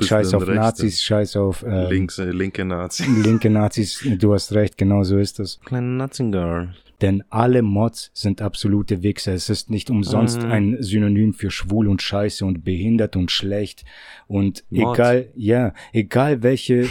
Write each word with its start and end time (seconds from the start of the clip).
Scheiß 0.00 0.34
auf? 0.34 0.46
Nazis, 0.46 1.02
scheiß 1.02 1.36
auf 1.36 1.64
ähm, 1.66 1.88
Links, 1.90 2.18
äh, 2.18 2.30
linke 2.30 2.64
Nazi. 2.64 3.04
linke 3.22 3.50
Nazis. 3.50 4.06
Du 4.18 4.32
hast 4.34 4.52
recht, 4.52 4.76
genau 4.78 5.02
so 5.04 5.18
ist 5.18 5.38
das. 5.38 5.60
Kleine 5.64 5.86
Nazinger. 5.86 6.74
Denn 7.00 7.22
alle 7.30 7.62
Mods 7.62 8.10
sind 8.12 8.42
absolute 8.42 9.02
Wichser. 9.02 9.32
Es 9.32 9.48
ist 9.48 9.70
nicht 9.70 9.88
umsonst 9.88 10.42
Mhm. 10.42 10.50
ein 10.50 10.76
Synonym 10.80 11.32
für 11.32 11.50
schwul 11.50 11.88
und 11.88 12.02
scheiße 12.02 12.44
und 12.44 12.62
behindert 12.64 13.16
und 13.16 13.30
schlecht. 13.30 13.84
Und 14.26 14.64
Mod. 14.68 14.96
egal, 14.98 15.28
ja, 15.34 15.72
egal 15.92 16.42
welche, 16.42 16.88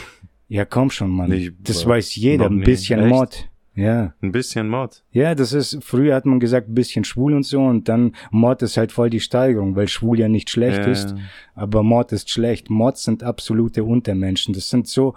ja 0.48 0.66
komm 0.66 0.90
schon, 0.90 1.12
Mann. 1.12 1.32
Ich 1.32 1.52
das 1.62 1.86
weiß 1.86 2.16
jeder, 2.16 2.48
ein 2.48 2.62
bisschen? 2.62 3.08
Mod. 3.08 3.49
Ja. 3.80 4.14
Ein 4.22 4.32
bisschen 4.32 4.68
Mod. 4.68 5.04
Ja, 5.12 5.36
das 5.36 5.54
ist, 5.54 5.80
früher 5.82 6.16
hat 6.16 6.26
man 6.26 6.40
gesagt, 6.40 6.68
ein 6.70 6.74
bisschen 6.76 7.06
schwul 7.06 7.34
und 7.34 7.44
so 7.44 7.62
und 7.62 7.88
dann 7.88 8.14
Mod 8.30 8.62
ist 8.62 8.76
halt 8.78 8.92
voll 8.92 9.10
die 9.10 9.20
Steigerung, 9.22 9.76
weil 9.76 9.88
schwul 9.88 10.20
ja 10.20 10.28
nicht 10.28 10.50
schlecht 10.50 10.80
Ja. 10.86 10.92
ist, 10.92 11.16
aber 11.56 11.82
Mod 11.84 12.12
ist 12.12 12.30
schlecht. 12.30 12.70
Mods 12.70 13.04
sind 13.04 13.24
absolute 13.24 13.84
Untermenschen. 13.84 14.54
Das 14.54 14.70
sind 14.70 14.88
so, 14.88 15.16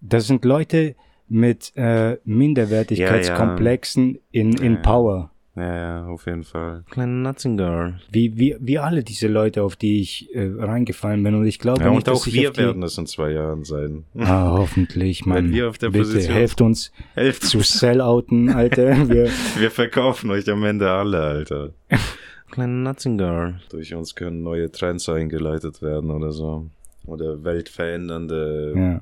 das 0.00 0.26
sind 0.28 0.44
Leute 0.44 0.94
mit 1.28 1.72
äh, 1.76 2.18
Minderwertigkeitskomplexen 2.24 4.18
in, 4.30 4.52
in 4.58 4.74
Ja. 4.74 4.80
Power. 4.80 5.30
Ja, 5.56 5.76
ja, 5.76 6.06
auf 6.06 6.26
jeden 6.26 6.44
Fall. 6.44 6.84
Kleine 6.90 7.12
Nazinger. 7.12 7.98
Wie, 8.10 8.38
wie, 8.38 8.56
wie 8.60 8.78
alle 8.78 9.02
diese 9.02 9.26
Leute, 9.26 9.64
auf 9.64 9.74
die 9.74 10.00
ich 10.00 10.32
äh, 10.34 10.48
reingefallen 10.56 11.22
bin. 11.24 11.34
Und 11.34 11.44
ich 11.44 11.58
glaube 11.58 11.82
Ja, 11.82 11.90
nicht, 11.90 12.06
und 12.08 12.14
auch 12.14 12.24
wir 12.26 12.52
die, 12.52 12.56
werden 12.56 12.82
es 12.84 12.96
in 12.98 13.06
zwei 13.06 13.32
Jahren 13.32 13.64
sein. 13.64 14.04
Ah, 14.16 14.52
hoffentlich, 14.52 15.26
Mann. 15.26 15.46
Wenn 15.46 15.52
wir 15.52 15.68
auf 15.68 15.78
der 15.78 15.90
Bitte 15.90 16.04
Position- 16.04 16.34
helft 16.34 16.60
uns 16.60 16.92
Helft 17.14 17.42
zu 17.42 17.60
sellouten, 17.60 18.48
Alter. 18.54 19.08
Wir, 19.08 19.28
Wir 19.58 19.70
verkaufen 19.72 20.30
euch 20.30 20.48
am 20.48 20.62
Ende 20.64 20.88
alle, 20.90 21.20
Alter. 21.20 21.70
Kleine 22.52 22.72
Nazinger. 22.72 23.60
Durch 23.70 23.92
uns 23.94 24.14
können 24.14 24.42
neue 24.44 24.70
Trends 24.70 25.08
eingeleitet 25.08 25.82
werden 25.82 26.10
oder 26.12 26.30
so. 26.32 26.66
Oder 27.06 27.42
weltverändernde 27.42 28.72
ja. 28.76 29.00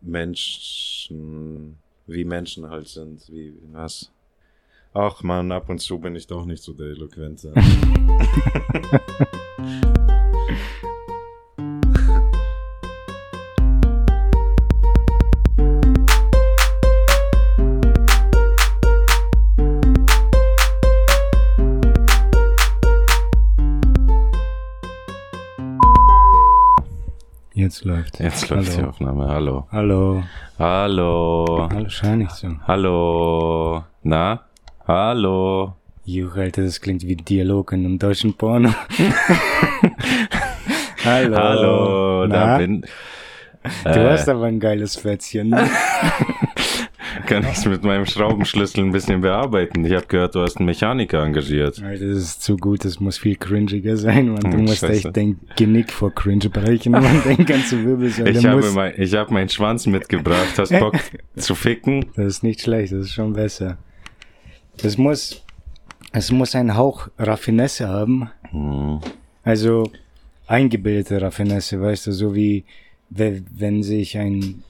Menschen, 0.00 1.76
wie 2.06 2.24
Menschen 2.24 2.68
halt 2.70 2.88
sind, 2.88 3.22
wie 3.32 3.54
was. 3.72 4.10
Ach 4.96 5.24
man, 5.24 5.50
ab 5.50 5.68
und 5.70 5.80
zu 5.80 5.98
bin 5.98 6.14
ich 6.14 6.28
doch 6.28 6.44
nicht 6.46 6.62
so 6.62 6.72
der 6.72 6.86
Eloquente. 6.86 7.52
Jetzt 27.52 27.84
läuft. 27.84 28.20
Jetzt 28.20 28.48
läuft 28.48 28.74
die 28.74 28.76
Hallo. 28.76 28.88
Aufnahme. 28.90 29.26
Hallo. 29.26 29.66
Hallo. 29.72 30.22
Hallo. 30.56 31.68
Hallo, 31.68 31.88
schau 31.88 32.14
nicht 32.14 32.30
so. 32.30 32.48
Hallo. 32.68 33.82
Na? 34.04 34.44
Hallo. 34.86 35.74
Juch, 36.04 36.36
Alter, 36.36 36.62
das 36.62 36.80
klingt 36.80 37.02
wie 37.06 37.16
Dialog 37.16 37.72
in 37.72 37.84
einem 37.84 37.98
deutschen 37.98 38.34
Porno. 38.34 38.68
Hallo. 41.04 41.36
Hallo. 41.36 42.26
Da 42.26 42.46
Na? 42.46 42.58
bin. 42.58 42.82
Du 43.84 43.88
Äh, 43.90 44.10
hast 44.10 44.28
aber 44.28 44.44
ein 44.44 44.60
geiles 44.60 44.96
Fetzchen. 44.96 45.52
kann 47.26 47.46
ich 47.50 47.64
mit 47.64 47.82
meinem 47.82 48.04
Schraubenschlüssel 48.04 48.84
ein 48.84 48.92
bisschen 48.92 49.22
bearbeiten. 49.22 49.86
Ich 49.86 49.94
habe 49.94 50.04
gehört, 50.06 50.34
du 50.34 50.42
hast 50.42 50.58
einen 50.58 50.66
Mechaniker 50.66 51.22
engagiert. 51.24 51.82
Alter, 51.82 52.06
das 52.06 52.18
ist 52.18 52.42
zu 52.42 52.58
gut, 52.58 52.84
das 52.84 53.00
muss 53.00 53.16
viel 53.16 53.36
cringiger 53.36 53.96
sein, 53.96 54.28
man. 54.28 54.42
Du 54.42 54.52
Hm, 54.52 54.64
musst 54.64 54.80
scheiße. 54.80 54.92
echt 55.08 55.16
dein 55.16 55.40
Genick 55.56 55.90
vor 55.90 56.14
Cringe 56.14 56.50
brechen, 56.50 56.92
man. 56.92 57.22
Dein 57.24 57.46
ganze 57.46 57.82
Wirbelsäule 57.82 58.30
Ich 58.32 58.44
habe, 58.44 58.70
mein, 58.72 58.92
ich 58.98 59.14
habe 59.14 59.32
meinen 59.32 59.48
Schwanz 59.48 59.86
mitgebracht. 59.86 60.58
Hast 60.58 60.78
Bock 60.78 60.96
zu 61.36 61.54
ficken? 61.54 62.04
Das 62.16 62.26
ist 62.26 62.42
nicht 62.42 62.60
schlecht, 62.60 62.92
das 62.92 63.00
ist 63.06 63.14
schon 63.14 63.32
besser. 63.32 63.78
Es 64.82 64.98
muss... 64.98 65.40
Es 66.16 66.30
muss 66.30 66.54
einen 66.54 66.76
Hauch 66.76 67.08
Raffinesse 67.18 67.88
haben. 67.88 68.30
Hm. 68.50 69.00
Also 69.42 69.90
eingebildete 70.46 71.20
Raffinesse, 71.20 71.80
weißt 71.80 72.06
du, 72.06 72.12
so 72.12 72.34
wie 72.36 72.64
we- 73.10 73.42
wenn 73.50 73.82
sich 73.82 74.16
ein 74.16 74.62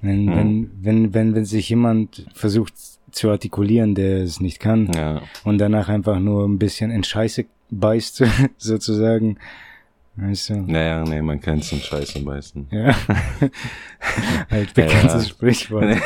wenn, 0.00 0.28
Hm. 0.28 0.36
wenn, 0.36 0.70
wenn, 0.82 1.14
wenn, 1.14 1.34
wenn 1.34 1.44
sich 1.44 1.68
jemand 1.68 2.26
versucht 2.34 2.72
zu 3.10 3.28
artikulieren, 3.30 3.94
der 3.94 4.22
es 4.22 4.40
nicht 4.40 4.60
kann 4.60 4.90
Ja. 4.94 5.20
und 5.44 5.58
danach 5.58 5.88
einfach 5.90 6.18
nur 6.18 6.46
ein 6.48 6.58
bisschen 6.58 6.90
in 6.90 7.04
Scheiße 7.04 7.44
beißt, 7.70 8.24
sozusagen. 8.56 9.36
Weißt 10.22 10.50
du? 10.50 10.54
Naja, 10.66 11.02
nee, 11.02 11.22
man 11.22 11.40
kennt 11.40 11.64
zum 11.64 11.78
Scheiße 11.78 12.20
beißen. 12.20 12.66
Ja. 12.70 12.94
halt 14.50 14.74
bekanntes 14.74 15.22
Ja. 15.22 15.28
Sprichwort. 15.28 15.84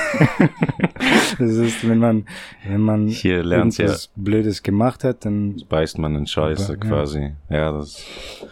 das 1.39 1.51
ist, 1.51 1.89
wenn 1.89 1.99
man, 1.99 2.27
wenn 2.65 2.81
man 2.81 3.09
Hier 3.09 3.43
lernt's 3.43 3.79
ja. 3.79 3.87
irgendwas 3.87 4.11
Blödes 4.15 4.63
gemacht 4.63 5.03
hat, 5.03 5.25
dann 5.25 5.61
Beißt 5.69 5.99
man 5.99 6.15
in 6.15 6.29
Scheiße 6.29 6.75
Aber, 6.75 6.87
ja. 6.87 6.91
quasi. 6.91 7.33
Ja, 7.51 7.73
das. 7.73 8.05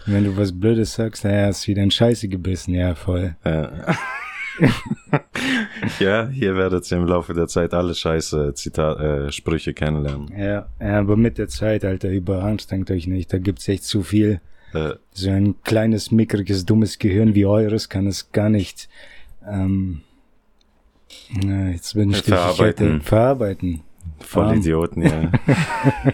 Wenn 0.06 0.24
du 0.24 0.36
was 0.36 0.58
Blödes 0.58 0.94
sagst, 0.94 1.24
naja, 1.24 1.46
hast 1.46 1.68
wieder 1.68 1.82
in 1.82 1.92
Scheiße 1.92 2.26
gebissen, 2.26 2.74
ja, 2.74 2.96
voll. 2.96 3.36
Äh. 3.44 3.68
ja, 6.00 6.28
hier 6.32 6.56
werdet 6.56 6.90
ihr 6.90 6.98
im 6.98 7.06
Laufe 7.06 7.34
der 7.34 7.46
Zeit 7.46 7.72
alle 7.72 7.94
Scheiße 7.94 8.54
Zitat, 8.54 8.98
äh, 8.98 9.30
Sprüche 9.30 9.74
kennenlernen. 9.74 10.28
Ja, 10.36 10.66
ja, 10.80 10.98
aber 10.98 11.16
mit 11.16 11.38
der 11.38 11.46
Zeit, 11.46 11.84
Alter, 11.84 12.08
überanstrengt 12.10 12.90
euch 12.90 13.06
nicht, 13.06 13.32
da 13.32 13.38
gibt's 13.38 13.68
echt 13.68 13.84
zu 13.84 14.02
viel. 14.02 14.40
Äh, 14.74 14.94
So 15.12 15.30
ein 15.30 15.54
kleines, 15.64 16.10
mickriges, 16.10 16.64
dummes 16.64 16.98
Gehirn 16.98 17.34
wie 17.34 17.46
eures 17.46 17.88
kann 17.88 18.06
es 18.06 18.32
gar 18.32 18.48
nicht, 18.48 18.88
ähm, 19.46 20.02
na, 21.42 21.70
jetzt 21.70 21.94
bin 21.94 22.10
ich 22.10 22.22
durch, 22.22 22.28
ich 22.28 22.34
Verarbeiten. 22.34 22.92
hätte, 22.94 23.04
verarbeiten. 23.04 23.80
voll 24.20 24.46
Bam. 24.46 24.58
Idioten, 24.58 25.02
ja. 25.02 25.30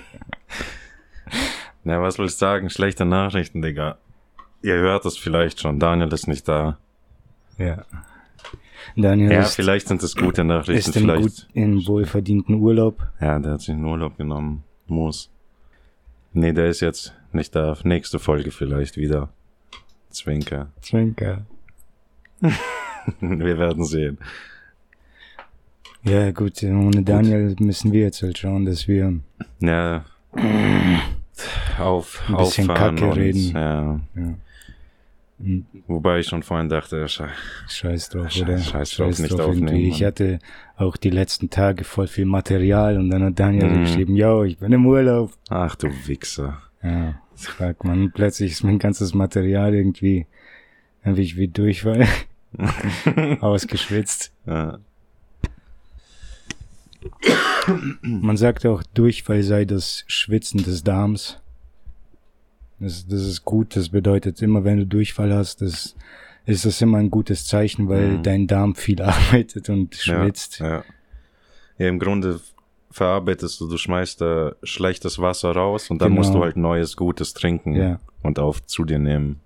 Na, 1.85 2.01
was 2.03 2.19
will 2.19 2.27
ich 2.27 2.35
sagen? 2.37 2.71
Schlechte 2.71 3.05
Nachrichten, 3.05 3.63
Digga. 3.63 3.99
Ihr 4.63 4.75
hört 4.75 5.07
es 5.07 5.17
vielleicht 5.17 5.61
schon. 5.61 5.79
Daniel 5.79 6.13
ist 6.13 6.27
nicht 6.27 6.49
da. 6.49 6.79
Ja. 7.57 7.85
Daniel 8.97 9.31
Ja, 9.33 9.41
ist, 9.41 9.55
vielleicht 9.55 9.89
sind 9.89 10.03
es 10.03 10.17
gute 10.17 10.45
Nachrichten. 10.45 10.91
ist 10.91 10.97
im, 10.97 11.03
vielleicht. 11.05 11.23
gut, 11.23 11.49
in 11.55 11.87
wohlverdienten 11.87 12.57
Urlaub. 12.57 13.07
Ja, 13.21 13.39
der 13.39 13.53
hat 13.53 13.61
sich 13.61 13.71
einen 13.71 13.85
Urlaub 13.85 14.17
genommen. 14.17 14.65
Muss. 14.87 15.31
Nee, 16.39 16.53
der 16.53 16.67
ist 16.67 16.79
jetzt 16.81 17.15
nicht 17.33 17.57
da. 17.57 17.77
Nächste 17.83 18.21
Folge 18.21 18.53
vielleicht 18.53 18.97
wieder. 18.97 19.29
Zwinker. 20.11 20.69
Zwinker. 20.83 21.45
Wir 23.21 23.59
werden 23.59 23.85
sehen. 23.85 24.19
Ja, 26.05 26.31
gut, 26.31 26.63
ohne 26.63 27.03
Daniel 27.03 27.57
müssen 27.59 27.93
wir 27.93 28.03
jetzt 28.03 28.23
halt 28.23 28.39
schauen, 28.39 28.67
dass 28.67 28.87
wir, 28.87 29.19
Ja. 29.59 30.05
Auf, 31.77 32.23
Ein 32.29 32.37
bisschen 32.37 32.69
Kacke 32.69 33.05
und, 33.05 33.13
reden. 33.19 33.51
Ja. 33.53 34.01
ja. 34.15 34.35
Wobei 35.87 36.19
ich 36.19 36.27
schon 36.27 36.43
vorhin 36.43 36.69
dachte, 36.69 37.05
sche- 37.07 37.29
Scheiß 37.69 38.09
drauf, 38.09 38.27
Scheiß- 38.29 38.43
oder? 38.43 38.59
scheiß 38.59 38.91
drauf, 38.97 39.19
nicht 39.21 39.41
aufnehmen, 39.41 39.69
irgendwie. 39.69 39.89
Ich 39.89 40.01
Mann. 40.01 40.07
hatte 40.09 40.39
auch 40.77 40.97
die 40.97 41.11
letzten 41.11 41.49
Tage 41.49 41.85
voll 41.85 42.09
viel 42.09 42.25
Material 42.25 42.99
und 42.99 43.11
dann 43.11 43.23
hat 43.23 43.39
Daniel 43.39 43.69
Mhm. 43.71 43.81
geschrieben, 43.83 44.17
yo, 44.17 44.43
ich 44.43 44.59
bin 44.59 44.73
im 44.73 44.85
Urlaub. 44.87 45.33
ach 45.49 45.77
du 45.77 45.89
Wichser. 46.07 46.61
Ja, 46.83 47.21
fuck, 47.37 47.85
man, 47.85 48.11
plötzlich 48.13 48.53
ist 48.53 48.65
mein 48.65 48.79
ganzes 48.81 49.15
Material 49.15 49.75
irgendwie, 49.75 50.27
irgendwie 51.05 51.37
wie 51.37 51.49
Durchfall, 51.49 52.07
ausgeschwitzt. 53.41 54.33
Ja. 54.47 54.79
Man 58.03 58.37
sagt 58.37 58.67
auch, 58.67 58.83
Durchfall 58.95 59.43
sei 59.43 59.65
das 59.65 60.05
Schwitzen 60.09 60.63
des 60.63 60.83
Darms. 60.83 61.41
Das, 62.81 63.07
das 63.07 63.23
ist 63.23 63.45
gut, 63.45 63.75
das 63.77 63.89
bedeutet 63.89 64.41
immer, 64.43 64.65
wenn 64.65 64.79
du 64.79 64.87
Durchfall 64.87 65.33
hast, 65.33 65.63
das 65.63 65.97
ist 66.47 66.65
das 66.65 66.81
immer 66.81 66.99
ein 66.99 67.11
gutes 67.11 67.47
Zeichen, 67.47 67.89
weil 67.89 68.19
Mhm. 68.19 68.23
dein 68.23 68.47
Darm 68.47 68.75
viel 68.75 69.03
arbeitet 69.03 69.69
und 69.69 69.95
schwitzt. 69.97 70.61
Ja, 70.61 70.69
ja. 70.69 70.85
ja, 71.79 71.89
im 71.89 71.99
Grunde 71.99 72.41
verarbeitest 72.91 73.61
du, 73.61 73.69
du 73.69 73.77
schmeißt 73.77 74.21
da 74.21 74.53
schlechtes 74.63 75.19
Wasser 75.19 75.53
raus 75.53 75.91
und 75.91 76.01
dann 76.01 76.11
Genau. 76.11 76.21
musst 76.21 76.35
du 76.35 76.43
halt 76.43 76.57
neues, 76.57 76.97
gutes 76.97 77.35
trinken 77.35 77.75
Ja. 77.75 78.01
und 78.23 78.39
auf 78.39 78.65
zu 78.65 78.85
dir 78.85 78.99
nehmen. 78.99 79.41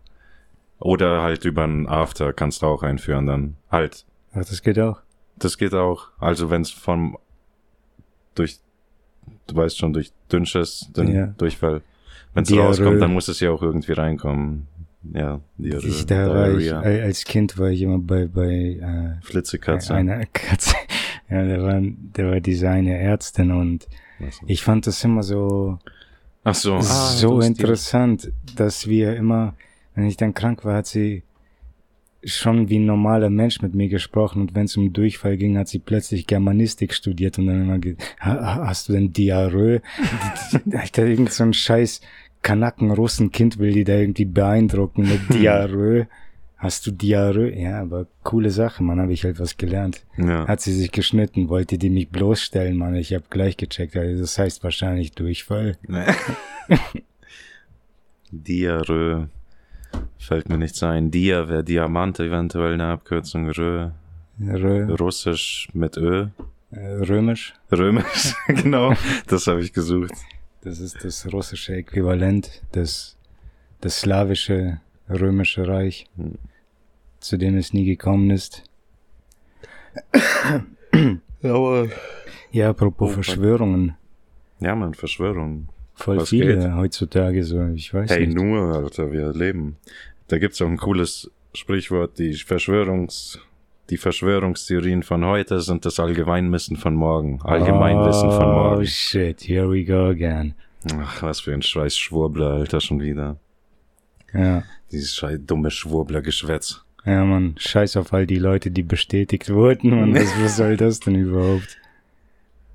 Oder 0.78 1.23
halt 1.23 1.44
über 1.44 1.64
einen 1.64 1.87
After 1.88 2.32
kannst 2.32 2.62
du 2.62 2.67
auch 2.67 2.82
einführen 2.82 3.26
dann. 3.26 3.56
Halt, 3.70 4.05
Ach, 4.32 4.44
das 4.44 4.62
geht 4.62 4.78
auch. 4.78 5.00
das 5.37 5.56
geht 5.58 5.75
auch. 5.75 6.08
Also 6.19 6.50
wenn 6.50 6.62
es 6.62 6.70
vom 6.70 7.17
durch, 8.35 8.58
du 9.46 9.56
weißt 9.56 9.78
schon, 9.78 9.93
durch 9.93 10.12
Dünnschiss, 10.31 10.88
den 10.96 11.08
Ja. 11.14 11.26
Durchfall, 11.38 11.82
wenn 12.34 12.44
es 12.44 12.56
rauskommt, 12.56 13.00
dann 13.00 13.12
muss 13.12 13.28
es 13.28 13.40
ja 13.40 13.50
auch 13.50 13.62
irgendwie 13.62 13.92
reinkommen. 13.92 14.66
Ja, 15.14 15.40
Diarrhoe, 15.58 15.88
Ich, 15.88 16.06
da 16.06 16.28
war 16.28 16.50
ich, 16.56 16.69
äh, 16.69 17.02
als 17.02 17.24
Kind 17.24 17.58
war 17.58 17.70
ich 17.70 17.82
immer 17.82 17.98
bei, 17.98 18.26
bei 18.26 18.78
äh, 18.80 19.24
Flitzekatze. 19.24 19.94
einer 19.94 20.24
Katze. 20.26 20.74
Ja, 21.30 21.42
der 21.46 21.62
war, 21.62 21.80
der 21.80 22.30
war 22.30 22.40
diese 22.40 22.69
eine 22.69 22.98
Ärztin 22.98 23.52
und 23.52 23.88
ich 24.46 24.62
fand 24.62 24.86
das 24.86 25.02
immer 25.02 25.22
so, 25.22 25.78
Ach 26.44 26.54
so, 26.54 26.74
ah, 26.74 26.82
so 26.82 27.40
interessant, 27.40 28.30
dass 28.56 28.86
wir 28.86 29.16
immer, 29.16 29.54
wenn 29.94 30.04
ich 30.04 30.18
dann 30.18 30.34
krank 30.34 30.64
war, 30.66 30.76
hat 30.76 30.86
sie 30.86 31.22
schon 32.24 32.69
wie 32.69 32.78
ein 32.78 32.86
normaler 32.86 33.30
Mensch 33.30 33.62
mit 33.62 33.74
mir 33.74 33.88
gesprochen 33.88 34.42
und 34.42 34.54
wenn 34.54 34.66
es 34.66 34.76
um 34.76 34.92
Durchfall 34.92 35.36
ging, 35.36 35.58
hat 35.58 35.69
sie 35.69 35.80
plötzlich 35.80 36.26
Germanistik 36.26 36.94
studiert 36.94 37.38
und 37.38 37.46
dann 37.46 37.62
immer 37.62 37.80
ha, 38.20 38.66
hast 38.66 38.88
du 38.88 38.92
denn 38.92 39.12
Diarrhoe? 39.12 39.80
Alter, 40.72 41.06
irgend 41.06 41.32
so 41.32 41.44
ein 41.44 41.52
scheiß 41.52 42.00
Kanaken-Russen-Kind 42.42 43.58
will 43.58 43.72
die 43.72 43.84
da 43.84 43.94
irgendwie 43.94 44.24
beeindrucken 44.24 45.02
mit 45.02 45.20
Diarrhoe. 45.32 46.06
Hast 46.56 46.86
du 46.86 46.92
Diarrhoe? 46.92 47.52
Ja, 47.52 47.80
aber 47.80 48.06
coole 48.22 48.50
Sache, 48.50 48.84
man, 48.84 49.00
habe 49.00 49.12
ich 49.12 49.25
halt 49.25 49.40
was 49.40 49.56
gelernt. 49.56 50.04
Ja. 50.16 50.46
Hat 50.46 50.60
sie 50.60 50.72
sich 50.72 50.92
geschnitten, 50.92 51.48
wollte 51.48 51.76
die 51.76 51.90
mich 51.90 52.08
bloßstellen, 52.08 52.76
Mann. 52.76 52.94
Ich 52.94 53.14
habe 53.14 53.25
gleich 53.30 53.56
gecheckt, 53.56 53.96
also 53.96 54.20
das 54.20 54.38
heißt 54.38 54.62
wahrscheinlich 54.62 55.12
Durchfall. 55.12 55.76
Nee. 55.88 56.04
Diarrhoe. 58.30 59.28
Fällt 60.22 60.48
mir 60.48 60.56
nichts 60.56 60.82
ein. 60.84 61.10
Dia 61.10 61.48
wäre 61.48 61.64
Diamant 61.64 62.20
eventuell 62.20 62.74
eine 62.74 62.86
Abkürzung. 62.86 63.50
Rö. 63.50 63.90
Rö. 64.40 64.94
Russisch 64.94 65.69
mit 65.72 65.96
Ö. 65.96 66.28
Äh, 66.70 66.78
römisch. 66.78 67.54
Römisch, 67.70 68.34
genau. 68.46 68.94
Das 69.26 69.48
habe 69.48 69.60
ich 69.60 69.72
gesucht. 69.72 70.12
Das 70.62 70.78
ist 70.78 71.04
das 71.04 71.30
russische 71.32 71.74
Äquivalent 71.74 72.62
des, 72.72 73.19
das 73.80 74.00
slawische 74.00 74.80
römische 75.10 75.66
Reich, 75.66 76.06
hm. 76.16 76.38
zu 77.18 77.36
dem 77.36 77.56
es 77.56 77.72
nie 77.72 77.84
gekommen 77.84 78.30
ist. 78.30 78.62
Aber 81.42 81.88
ja, 82.52 82.70
apropos 82.70 83.10
oh, 83.10 83.14
Verschwörungen. 83.14 83.96
Ja, 84.60 84.76
man, 84.76 84.94
Verschwörungen. 84.94 85.68
Voll 85.94 86.18
Was 86.18 86.30
viele 86.30 86.56
geht? 86.58 86.75
heutzutage 86.75 87.44
so, 87.44 87.66
ich 87.75 87.92
weiß 87.92 88.10
hey, 88.10 88.26
nicht. 88.26 88.38
Hey, 88.38 88.44
nur, 88.44 88.75
Alter, 88.75 89.12
wir 89.12 89.32
leben. 89.32 89.76
Da 90.32 90.38
gibt's 90.38 90.62
auch 90.62 90.67
ein 90.67 90.79
cooles 90.79 91.31
Sprichwort, 91.52 92.19
die 92.19 92.32
Verschwörungs, 92.32 93.38
die 93.90 93.99
Verschwörungstheorien 93.99 95.02
von 95.02 95.26
heute 95.26 95.61
sind 95.61 95.84
das 95.84 96.00
Allgemeinwissen 96.00 96.79
von 96.79 96.94
morgen. 96.94 97.43
Allgemeinwissen 97.43 98.31
oh, 98.31 98.38
von 98.38 98.50
morgen. 98.50 98.81
Oh 98.81 98.84
shit, 98.87 99.43
here 99.43 99.70
we 99.70 99.84
go 99.84 100.06
again. 100.06 100.55
Ach, 100.99 101.23
was 101.23 101.40
für 101.40 101.52
ein 101.52 101.61
scheiß 101.61 101.99
Schwurbler, 101.99 102.52
Alter, 102.52 102.81
schon 102.81 103.02
wieder. 103.02 103.37
Ja. 104.32 104.62
Dieses 104.90 105.14
scheiß 105.14 105.38
dumme 105.46 105.70
Schwurbler-Geschwätz. 105.70 106.82
Ja, 107.05 107.26
man, 107.26 107.55
scheiß 107.58 107.99
auf 107.99 108.14
all 108.14 108.26
die 108.26 108.38
Leute, 108.38 108.70
die 108.70 108.85
bestätigt 108.85 109.50
wurden, 109.50 109.93
und 109.93 110.14
was, 110.19 110.32
was 110.43 110.56
soll 110.56 110.78
das 110.78 111.00
denn 111.00 111.14
überhaupt? 111.17 111.76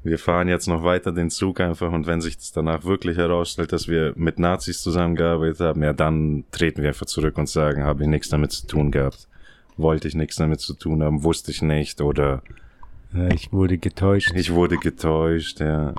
Wir 0.08 0.20
fahren 0.20 0.48
jetzt 0.48 0.68
noch 0.68 0.84
weiter 0.84 1.12
den 1.12 1.30
Zug 1.30 1.60
einfach 1.60 1.92
und 1.92 2.08
wenn 2.08 2.22
sich 2.22 2.38
das 2.38 2.52
danach 2.52 2.86
wirklich 2.86 3.18
herausstellt, 3.18 3.72
dass 3.72 3.88
wir 3.88 4.14
mit 4.16 4.40
Nazis 4.40 4.82
zusammengearbeitet 4.82 5.60
haben, 5.60 5.84
ja, 5.84 5.94
dann 5.94 6.46
treten 6.52 6.82
wir 6.82 6.90
einfach 6.90 7.06
zurück 7.06 7.38
und 7.38 7.50
sagen, 7.50 7.84
habe 7.84 8.04
ich 8.04 8.10
nichts 8.10 8.30
damit 8.30 8.52
zu 8.52 8.66
tun 8.68 8.92
gehabt. 8.92 9.28
Wollte 9.76 10.08
ich 10.08 10.16
nichts 10.16 10.38
damit 10.38 10.60
zu 10.60 10.74
tun 10.74 11.04
haben, 11.04 11.24
wusste 11.24 11.52
ich 11.52 11.62
nicht 11.62 12.02
oder 12.02 12.42
ich 13.34 13.52
wurde 13.52 13.78
getäuscht. 13.78 14.32
Ich 14.36 14.54
wurde 14.54 14.78
getäuscht, 14.78 15.60
ja. 15.60 15.94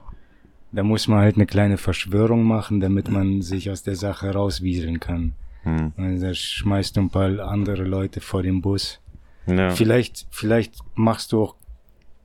Da 0.73 0.83
muss 0.83 1.09
man 1.09 1.21
halt 1.21 1.37
eine 1.37 1.47
kleine 1.47 1.79
Verschwörung 1.79 2.45
machen, 2.45 2.81
damit 2.81 3.09
man 3.09 3.41
sich 3.41 3.71
aus 3.71 3.83
der 3.83 3.97
Sache 3.97 4.31
rauswieseln 4.31 5.01
kann. 5.01 5.33
Hm. 5.63 5.93
Und 5.97 6.21
da 6.21 6.35
schmeißt 6.35 6.97
du 6.97 7.01
ein 7.01 7.11
paar 7.11 7.39
andere 7.41 7.85
Leute 7.85 8.21
vor 8.21 8.43
den 8.43 8.61
Bus. 8.61 9.01
Ja. 9.47 9.71
Vielleicht, 9.71 10.27
vielleicht 10.31 10.75
machst 10.95 11.33
du 11.33 11.43
auch 11.43 11.55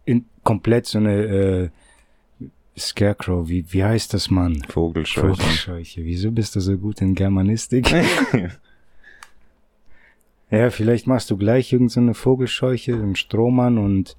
in, 0.05 0.25
komplett 0.43 0.85
so 0.85 0.97
eine 0.97 1.13
äh, 1.13 1.69
Scarecrow, 2.77 3.47
wie, 3.47 3.65
wie 3.71 3.83
heißt 3.83 4.13
das, 4.13 4.29
Mann? 4.29 4.63
Vogelscheuche. 4.67 5.35
Vogelscheuche. 5.35 6.03
Wieso 6.03 6.31
bist 6.31 6.55
du 6.55 6.59
so 6.59 6.77
gut 6.77 7.01
in 7.01 7.13
Germanistik? 7.13 7.91
ja, 10.49 10.69
vielleicht 10.71 11.05
machst 11.05 11.29
du 11.29 11.37
gleich 11.37 11.71
irgendeine 11.71 12.13
so 12.13 12.19
Vogelscheuche, 12.19 12.93
einen 12.93 13.15
Strohmann 13.15 13.77
und 13.77 14.17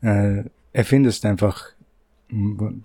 äh, 0.00 0.44
erfindest 0.72 1.26
einfach 1.26 1.73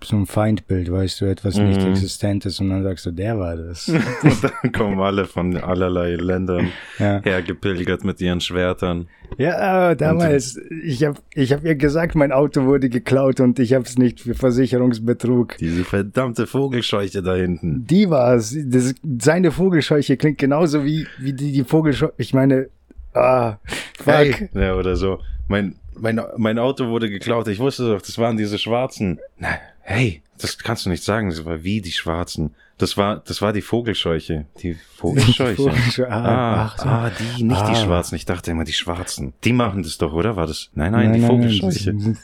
so 0.04 0.16
ein 0.16 0.26
Feindbild, 0.26 0.92
weißt 0.92 1.20
du, 1.20 1.24
etwas 1.24 1.56
mhm. 1.56 1.68
nicht 1.68 1.82
existentes 1.82 2.60
und 2.60 2.70
dann 2.70 2.82
sagst 2.82 3.06
du, 3.06 3.10
der 3.10 3.38
war 3.38 3.56
das. 3.56 3.88
und 4.22 4.44
dann 4.44 4.72
kommen 4.72 5.00
alle 5.00 5.24
von 5.24 5.56
allerlei 5.56 6.14
Ländern 6.14 6.70
ja. 6.98 7.20
hergepilgert 7.22 8.04
mit 8.04 8.20
ihren 8.20 8.40
Schwertern. 8.40 9.08
Ja, 9.38 9.94
damals, 9.94 10.56
und, 10.56 10.82
ich 10.84 11.04
habe 11.04 11.18
ich 11.34 11.52
hab 11.52 11.64
ihr 11.64 11.74
gesagt, 11.74 12.14
mein 12.14 12.32
Auto 12.32 12.64
wurde 12.64 12.88
geklaut 12.88 13.40
und 13.40 13.58
ich 13.58 13.72
habe 13.72 13.84
es 13.84 13.96
nicht 13.96 14.20
für 14.20 14.34
Versicherungsbetrug. 14.34 15.56
Diese 15.58 15.84
verdammte 15.84 16.46
Vogelscheuche 16.46 17.22
da 17.22 17.34
hinten. 17.34 17.86
Die 17.86 18.10
war's. 18.10 18.56
Das, 18.66 18.94
seine 19.18 19.52
Vogelscheuche 19.52 20.16
klingt 20.16 20.38
genauso 20.38 20.84
wie, 20.84 21.06
wie 21.18 21.32
die, 21.32 21.52
die 21.52 21.64
Vogelscheuche. 21.64 22.12
Ich 22.18 22.34
meine, 22.34 22.68
ah, 23.14 23.56
fuck. 23.98 24.14
Hey. 24.14 24.50
Ja, 24.54 24.74
oder 24.74 24.96
so. 24.96 25.18
Mein, 25.50 25.74
mein, 25.98 26.20
mein 26.36 26.60
Auto 26.60 26.86
wurde 26.90 27.10
geklaut. 27.10 27.48
Ich 27.48 27.58
wusste 27.58 27.90
doch, 27.90 28.00
das 28.00 28.16
waren 28.18 28.36
diese 28.36 28.56
Schwarzen. 28.56 29.18
Na, 29.36 29.48
hey, 29.80 30.22
das 30.38 30.56
kannst 30.58 30.86
du 30.86 30.90
nicht 30.90 31.02
sagen. 31.02 31.28
Das 31.28 31.44
war 31.44 31.64
wie 31.64 31.80
die 31.80 31.90
Schwarzen. 31.90 32.54
Das 32.78 32.96
war, 32.96 33.16
das 33.16 33.42
war 33.42 33.52
die 33.52 33.60
Vogelscheuche. 33.60 34.46
Die 34.62 34.74
Vogelscheuche. 34.74 35.56
Vogelscheuche. 35.56 36.08
Ah, 36.08 36.66
ah, 36.66 36.74
so. 36.78 36.84
ah, 36.88 37.10
die, 37.10 37.42
nicht 37.42 37.60
ah. 37.60 37.68
die 37.68 37.74
Schwarzen. 37.74 38.14
Ich 38.14 38.26
dachte 38.26 38.52
immer 38.52 38.62
die 38.62 38.72
Schwarzen. 38.72 39.32
Die 39.42 39.52
machen 39.52 39.82
das 39.82 39.98
doch, 39.98 40.12
oder? 40.12 40.36
War 40.36 40.46
das? 40.46 40.70
Nein, 40.74 40.92
nein, 40.92 41.10
nein 41.10 41.20
die 41.20 41.26
Vogelscheuche. 41.26 42.16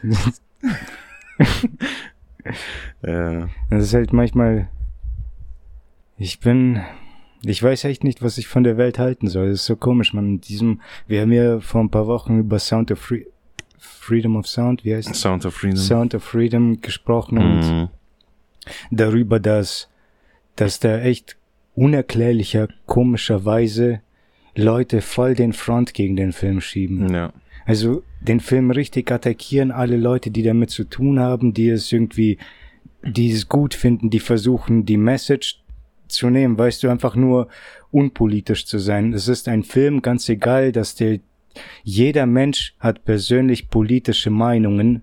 ja. 3.03 3.49
Das 3.71 3.83
ist 3.83 3.93
halt 3.93 4.13
manchmal. 4.13 4.69
Ich 6.17 6.39
bin. 6.39 6.81
Ich 7.45 7.63
weiß 7.63 7.85
echt 7.85 8.05
nicht, 8.05 8.23
was 8.23 8.39
ich 8.39 8.47
von 8.47 8.65
der 8.65 8.77
Welt 8.77 8.99
halten 8.99 9.29
soll. 9.29 9.51
Das 9.51 9.61
ist 9.61 9.67
so 9.67 9.77
komisch, 9.77 10.15
man. 10.15 10.27
In 10.27 10.41
diesem, 10.41 10.81
wir 11.07 11.21
haben 11.21 11.33
ja 11.33 11.61
vor 11.61 11.81
ein 11.81 11.91
paar 11.91 12.07
Wochen 12.07 12.41
über 12.41 12.59
Sound 12.59 12.91
of 12.91 12.99
Free, 12.99 13.25
Freedom 13.79 14.37
of 14.37 14.47
Sound, 14.47 14.85
wie 14.85 14.95
heißt 14.95 15.15
Sound 15.15 15.45
of 15.47 15.55
Freedom. 15.55 15.77
Sound 15.77 16.15
of 16.15 16.25
Freedom 16.25 16.81
gesprochen 16.81 17.39
und 17.39 17.61
mhm. 17.61 17.89
darüber, 18.91 19.39
dass, 19.41 19.89
dass 20.57 20.81
da 20.81 20.99
echt 21.01 21.37
unerklärlicher, 21.75 22.69
komischerweise 22.87 24.01
Leute 24.55 25.03
voll 25.03 25.35
den 25.35 25.53
Front 25.53 25.93
gegen 25.93 26.17
den 26.17 26.33
Film 26.33 26.61
schieben. 26.61 27.13
Ja. 27.13 27.33
Also 27.67 28.03
den 28.21 28.41
Film 28.41 28.71
richtig 28.71 29.11
attackieren, 29.11 29.71
alle 29.71 29.97
Leute, 29.97 30.31
die 30.31 30.43
damit 30.43 30.71
zu 30.71 30.85
tun 30.85 31.21
haben, 31.21 31.53
die 31.53 31.69
es 31.69 31.93
irgendwie, 31.93 32.39
die 33.03 33.31
es 33.31 33.49
gut 33.49 33.75
finden, 33.75 34.09
die 34.09 34.21
versuchen, 34.21 34.87
die 34.87 34.97
Message 34.97 35.61
zu 36.09 36.31
nehmen, 36.31 36.59
weißt 36.59 36.83
du, 36.83 36.89
einfach 36.89 37.17
nur 37.17 37.49
unpolitisch 37.91 38.67
zu 38.67 38.79
sein. 38.79 39.13
Es 39.13 39.29
ist 39.29 39.49
ein 39.49 39.63
Film, 39.63 40.03
ganz 40.03 40.29
egal, 40.29 40.73
dass 40.73 40.95
der 40.95 41.21
jeder 41.85 42.27
Mensch 42.27 42.75
hat 42.79 43.05
persönlich 43.05 43.71
politische 43.71 44.31
Meinungen, 44.31 45.03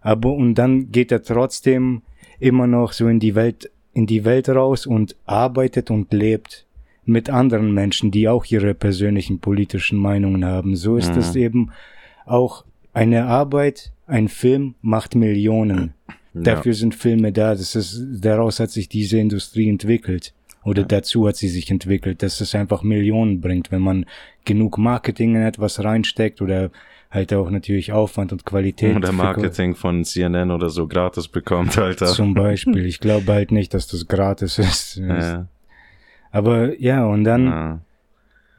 aber 0.00 0.32
und 0.32 0.54
dann 0.54 0.90
geht 0.90 1.12
er 1.12 1.22
trotzdem 1.22 2.02
immer 2.40 2.66
noch 2.66 2.92
so 2.92 3.08
in 3.08 3.20
die 3.20 3.34
Welt, 3.34 3.70
in 3.92 4.06
die 4.06 4.24
Welt 4.24 4.48
raus 4.48 4.86
und 4.86 5.16
arbeitet 5.26 5.90
und 5.90 6.12
lebt 6.12 6.66
mit 7.04 7.30
anderen 7.30 7.72
Menschen, 7.72 8.10
die 8.10 8.28
auch 8.28 8.44
ihre 8.46 8.74
persönlichen 8.74 9.38
politischen 9.38 9.98
Meinungen 9.98 10.44
haben. 10.44 10.76
So 10.76 10.96
ist 10.96 11.16
es 11.16 11.34
mhm. 11.34 11.40
eben 11.40 11.70
auch 12.24 12.64
eine 12.92 13.26
Arbeit, 13.26 13.92
ein 14.06 14.28
Film 14.28 14.74
macht 14.82 15.14
Millionen. 15.14 15.94
Ja. 16.34 16.42
Dafür 16.42 16.74
sind 16.74 16.94
Filme 16.94 17.32
da. 17.32 17.54
Das 17.54 17.74
ist, 17.74 18.00
daraus 18.20 18.60
hat 18.60 18.70
sich 18.70 18.88
diese 18.88 19.18
Industrie 19.18 19.68
entwickelt. 19.68 20.32
Oder 20.64 20.82
ja. 20.82 20.88
dazu 20.88 21.26
hat 21.26 21.36
sie 21.36 21.48
sich 21.48 21.70
entwickelt, 21.70 22.22
dass 22.22 22.40
es 22.40 22.54
einfach 22.54 22.82
Millionen 22.82 23.40
bringt, 23.40 23.72
wenn 23.72 23.82
man 23.82 24.06
genug 24.44 24.78
Marketing 24.78 25.34
in 25.34 25.42
etwas 25.42 25.82
reinsteckt 25.82 26.40
oder 26.40 26.70
halt 27.10 27.32
auch 27.34 27.50
natürlich 27.50 27.92
Aufwand 27.92 28.32
und 28.32 28.44
Qualität. 28.46 28.96
Oder 28.96 29.12
Marketing 29.12 29.74
von 29.74 30.04
CNN 30.04 30.50
oder 30.50 30.70
so 30.70 30.86
gratis 30.86 31.28
bekommt, 31.28 31.76
Alter. 31.78 32.06
Zum 32.06 32.34
Beispiel. 32.34 32.86
Ich 32.86 33.00
glaube 33.00 33.32
halt 33.32 33.52
nicht, 33.52 33.74
dass 33.74 33.86
das 33.86 34.08
gratis 34.08 34.58
ist. 34.58 34.96
Ja. 34.96 35.46
Aber 36.30 36.78
ja, 36.80 37.04
und 37.04 37.24
dann 37.24 37.82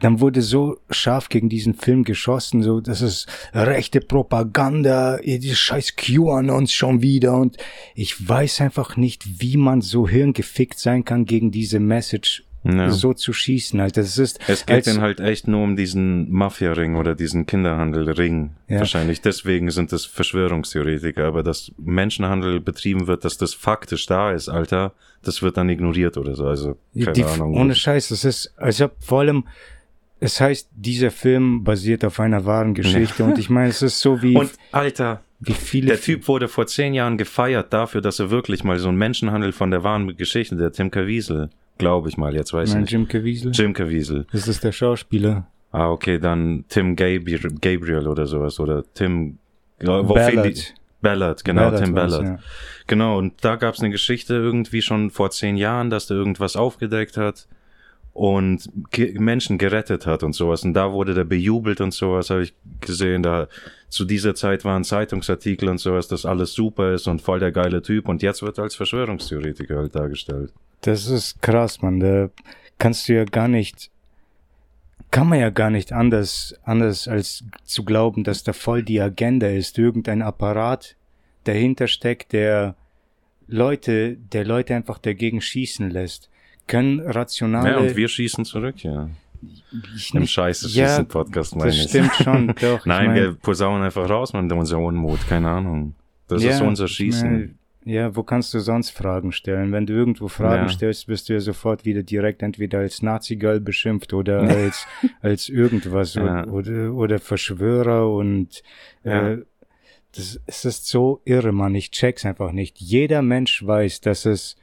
dann 0.04 0.20
wurde 0.20 0.42
so 0.42 0.80
scharf 0.90 1.30
gegen 1.30 1.48
diesen 1.48 1.76
Film 1.76 2.04
geschossen, 2.04 2.62
so, 2.62 2.82
das 2.82 3.02
ist 3.02 3.26
rechte 3.54 4.02
Propaganda, 4.02 5.18
die 5.18 5.56
scheiß 5.56 5.96
QAnons 5.96 6.74
schon 6.74 7.02
wieder 7.02 7.38
und 7.38 7.56
ich 7.96 8.28
weiß 8.28 8.60
einfach 8.60 8.98
nicht, 8.98 9.42
wie 9.42 9.56
man 9.56 9.80
so 9.80 10.06
hirngefickt 10.06 10.78
sein 10.78 11.06
kann 11.06 11.24
gegen 11.24 11.52
diese 11.52 11.80
Message 11.80 12.44
ja. 12.66 12.92
so 12.92 13.14
zu 13.14 13.34
schießen. 13.34 13.80
Halt. 13.80 13.98
Das 13.98 14.18
ist, 14.18 14.40
es 14.48 14.66
geht 14.66 14.88
dann 14.88 15.02
halt 15.02 15.20
echt 15.20 15.48
nur 15.48 15.64
um 15.64 15.76
diesen 15.76 16.32
Mafia-Ring 16.32 16.96
oder 16.96 17.16
diesen 17.16 17.46
Kinderhandel-Ring. 17.46 18.52
Ja. 18.68 18.80
Wahrscheinlich 18.80 19.22
deswegen 19.22 19.70
sind 19.72 19.92
das 19.92 20.06
Verschwörungstheoretiker. 20.06 21.26
Aber 21.26 21.44
dass 21.44 21.72
Menschenhandel 21.78 22.60
betrieben 22.60 23.08
wird, 23.08 23.26
dass 23.26 23.38
das 23.38 23.54
faktisch 23.54 24.06
da 24.06 24.32
ist, 24.32 24.50
Alter, 24.50 24.94
das 25.24 25.42
wird 25.42 25.58
dann 25.58 25.70
ignoriert 25.70 26.18
oder 26.18 26.36
so. 26.36 26.46
Also, 26.46 26.78
keine 26.98 27.14
Die, 27.14 27.24
Ahnung. 27.24 27.56
Ohne 27.56 27.76
Scheiß, 27.76 28.10
das 28.10 28.26
ist, 28.26 28.54
also 28.58 28.90
vor 29.00 29.22
allem, 29.22 29.46
es 30.24 30.40
heißt, 30.40 30.70
dieser 30.74 31.12
Film 31.12 31.66
basiert 31.66 32.06
auf 32.06 32.20
einer 32.20 32.46
wahren 32.46 32.74
Geschichte 32.74 33.26
und 33.26 33.38
ich 33.38 33.50
meine, 33.50 33.70
es 33.70 33.82
ist 33.82 34.00
so 34.00 34.22
wie. 34.22 34.38
Und 34.38 34.52
Alter, 34.72 35.22
wie 35.42 35.52
viele. 35.52 35.88
Der 35.88 36.00
Typ 36.00 36.30
wurde 36.30 36.48
vor 36.48 36.66
zehn 36.66 36.94
Jahren 36.94 37.18
gefeiert 37.18 37.74
dafür, 37.74 38.00
dass 38.00 38.20
er 38.20 38.32
wirklich 38.32 38.64
mal 38.64 38.80
so 38.80 38.88
ein 38.88 38.96
Menschenhandel 38.96 39.52
von 39.52 39.70
der 39.70 39.84
wahren 39.84 40.16
Geschichte, 40.16 40.56
der 40.56 40.72
Tim 40.72 40.92
Caviezel, 40.92 41.50
glaube 41.78 42.08
ich 42.08 42.16
mal, 42.16 42.34
jetzt 42.36 42.54
weiß 42.54 42.70
ich 42.70 42.74
Nein, 42.74 42.84
nicht. 42.84 42.92
Jim 42.92 43.08
Caviezel. 43.08 43.52
Jim 43.52 43.74
Caviezel. 43.74 44.26
Das 44.32 44.48
ist 44.48 44.64
der 44.64 44.72
Schauspieler. 44.72 45.46
Ah, 45.74 45.90
okay, 45.90 46.20
dann 46.20 46.64
Tim 46.70 46.96
Gabriel, 46.96 47.42
Gabriel 47.60 48.08
oder 48.08 48.26
sowas 48.26 48.60
oder 48.62 48.84
Tim 48.94 49.40
Ballard. 49.80 50.74
Ballard, 51.02 51.44
genau, 51.44 51.64
Ballard 51.64 51.84
Tim 51.84 51.94
Ballard. 51.94 52.24
ja. 52.24 52.40
Genau, 52.88 53.18
und 53.18 53.34
da 53.44 53.58
gab 53.58 53.74
es 53.74 53.82
eine 53.82 53.90
Geschichte 53.90 54.36
irgendwie 54.36 54.82
schon 54.82 55.10
vor 55.10 55.32
zehn 55.32 55.58
Jahren, 55.58 55.90
dass 55.90 56.08
der 56.08 56.16
irgendwas 56.16 56.56
aufgedeckt 56.56 57.18
hat 57.18 57.48
und 58.14 58.70
ge 58.92 59.18
Menschen 59.20 59.58
gerettet 59.58 60.06
hat 60.06 60.24
und 60.24 60.34
sowas. 60.34 60.64
Und 60.64 60.74
da 60.74 60.94
wurde 60.94 61.14
der 61.14 61.24
bejubelt 61.24 61.82
und 61.82 61.94
sowas, 61.94 62.30
habe 62.30 62.44
ich 62.44 62.54
gesehen. 62.80 63.24
Da 63.24 63.48
zu 63.90 64.06
dieser 64.06 64.36
Zeit 64.36 64.66
waren 64.66 64.84
Zeitungsartikel 64.84 65.68
und 65.68 65.80
sowas, 65.80 66.08
dass 66.08 66.26
alles 66.26 66.54
super 66.54 66.94
ist 66.94 67.08
und 67.08 67.22
voll 67.22 67.40
der 67.40 67.52
geile 67.52 67.82
Typ. 67.82 68.08
Und 68.08 68.22
jetzt 68.22 68.44
wird 68.44 68.60
er 68.60 68.66
als 68.66 68.76
Verschwörungstheoretiker 68.76 69.78
halt 69.78 69.96
dargestellt. 69.96 70.54
Das 70.82 71.08
ist 71.08 71.42
krass, 71.42 71.82
man. 71.82 72.00
Da 72.00 72.30
kannst 72.78 73.10
du 73.10 73.14
ja 73.14 73.24
gar 73.24 73.48
nicht, 73.48 73.90
kann 75.10 75.28
man 75.30 75.40
ja 75.40 75.50
gar 75.50 75.72
nicht 75.72 75.92
anders, 75.92 76.54
anders 76.64 77.08
als 77.08 77.44
zu 77.64 77.84
glauben, 77.84 78.24
dass 78.24 78.44
da 78.44 78.54
voll 78.54 78.84
die 78.84 79.02
Agenda 79.02 79.48
ist, 79.48 79.80
irgendein 79.80 80.22
Apparat 80.22 80.96
dahinter 81.46 81.88
steckt, 81.88 82.32
der 82.32 82.76
Leute, 83.48 84.18
der 84.18 84.46
Leute 84.46 84.76
einfach 84.76 85.00
dagegen 85.00 85.42
schießen 85.42 85.90
lässt. 85.90 86.30
Können 86.68 87.00
rationale, 87.02 87.70
Ja, 87.72 87.78
und 87.80 87.96
wir 87.96 88.08
schießen 88.08 88.46
zurück, 88.46 88.84
ja. 88.84 89.10
ich 89.96 90.14
Im 90.14 90.26
scheiße 90.26 90.70
Ja, 90.70 90.88
schießen 90.88 91.08
Podcast 91.08 91.56
meine 91.56 91.68
das 91.72 91.78
ich. 91.78 91.90
stimmt 91.90 92.14
schon, 92.16 92.48
doch. 92.62 92.86
Nein, 92.86 93.08
mein- 93.08 93.16
wir 93.16 93.34
posaunen 93.34 93.84
einfach 93.84 94.10
raus, 94.10 94.34
man, 94.34 94.50
unser 94.52 94.80
Unmut, 94.80 95.20
keine 95.28 95.50
Ahnung. 95.50 95.96
Das 96.28 96.42
Ja, 96.44 96.52
ist 96.52 96.62
unser 96.62 96.88
Schießen. 96.88 97.32
mein, 97.32 97.58
Ja, 97.86 98.16
wo 98.16 98.24
kannst 98.24 98.54
du 98.54 98.60
sonst 98.60 98.92
Fragen 98.92 99.34
stellen? 99.34 99.74
Wenn 99.74 99.86
du 99.86 99.92
irgendwo 99.92 100.30
Fragen 100.30 100.68
Ja. 100.68 100.70
stellst, 100.70 101.10
wirst 101.10 101.28
du 101.28 101.34
ja 101.34 101.42
sofort 101.42 101.84
wieder 101.84 102.02
direkt 102.02 102.42
entweder 102.42 102.80
als 102.80 103.02
Nazi-Girl 103.02 103.60
beschimpft 103.60 104.14
oder 104.14 104.40
als, 104.40 104.88
als 105.22 105.50
irgendwas 105.50 106.14
Ja. 106.16 106.46
oder, 106.48 106.94
oder 106.94 107.20
Verschwörer 107.20 108.10
und 108.10 108.64
äh, 109.04 109.38
das, 110.16 110.40
es 110.46 110.64
ist 110.64 110.88
so 110.88 111.20
irre, 111.26 111.52
Mann. 111.52 111.76
Ich 111.76 111.92
check's 111.92 112.24
einfach 112.26 112.54
nicht. 112.54 112.80
Jeder 112.80 113.22
Mensch 113.22 113.66
weiß, 113.66 114.00
dass 114.00 114.26
es 114.26 114.56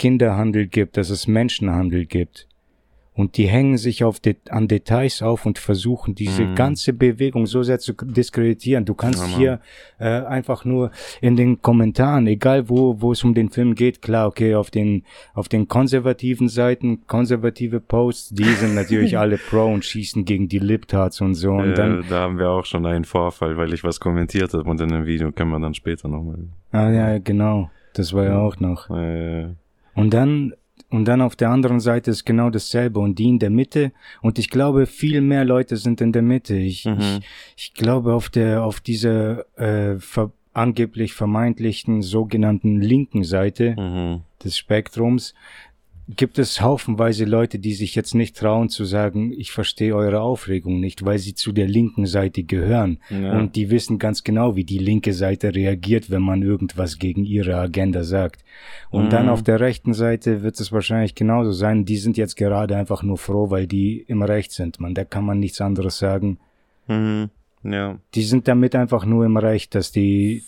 Kinderhandel 0.00 0.66
gibt, 0.66 0.96
dass 0.96 1.10
es 1.10 1.26
Menschenhandel 1.26 2.06
gibt. 2.06 2.46
Und 3.12 3.36
die 3.36 3.48
hängen 3.48 3.76
sich 3.76 4.02
auf 4.02 4.18
Det 4.18 4.50
an 4.50 4.66
Details 4.66 5.20
auf 5.20 5.44
und 5.44 5.58
versuchen, 5.58 6.14
diese 6.14 6.44
Mhm. 6.44 6.54
ganze 6.54 6.92
Bewegung 6.94 7.44
so 7.46 7.62
sehr 7.62 7.78
zu 7.78 7.92
diskreditieren. 7.92 8.86
Du 8.86 8.94
kannst 8.94 9.26
Ja, 9.28 9.36
hier 9.36 9.60
äh, 9.98 10.24
einfach 10.38 10.64
nur 10.64 10.90
in 11.20 11.36
den 11.36 11.60
Kommentaren, 11.60 12.26
egal 12.28 12.70
wo, 12.70 13.02
wo 13.02 13.12
es 13.12 13.22
um 13.22 13.34
den 13.34 13.50
Film 13.50 13.74
geht, 13.74 14.00
klar, 14.00 14.26
okay, 14.28 14.54
auf 14.54 14.70
den, 14.70 15.02
auf 15.34 15.48
den 15.50 15.68
konservativen 15.68 16.48
Seiten, 16.48 17.06
konservative 17.06 17.80
Posts, 17.80 18.30
die 18.30 18.44
sind 18.44 18.74
natürlich 18.74 19.18
alle 19.22 19.36
pro 19.36 19.66
und 19.66 19.84
schießen 19.84 20.24
gegen 20.24 20.48
die 20.48 20.60
Libtards 20.60 21.20
und 21.20 21.34
so. 21.34 21.50
Und 21.52 21.72
äh, 21.72 21.74
dann, 21.74 22.04
da 22.08 22.20
haben 22.20 22.38
wir 22.38 22.48
auch 22.48 22.64
schon 22.64 22.86
einen 22.86 23.04
Vorfall, 23.04 23.56
weil 23.58 23.74
ich 23.74 23.84
was 23.84 24.00
kommentiert 24.00 24.54
habe 24.54 24.70
und 24.70 24.80
in 24.80 24.88
dem 24.88 25.04
Video 25.04 25.30
können 25.30 25.50
wir 25.50 25.60
dann 25.60 25.74
später 25.74 26.08
nochmal. 26.08 26.38
ah 26.72 26.88
ja, 26.90 27.18
genau, 27.18 27.70
das 27.92 28.14
war 28.14 28.24
ja 28.24 28.38
auch 28.38 28.58
noch. 28.60 28.88
Äh, 28.88 29.48
Und 29.94 30.14
dann, 30.14 30.54
und 30.88 31.04
dann 31.04 31.20
auf 31.20 31.36
der 31.36 31.50
anderen 31.50 31.80
Seite 31.80 32.10
ist 32.10 32.24
genau 32.24 32.50
dasselbe 32.50 33.00
und 33.00 33.18
die 33.18 33.28
in 33.28 33.38
der 33.38 33.50
Mitte. 33.50 33.92
Und 34.22 34.38
ich 34.38 34.50
glaube, 34.50 34.86
viel 34.86 35.20
mehr 35.20 35.44
Leute 35.44 35.76
sind 35.76 36.00
in 36.00 36.12
der 36.12 36.22
Mitte. 36.22 36.56
Ich, 36.56 36.84
Mhm. 36.84 36.98
ich, 36.98 37.20
ich 37.56 37.74
glaube, 37.74 38.14
auf 38.14 38.28
der, 38.28 38.64
auf 38.64 38.80
dieser 38.80 39.44
äh, 39.58 39.98
ver 39.98 40.32
angeblich 40.52 41.12
vermeintlichen 41.14 42.02
sogenannten 42.02 42.80
linken 42.80 43.22
Seite 43.22 43.76
mhm. 43.78 44.22
des 44.42 44.58
Spektrums 44.58 45.32
gibt 46.16 46.38
es 46.38 46.60
haufenweise 46.60 47.24
Leute, 47.24 47.58
die 47.58 47.72
sich 47.74 47.94
jetzt 47.94 48.14
nicht 48.14 48.36
trauen 48.36 48.68
zu 48.68 48.84
sagen, 48.84 49.32
ich 49.32 49.52
verstehe 49.52 49.94
eure 49.94 50.20
Aufregung 50.20 50.80
nicht, 50.80 51.04
weil 51.04 51.18
sie 51.18 51.34
zu 51.34 51.52
der 51.52 51.68
linken 51.68 52.06
Seite 52.06 52.42
gehören. 52.42 52.98
Ja. 53.10 53.38
Und 53.38 53.54
die 53.56 53.70
wissen 53.70 53.98
ganz 53.98 54.24
genau, 54.24 54.56
wie 54.56 54.64
die 54.64 54.78
linke 54.78 55.12
Seite 55.12 55.54
reagiert, 55.54 56.10
wenn 56.10 56.22
man 56.22 56.42
irgendwas 56.42 56.98
gegen 56.98 57.24
ihre 57.24 57.56
Agenda 57.56 58.02
sagt. 58.04 58.44
Und 58.90 59.06
Mhm. 59.06 59.10
dann 59.10 59.28
auf 59.28 59.42
der 59.42 59.60
rechten 59.60 59.94
Seite 59.94 60.42
wird 60.42 60.58
es 60.58 60.72
wahrscheinlich 60.72 61.14
genauso 61.14 61.52
sein. 61.52 61.84
Die 61.84 61.96
sind 61.98 62.16
jetzt 62.16 62.36
gerade 62.36 62.76
einfach 62.76 63.02
nur 63.02 63.18
froh, 63.18 63.50
weil 63.50 63.66
die 63.66 64.04
im 64.08 64.22
Recht 64.22 64.52
sind. 64.52 64.80
Man, 64.80 64.94
da 64.94 65.04
kann 65.04 65.24
man 65.24 65.38
nichts 65.38 65.60
anderes 65.60 65.98
sagen. 65.98 66.38
Mhm. 66.88 67.30
Ja, 67.62 67.98
Die 68.14 68.22
sind 68.22 68.48
damit 68.48 68.74
einfach 68.74 69.04
nur 69.04 69.26
im 69.26 69.36
Recht, 69.36 69.74
dass 69.74 69.92
die 69.92 70.42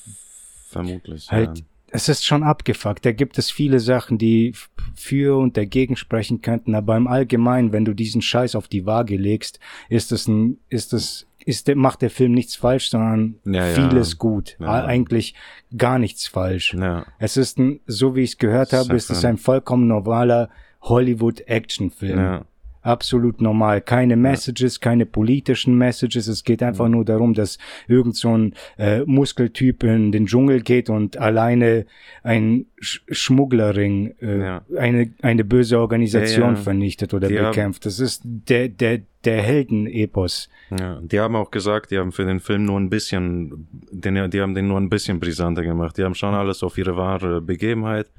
vermutlich. 0.68 1.30
halt, 1.30 1.58
ja. 1.58 1.64
Es 1.94 2.08
ist 2.08 2.24
schon 2.24 2.42
abgefuckt. 2.42 3.04
Da 3.04 3.12
gibt 3.12 3.36
es 3.36 3.50
viele 3.50 3.78
Sachen, 3.78 4.16
die 4.16 4.54
für 4.94 5.36
und 5.38 5.56
dagegen 5.58 5.96
sprechen 5.96 6.40
könnten, 6.40 6.74
aber 6.74 6.96
im 6.96 7.06
Allgemeinen, 7.06 7.72
wenn 7.72 7.84
du 7.84 7.92
diesen 7.92 8.22
Scheiß 8.22 8.56
auf 8.56 8.66
die 8.66 8.86
Waage 8.86 9.16
legst, 9.16 9.60
ist 9.90 10.10
es 10.10 10.26
ein, 10.26 10.58
ist 10.70 10.94
es, 10.94 11.26
ist 11.44 11.68
der, 11.68 11.76
macht 11.76 12.00
der 12.00 12.08
Film 12.10 12.32
nichts 12.32 12.56
falsch, 12.56 12.88
sondern 12.88 13.36
Ja, 13.44 13.68
ja. 13.68 13.74
vieles 13.74 14.16
gut. 14.16 14.56
Ja. 14.58 14.84
Eigentlich 14.86 15.34
gar 15.76 15.98
nichts 15.98 16.26
falsch. 16.26 16.72
Ja, 16.74 17.04
Es 17.18 17.36
ist 17.36 17.58
ein, 17.58 17.80
so 17.86 18.16
wie 18.16 18.22
ich 18.22 18.30
es 18.30 18.38
gehört 18.38 18.72
habe, 18.72 18.96
ist 18.96 19.10
es 19.10 19.24
ein 19.24 19.36
vollkommen 19.36 19.86
normaler 19.86 20.48
Hollywood-Action-Film. 20.80 22.44
Absolut 22.82 23.40
normal. 23.40 23.80
Keine 23.80 24.16
Messages, 24.16 24.80
keine 24.80 25.06
politischen 25.06 25.76
Messages. 25.78 26.26
Es 26.26 26.42
geht 26.44 26.62
einfach 26.62 26.86
Mhm. 26.86 26.92
nur 26.92 27.04
darum, 27.04 27.32
dass 27.34 27.58
irgend 27.88 28.16
so 28.16 28.36
ein 28.36 28.54
äh, 28.76 29.00
Muskeltyp 29.06 29.84
in 29.84 30.10
den 30.12 30.26
Dschungel 30.26 30.60
geht 30.62 30.90
und 30.90 31.16
alleine 31.16 31.86
ein 32.24 32.66
Sch 32.80 33.00
Schmugglerring, 33.10 34.14
äh, 34.20 34.38
Ja. 34.40 34.62
eine, 34.76 35.12
eine 35.22 35.44
böse 35.44 35.78
Organisation 35.78 36.50
Ja, 36.50 36.54
ja. 36.54 36.56
vernichtet 36.56 37.14
oder 37.14 37.28
Die 37.28 37.34
bekämpft. 37.36 37.86
Das 37.86 38.00
ist 38.00 38.22
der, 38.24 38.68
der, 38.68 39.02
der 39.24 39.40
Heldenepos. 39.42 40.48
ja. 40.76 41.00
Die 41.02 41.20
haben 41.20 41.36
auch 41.36 41.50
gesagt, 41.50 41.90
die 41.92 41.98
haben 41.98 42.12
für 42.12 42.24
den 42.24 42.40
Film 42.40 42.64
nur 42.64 42.78
ein 42.80 42.90
bisschen, 42.90 43.68
den, 43.90 44.30
die 44.30 44.40
haben 44.40 44.54
den 44.54 44.68
nur 44.68 44.80
ein 44.80 44.90
bisschen 44.90 45.20
brisanter 45.20 45.62
gemacht. 45.62 45.96
Die 45.98 46.02
haben 46.04 46.14
schon 46.14 46.34
alles 46.34 46.62
auf 46.62 46.76
ihre 46.78 46.96
wahre 46.96 47.40
Begebenheit, 47.40 48.10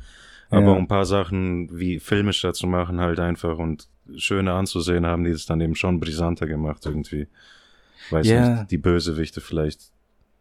aber 0.49 0.61
Ja. 0.67 0.71
um 0.71 0.77
ein 0.79 0.87
paar 0.87 1.05
Sachen 1.05 1.69
wie 1.77 1.99
filmischer 1.99 2.53
zu 2.53 2.67
machen 2.67 2.99
halt 3.01 3.19
einfach 3.19 3.57
und 3.57 3.87
schöner 4.15 4.53
anzusehen, 4.55 5.05
haben 5.05 5.23
die 5.23 5.31
es 5.31 5.45
dann 5.45 5.61
eben 5.61 5.75
schon 5.75 5.99
brisanter 5.99 6.47
gemacht 6.47 6.85
irgendwie. 6.85 7.27
Weiß 8.09 8.27
Ja. 8.27 8.55
nicht, 8.61 8.71
die 8.71 8.77
Bösewichte 8.77 9.39
vielleicht 9.41 9.91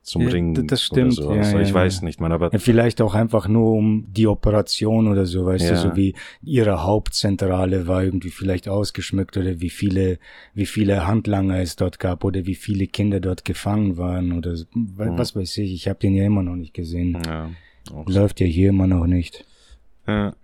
zum 0.02 0.22
Ja, 0.22 0.30
Ring 0.30 0.52
d- 0.54 0.64
das 0.66 0.82
stimmt, 0.82 1.16
oder 1.18 1.22
sowas. 1.34 1.52
ja, 1.52 1.60
ich 1.60 1.68
ja, 1.68 1.74
weiß 1.74 2.00
ja. 2.00 2.04
nicht, 2.06 2.20
man, 2.20 2.32
aber 2.32 2.50
vielleicht 2.58 3.00
auch 3.00 3.14
einfach 3.14 3.46
nur 3.46 3.70
um 3.74 4.04
die 4.10 4.26
Operation 4.26 5.06
oder 5.06 5.26
so, 5.26 5.46
weißt 5.46 5.70
du, 5.70 5.76
so 5.76 5.94
wie 5.94 6.14
ihre 6.42 6.82
Hauptzentrale 6.82 7.86
war 7.86 8.02
irgendwie 8.02 8.30
vielleicht 8.30 8.68
ausgeschmückt 8.68 9.36
oder 9.36 9.60
wie 9.60 9.70
viele, 9.70 10.18
wie 10.54 10.66
viele 10.66 11.06
Handlanger 11.06 11.60
es 11.60 11.76
dort 11.76 12.00
gab 12.00 12.24
oder 12.24 12.46
wie 12.46 12.56
viele 12.56 12.88
Kinder 12.88 13.20
dort 13.20 13.44
gefangen 13.44 13.96
waren 13.96 14.32
oder 14.32 14.56
so. 14.56 14.64
Mhm. 14.74 14.94
was 14.96 15.36
weiß 15.36 15.58
ich, 15.58 15.72
ich 15.72 15.86
habe 15.86 16.00
den 16.00 16.14
ja 16.16 16.24
immer 16.24 16.42
noch 16.42 16.56
nicht 16.56 16.74
gesehen. 16.74 17.16
ja, 17.24 17.50
so. 17.88 18.04
Läuft 18.08 18.40
ja 18.40 18.46
hier 18.46 18.70
immer 18.70 18.88
noch 18.88 19.06
nicht. 19.06 19.44
Ja. 20.08 20.34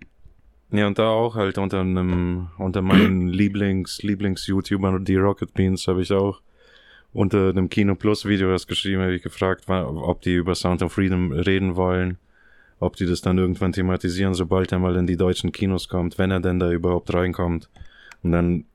Ja, 0.71 0.85
und 0.85 0.99
da 0.99 1.09
auch 1.09 1.35
halt 1.35 1.57
unter 1.57 1.79
einem, 1.79 2.49
unter 2.57 2.81
meinen 2.81 3.27
Lieblings, 3.27 4.03
Lieblings-YouTubern, 4.03 5.03
die 5.03 5.15
Rocket 5.15 5.53
Beans, 5.53 5.87
habe 5.87 6.03
ich 6.03 6.11
auch 6.11 6.41
unter 7.11 7.49
einem 7.49 7.69
Kino 7.69 7.95
Plus 7.95 8.25
Video 8.25 8.51
was 8.51 8.67
geschrieben, 8.67 9.01
habe 9.01 9.15
ich 9.15 9.23
gefragt, 9.23 9.65
ob 9.67 10.21
die 10.21 10.35
über 10.35 10.53
Sound 10.53 10.83
of 10.83 10.93
Freedom 10.93 11.31
reden 11.31 11.75
wollen, 11.75 12.19
ob 12.79 12.95
die 12.97 13.07
das 13.07 13.21
dann 13.21 13.39
irgendwann 13.39 13.73
thematisieren, 13.73 14.35
sobald 14.35 14.71
er 14.71 14.79
mal 14.79 14.95
in 14.95 15.07
die 15.07 15.17
deutschen 15.17 15.51
Kinos 15.51 15.89
kommt, 15.89 16.19
wenn 16.19 16.29
er 16.29 16.39
denn 16.39 16.59
da 16.59 16.71
überhaupt 16.71 17.11
reinkommt. 17.13 17.67
Und 18.21 18.31
dann 18.31 18.65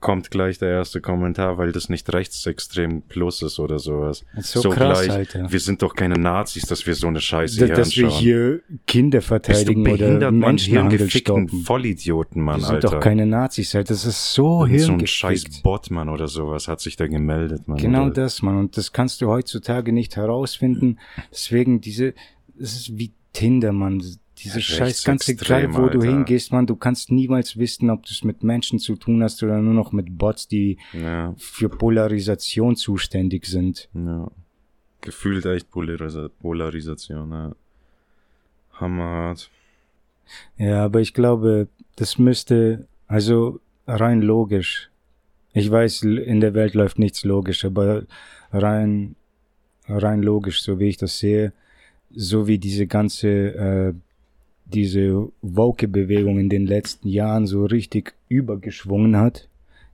kommt 0.00 0.30
gleich 0.30 0.58
der 0.58 0.70
erste 0.70 1.00
Kommentar, 1.00 1.58
weil 1.58 1.72
das 1.72 1.88
nicht 1.88 2.12
rechtsextrem 2.12 3.02
plus 3.02 3.42
ist 3.42 3.58
oder 3.58 3.78
sowas. 3.78 4.24
Ist 4.36 4.52
so 4.52 4.70
krass, 4.70 5.08
Alter. 5.08 5.50
Wir 5.50 5.60
sind 5.60 5.82
doch 5.82 5.94
keine 5.94 6.14
Nazis, 6.14 6.62
dass 6.66 6.86
wir 6.86 6.94
so 6.94 7.08
eine 7.08 7.20
Scheiße 7.20 7.66
hier 7.66 7.74
dass 7.74 7.96
wir 7.96 8.06
anschauen. 8.06 8.20
hier 8.20 8.60
Kinder 8.86 9.18
Bist 9.18 9.26
du 9.26 9.28
verteidigen 9.28 9.82
oder 9.82 9.96
behindert, 9.96 10.32
Mann? 10.32 10.38
Menschenhandel 10.50 11.10
stoppen. 11.10 11.48
Vollidioten, 11.48 12.42
Mann, 12.42 12.60
Wir 12.60 12.66
sind 12.66 12.74
Alter. 12.76 12.90
doch 12.90 13.00
keine 13.00 13.26
Nazis, 13.26 13.74
Alter. 13.74 13.94
Das 13.94 14.04
ist 14.04 14.34
so 14.34 14.64
Irgend 14.64 14.80
so 14.80 14.92
ein 14.92 15.06
scheiß 15.06 15.40
hirngefickt. 15.40 15.62
Bot, 15.64 15.90
Mann, 15.90 16.08
oder 16.08 16.28
sowas 16.28 16.68
hat 16.68 16.80
sich 16.80 16.96
da 16.96 17.06
gemeldet, 17.06 17.66
Mann. 17.66 17.78
Genau 17.78 18.04
oder? 18.04 18.14
das, 18.14 18.42
Mann. 18.42 18.56
Und 18.56 18.76
das 18.76 18.92
kannst 18.92 19.20
du 19.20 19.28
heutzutage 19.28 19.92
nicht 19.92 20.16
herausfinden. 20.16 20.98
Deswegen 21.32 21.80
diese, 21.80 22.14
es 22.58 22.74
ist 22.74 22.98
wie 22.98 23.12
Tinder, 23.32 23.72
Mann. 23.72 24.02
Diese 24.42 24.60
scheiß 24.60 25.04
ganz 25.04 25.22
rechtsextrem, 25.28 25.70
egal, 25.70 25.82
wo 25.82 25.88
du 25.88 25.98
Alter. 26.00 26.10
hingehst, 26.12 26.52
Mann. 26.52 26.66
Du 26.66 26.76
kannst 26.76 27.10
niemals 27.10 27.56
wissen, 27.58 27.90
ob 27.90 28.04
du 28.04 28.10
es 28.12 28.22
mit 28.24 28.42
Menschen 28.42 28.78
zu 28.78 28.96
tun 28.96 29.22
hast 29.22 29.42
oder 29.42 29.58
nur 29.58 29.74
noch 29.74 29.92
mit 29.92 30.16
Bots, 30.18 30.48
die 30.48 30.78
Ja, 30.92 31.34
für 31.38 31.68
Polarisation 31.68 32.76
zuständig 32.76 33.46
sind. 33.46 33.88
ja. 33.94 34.30
Gefühlt 35.00 35.46
echt 35.46 35.70
Polarisa 35.70 36.28
Polarisation, 36.40 37.30
ja. 37.30 37.54
Hammerhart. 38.74 39.48
Ja, 40.56 40.84
aber 40.84 41.00
ich 41.00 41.14
glaube, 41.14 41.68
das 41.96 42.18
müsste, 42.18 42.86
also 43.06 43.60
rein 43.86 44.22
logisch. 44.22 44.90
Ich 45.52 45.70
weiß, 45.70 46.02
in 46.02 46.40
der 46.40 46.52
Welt 46.54 46.74
läuft 46.74 46.98
nichts 46.98 47.24
logisch, 47.24 47.64
aber 47.64 48.04
rein, 48.52 49.14
rein 49.88 50.22
logisch, 50.22 50.62
so 50.62 50.78
wie 50.80 50.88
ich 50.88 50.96
das 50.96 51.18
sehe, 51.18 51.52
so 52.14 52.46
wie 52.46 52.58
diese 52.58 52.86
ganze, 52.86 53.28
äh, 53.28 53.94
diese 54.72 55.28
Woke-Bewegung 55.42 56.38
in 56.38 56.48
den 56.48 56.66
letzten 56.66 57.08
Jahren 57.08 57.46
so 57.46 57.64
richtig 57.64 58.14
übergeschwungen 58.28 59.16
hat. 59.16 59.48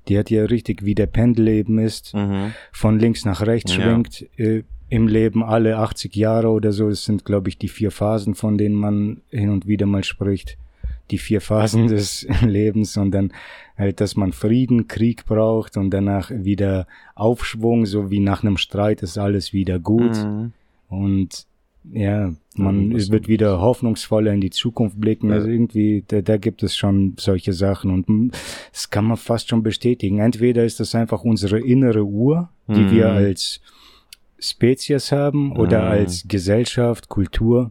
Die 0.09 0.19
hat 0.19 0.31
ja 0.31 0.45
richtig, 0.45 0.85
wie 0.85 0.95
der 0.95 1.07
Pendel 1.07 1.49
eben 1.49 1.79
ist, 1.79 2.13
Mhm. 2.15 2.53
von 2.73 2.99
links 2.99 3.25
nach 3.25 3.41
rechts 3.47 3.77
Ja. 3.77 3.83
schwingt, 3.83 4.27
äh, 4.39 4.63
im 4.91 5.09
Leben 5.09 5.43
alle 5.43 5.79
80 5.79 6.15
Jahre 6.15 6.49
oder 6.51 6.73
so. 6.73 6.89
Das 6.91 7.05
sind, 7.05 7.25
glaube 7.25 7.49
ich, 7.49 7.57
die 7.59 7.69
vier 7.69 7.91
Phasen, 7.91 8.35
von 8.35 8.59
denen 8.59 8.75
man 8.75 9.23
hin 9.31 9.49
und 9.51 9.67
wieder 9.67 9.87
mal 9.87 10.05
spricht. 10.05 10.59
Die 11.11 11.19
vier 11.19 11.41
Phasen 11.41 11.87
des 11.89 12.27
Lebens 12.43 12.97
und 12.97 13.11
dann 13.13 13.33
halt, 13.79 14.01
dass 14.01 14.15
man 14.17 14.33
Frieden, 14.33 14.87
Krieg 14.89 15.25
braucht 15.25 15.77
und 15.77 15.91
danach 15.91 16.31
wieder 16.31 16.87
Aufschwung, 17.15 17.87
so 17.87 18.11
wie 18.11 18.21
nach 18.21 18.43
einem 18.43 18.57
Streit 18.57 19.03
ist 19.03 19.19
alles 19.19 19.53
wieder 19.53 19.79
gut. 19.79 20.17
Mhm. 20.23 20.53
Und 20.89 21.47
ja, 21.93 22.33
man 22.57 22.93
Ja, 22.93 23.09
wird 23.11 23.29
wieder 23.29 23.61
hoffnungsvoller 23.61 24.33
in 24.33 24.41
die 24.41 24.51
Zukunft 24.51 25.01
blicken. 25.01 25.29
Ja. 25.31 25.37
Also 25.37 25.49
irgendwie, 25.49 26.05
da, 26.07 26.23
da 26.23 26.37
gibt 26.37 26.63
es 26.63 26.77
schon 26.77 27.15
solche 27.19 27.53
Sachen 27.53 27.91
und 27.91 28.33
das 28.73 28.91
kann 28.91 29.05
man 29.05 29.17
fast 29.17 29.49
schon 29.49 29.63
bestätigen. 29.63 30.19
Entweder 30.21 30.65
ist 30.65 30.81
das 30.81 30.95
einfach 30.95 31.25
unsere 31.25 31.61
innere 31.61 32.05
Uhr, 32.05 32.49
die 32.69 32.81
Mhm. 32.85 32.91
wir 32.91 33.09
als 33.13 33.61
Spezies 34.39 35.13
haben 35.13 35.53
oder 35.57 35.83
Mhm. 35.83 35.89
als 35.89 36.25
Gesellschaft, 36.29 37.09
Kultur 37.09 37.71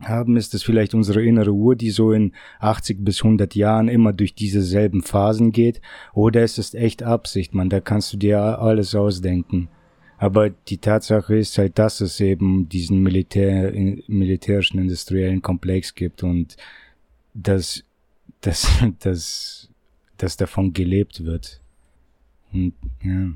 haben, 0.00 0.36
ist 0.36 0.52
es 0.54 0.62
vielleicht 0.64 0.94
unsere 0.94 1.22
innere 1.22 1.52
Uhr, 1.52 1.76
die 1.76 1.90
so 1.90 2.12
in 2.12 2.32
80 2.58 3.04
bis 3.04 3.22
100 3.22 3.54
Jahren 3.54 3.86
immer 3.88 4.12
durch 4.12 4.34
diese 4.34 4.60
selben 4.62 5.02
Phasen 5.02 5.52
geht, 5.52 5.80
oder 6.12 6.42
es 6.42 6.58
ist 6.58 6.74
echt 6.74 7.02
Absicht, 7.04 7.54
man, 7.54 7.68
da 7.70 7.80
kannst 7.80 8.12
du 8.12 8.16
dir 8.16 8.40
alles 8.58 8.94
ausdenken. 8.96 9.68
Aber 10.22 10.50
die 10.50 10.78
Tatsache 10.78 11.34
ist 11.34 11.58
halt, 11.58 11.80
dass 11.80 12.00
es 12.00 12.20
eben 12.20 12.68
diesen 12.68 13.02
Militär, 13.02 13.72
militärischen 14.06 14.78
industriellen 14.78 15.42
Komplex 15.42 15.96
gibt 15.96 16.22
und 16.22 16.56
dass, 17.34 17.82
dass, 18.40 18.68
dass, 19.00 19.68
dass 20.18 20.36
davon 20.36 20.72
gelebt 20.72 21.24
wird. 21.24 21.60
Und, 22.52 22.72
ja. 23.02 23.32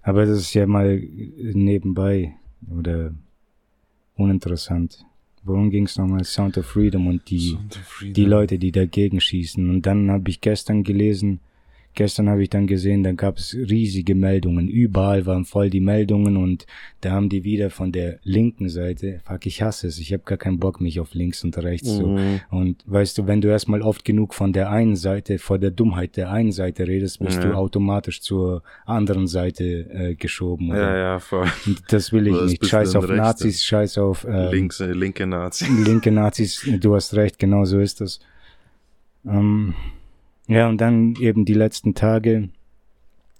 Aber 0.00 0.24
das 0.24 0.38
ist 0.38 0.54
ja 0.54 0.66
mal 0.66 0.96
nebenbei 0.96 2.34
oder 2.74 3.12
uninteressant. 4.16 5.04
Worum 5.42 5.68
ging 5.68 5.84
es 5.84 5.98
nochmal? 5.98 6.24
Sound 6.24 6.56
of 6.56 6.64
Freedom 6.64 7.08
und 7.08 7.28
die, 7.28 7.58
die 8.00 8.24
Leute, 8.24 8.58
die 8.58 8.72
dagegen 8.72 9.20
schießen. 9.20 9.68
Und 9.68 9.82
dann 9.82 10.10
habe 10.10 10.30
ich 10.30 10.40
gestern 10.40 10.82
gelesen, 10.82 11.40
gestern 11.94 12.28
habe 12.28 12.42
ich 12.42 12.50
dann 12.50 12.66
gesehen, 12.66 13.02
dann 13.02 13.16
gab 13.16 13.38
es 13.38 13.54
riesige 13.54 14.14
Meldungen. 14.14 14.68
Überall 14.68 15.26
waren 15.26 15.44
voll 15.44 15.70
die 15.70 15.80
Meldungen 15.80 16.36
und 16.36 16.66
da 17.00 17.10
haben 17.12 17.28
die 17.28 17.44
wieder 17.44 17.70
von 17.70 17.92
der 17.92 18.18
linken 18.22 18.68
Seite, 18.68 19.20
fuck, 19.24 19.46
ich 19.46 19.62
hasse 19.62 19.86
es, 19.88 19.98
ich 19.98 20.12
habe 20.12 20.22
gar 20.24 20.38
keinen 20.38 20.58
Bock, 20.58 20.80
mich 20.80 21.00
auf 21.00 21.14
links 21.14 21.42
und 21.44 21.56
rechts 21.58 21.88
so. 21.88 22.06
Mhm. 22.08 22.40
Und 22.50 22.82
weißt 22.86 23.18
du, 23.18 23.26
wenn 23.26 23.40
du 23.40 23.48
erstmal 23.48 23.82
oft 23.82 24.04
genug 24.04 24.34
von 24.34 24.52
der 24.52 24.70
einen 24.70 24.96
Seite, 24.96 25.38
vor 25.38 25.58
der 25.58 25.70
Dummheit 25.70 26.16
der 26.16 26.30
einen 26.30 26.52
Seite 26.52 26.86
redest, 26.86 27.18
bist 27.18 27.42
Ja. 27.42 27.50
du 27.50 27.54
automatisch 27.54 28.20
zur 28.20 28.62
anderen 28.86 29.26
Seite 29.26 29.64
äh, 29.90 30.14
geschoben. 30.14 30.70
Oder? 30.70 30.78
Ja, 30.80 30.96
ja, 30.96 31.18
voll. 31.18 31.46
Das 31.88 32.12
will 32.12 32.26
ich 32.26 32.40
nicht. 32.40 32.66
Scheiß 32.66 32.94
auf 32.96 33.04
Rechte? 33.04 33.16
Nazis, 33.16 33.62
scheiß 33.64 33.98
auf 33.98 34.24
äh, 34.24 34.50
Links, 34.50 34.78
linke 34.80 35.26
Nazi. 35.26 35.66
linke 35.84 36.10
Nazis. 36.12 36.68
Du 36.80 36.94
hast 36.94 37.14
recht, 37.14 37.38
genau 37.38 37.64
so 37.64 37.78
ist 37.80 38.00
das. 38.00 38.20
Ähm, 39.26 39.74
ja, 40.46 40.68
und 40.68 40.80
dann 40.80 41.14
eben 41.20 41.44
die 41.44 41.54
letzten 41.54 41.94
Tage 41.94 42.48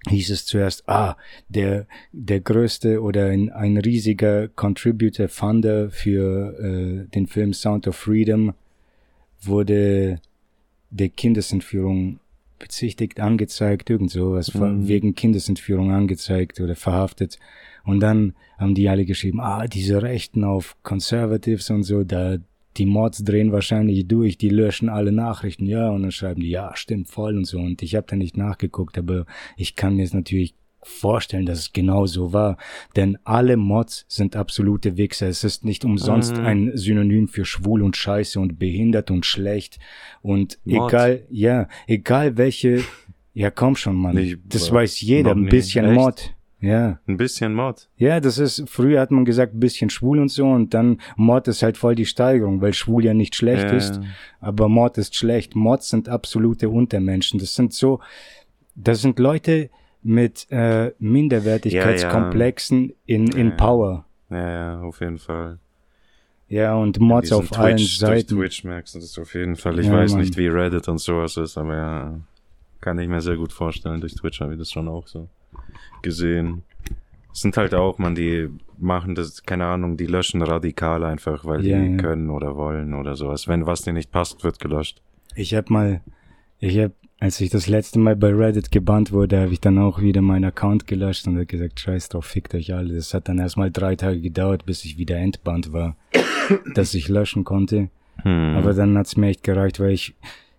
hieß 0.09 0.31
es 0.31 0.47
zuerst, 0.47 0.89
ah, 0.89 1.17
der, 1.49 1.87
der 2.13 2.41
größte 2.41 3.01
oder 3.03 3.27
ein, 3.27 3.51
ein 3.51 3.77
riesiger 3.77 4.49
Contributor, 4.49 5.29
Funder 5.29 5.91
für 5.91 6.59
äh, 6.59 7.09
den 7.15 7.27
Film 7.27 7.53
Sound 7.53 7.87
of 7.87 7.97
Freedom 7.97 8.53
wurde 9.41 10.21
der 10.91 11.09
Kindesentführung 11.09 12.19
bezichtigt, 12.59 13.19
angezeigt, 13.21 13.91
irgend 13.91 14.11
sowas, 14.11 14.55
Mhm. 14.55 14.87
wegen 14.89 15.15
Kindesentführung 15.15 15.93
angezeigt 15.93 16.61
oder 16.61 16.77
verhaftet. 16.77 17.39
Und 17.85 18.01
dann 18.01 18.35
haben 18.59 18.75
die 18.75 18.89
alle 18.89 19.05
geschrieben, 19.05 19.41
ah, 19.41 19.67
diese 19.67 20.03
Rechten 20.03 20.45
auf 20.45 20.77
Conservatives 20.83 21.71
und 21.71 21.83
so, 21.83 22.05
da, 22.05 22.39
die 22.77 22.87
Mods 22.87 23.25
drehen 23.25 23.53
wahrscheinlich 23.53 24.07
durch, 24.09 24.39
die 24.39 24.49
löschen 24.49 24.89
alle 24.89 25.13
Nachrichten, 25.13 25.67
ja, 25.67 25.91
und 25.91 26.03
dann 26.03 26.13
schreiben 26.13 26.41
die, 26.41 26.51
ja, 26.51 26.75
stimmt 26.75 27.09
voll 27.09 27.37
und 27.37 27.45
so. 27.45 27.59
Und 27.59 27.83
ich 27.83 27.95
habe 27.95 28.07
da 28.09 28.17
nicht 28.17 28.37
nachgeguckt, 28.37 28.97
aber 28.99 29.27
ich 29.57 29.77
kann 29.77 29.97
mir 29.97 30.03
jetzt 30.03 30.15
natürlich 30.15 30.55
vorstellen, 30.85 31.47
dass 31.47 31.59
es 31.61 31.73
genau 31.73 32.07
so 32.07 32.33
war. 32.33 32.57
Denn 32.97 33.17
alle 33.25 33.57
Mods 33.57 34.05
sind 34.09 34.35
absolute 34.35 34.97
Wichser. 34.97 35.29
Es 35.29 35.45
ist 35.45 35.65
nicht 35.65 35.85
umsonst 35.85 36.37
Mhm. 36.37 36.45
ein 36.45 36.71
Synonym 36.75 37.29
für 37.29 37.45
schwul 37.45 37.83
und 37.83 37.97
scheiße 37.97 38.41
und 38.41 38.59
behindert 38.59 39.11
und 39.13 39.25
schlecht. 39.25 39.79
Und 40.23 40.59
Mod. 40.65 40.91
egal, 40.91 41.23
ja, 41.31 41.69
egal 41.87 42.37
welche, 42.37 42.83
ja 43.33 43.51
komm 43.53 43.77
schon, 43.77 43.95
Mann. 43.95 44.17
Ich 44.17 44.37
das 44.45 44.71
war 44.71 44.81
weiß 44.81 45.01
jeder, 45.03 45.33
ein 45.33 45.47
bisschen? 45.47 45.93
Mod. 45.95 46.35
Ja. 46.63 47.01
Ein 47.09 47.17
bisschen 47.17 47.55
Mod. 47.55 47.89
Ja, 47.97 48.21
das 48.21 48.39
ist, 48.39 48.65
früher 48.69 49.01
hat 49.01 49.11
man 49.11 49.25
gesagt, 49.25 49.53
ein 49.55 49.59
bisschen 49.61 49.91
schwul 49.91 50.21
und 50.21 50.29
so, 50.31 50.47
und 50.47 50.73
dann 50.75 50.99
Mod 51.17 51.49
ist 51.49 51.63
halt 51.65 51.77
voll 51.77 51.97
die 51.97 52.07
Steigerung, 52.07 52.61
weil 52.63 52.73
schwul 52.73 53.05
ja 53.05 53.15
nicht 53.15 53.35
schlecht 53.35 53.65
Ja, 53.65 53.77
ist, 53.77 53.97
ja. 53.97 54.03
aber 54.41 54.69
Mod 54.69 54.97
ist 54.97 55.17
schlecht. 55.17 55.57
Mods 55.57 55.89
sind 55.89 56.09
absolute 56.09 56.69
Untermenschen. 56.71 57.41
Das 57.41 57.55
sind 57.57 57.73
so, 57.75 57.99
das 58.77 59.03
sind 59.03 59.19
Leute 59.19 59.71
mit 60.05 60.47
äh, 60.51 60.93
Minderwertigkeitskomplexen 61.01 62.93
in, 63.07 63.27
in 63.33 63.49
Ja. 63.51 63.55
Power. 63.57 64.05
Ja, 64.31 64.51
ja, 64.51 64.81
auf 64.83 65.01
jeden 65.01 65.19
Fall. 65.19 65.59
Ja, 66.49 66.75
und 66.77 67.01
Mods 67.01 67.33
auf 67.33 67.59
allen 67.59 67.77
Twitch, 67.79 67.99
Seiten. 67.99 68.37
Durch 68.37 68.51
Twitch 68.59 68.65
merkst 68.65 68.95
du 68.95 68.99
das 69.01 69.19
auf 69.19 69.35
jeden 69.35 69.57
Fall. 69.57 69.79
Ich 69.79 69.87
Ja, 69.87 69.95
weiß 69.95 70.13
Mann. 70.13 70.21
nicht, 70.21 70.37
wie 70.37 70.49
Reddit 70.49 70.87
und 70.89 70.99
sowas 70.99 71.37
ist, 71.37 71.57
aber 71.59 71.77
ja, 71.77 72.21
kann 72.81 72.99
ich 72.99 73.09
mir 73.09 73.21
sehr 73.21 73.37
gut 73.37 73.53
vorstellen. 73.53 74.01
Durch 74.01 74.15
Twitch 74.15 74.41
habe 74.41 74.53
ich 74.53 74.59
das 74.59 74.71
schon 74.71 74.87
auch 74.89 75.07
so 75.07 75.29
gesehen. 76.03 76.63
Es 77.33 77.41
sind 77.41 77.57
halt 77.57 77.75
auch, 77.75 77.99
man, 77.99 78.15
die 78.15 78.49
machen 78.79 79.15
das, 79.15 79.43
keine 79.45 79.67
Ahnung, 79.67 79.97
die 79.97 80.07
löschen 80.07 80.43
radikal 80.43 81.05
einfach, 81.05 81.45
weil 81.45 81.65
Ja, 81.65 81.81
die 81.81 81.93
ja. 81.93 81.97
können 81.97 82.31
oder 82.31 82.57
wollen 82.57 82.95
oder 82.95 83.17
sowas. 83.17 83.49
Wenn 83.49 83.67
was 83.67 83.83
dir 83.83 83.93
nicht 83.93 84.11
passt, 84.11 84.45
wird 84.45 84.59
gelöscht. 84.59 85.01
Ich 85.35 85.55
hab 85.55 85.71
mal, 85.71 86.03
ich 86.59 86.79
hab, 86.79 86.93
als 87.21 87.41
ich 87.41 87.51
das 87.51 87.69
letzte 87.69 87.99
Mal 88.01 88.17
bei 88.17 88.35
Reddit 88.35 88.71
gebannt 88.73 89.13
wurde, 89.13 89.41
habe 89.41 89.53
ich 89.53 89.61
dann 89.61 89.79
auch 89.79 90.01
wieder 90.03 90.21
meinen 90.21 90.45
Account 90.45 90.87
gelöscht 90.87 91.27
und 91.27 91.39
hab 91.39 91.49
gesagt, 91.49 91.79
scheiß 91.79 92.09
drauf, 92.11 92.27
fickt 92.27 92.55
euch 92.55 92.75
alle. 92.75 92.95
Das 92.95 93.15
hat 93.15 93.29
dann 93.29 93.39
erstmal 93.39 93.71
drei 93.71 93.95
Tage 93.97 94.21
gedauert, 94.21 94.67
bis 94.67 94.85
ich 94.85 94.99
wieder 94.99 95.17
entbannt 95.17 95.73
war, 95.73 95.97
dass 96.75 96.93
ich 96.95 97.09
löschen 97.09 97.45
konnte. 97.45 97.89
Hm. 98.23 98.57
Aber 98.57 98.75
dann 98.75 98.99
hat's 98.99 99.17
mir 99.17 99.29
echt 99.29 99.45
gereicht, 99.45 99.81
weil 99.81 99.93
ich, 99.93 100.15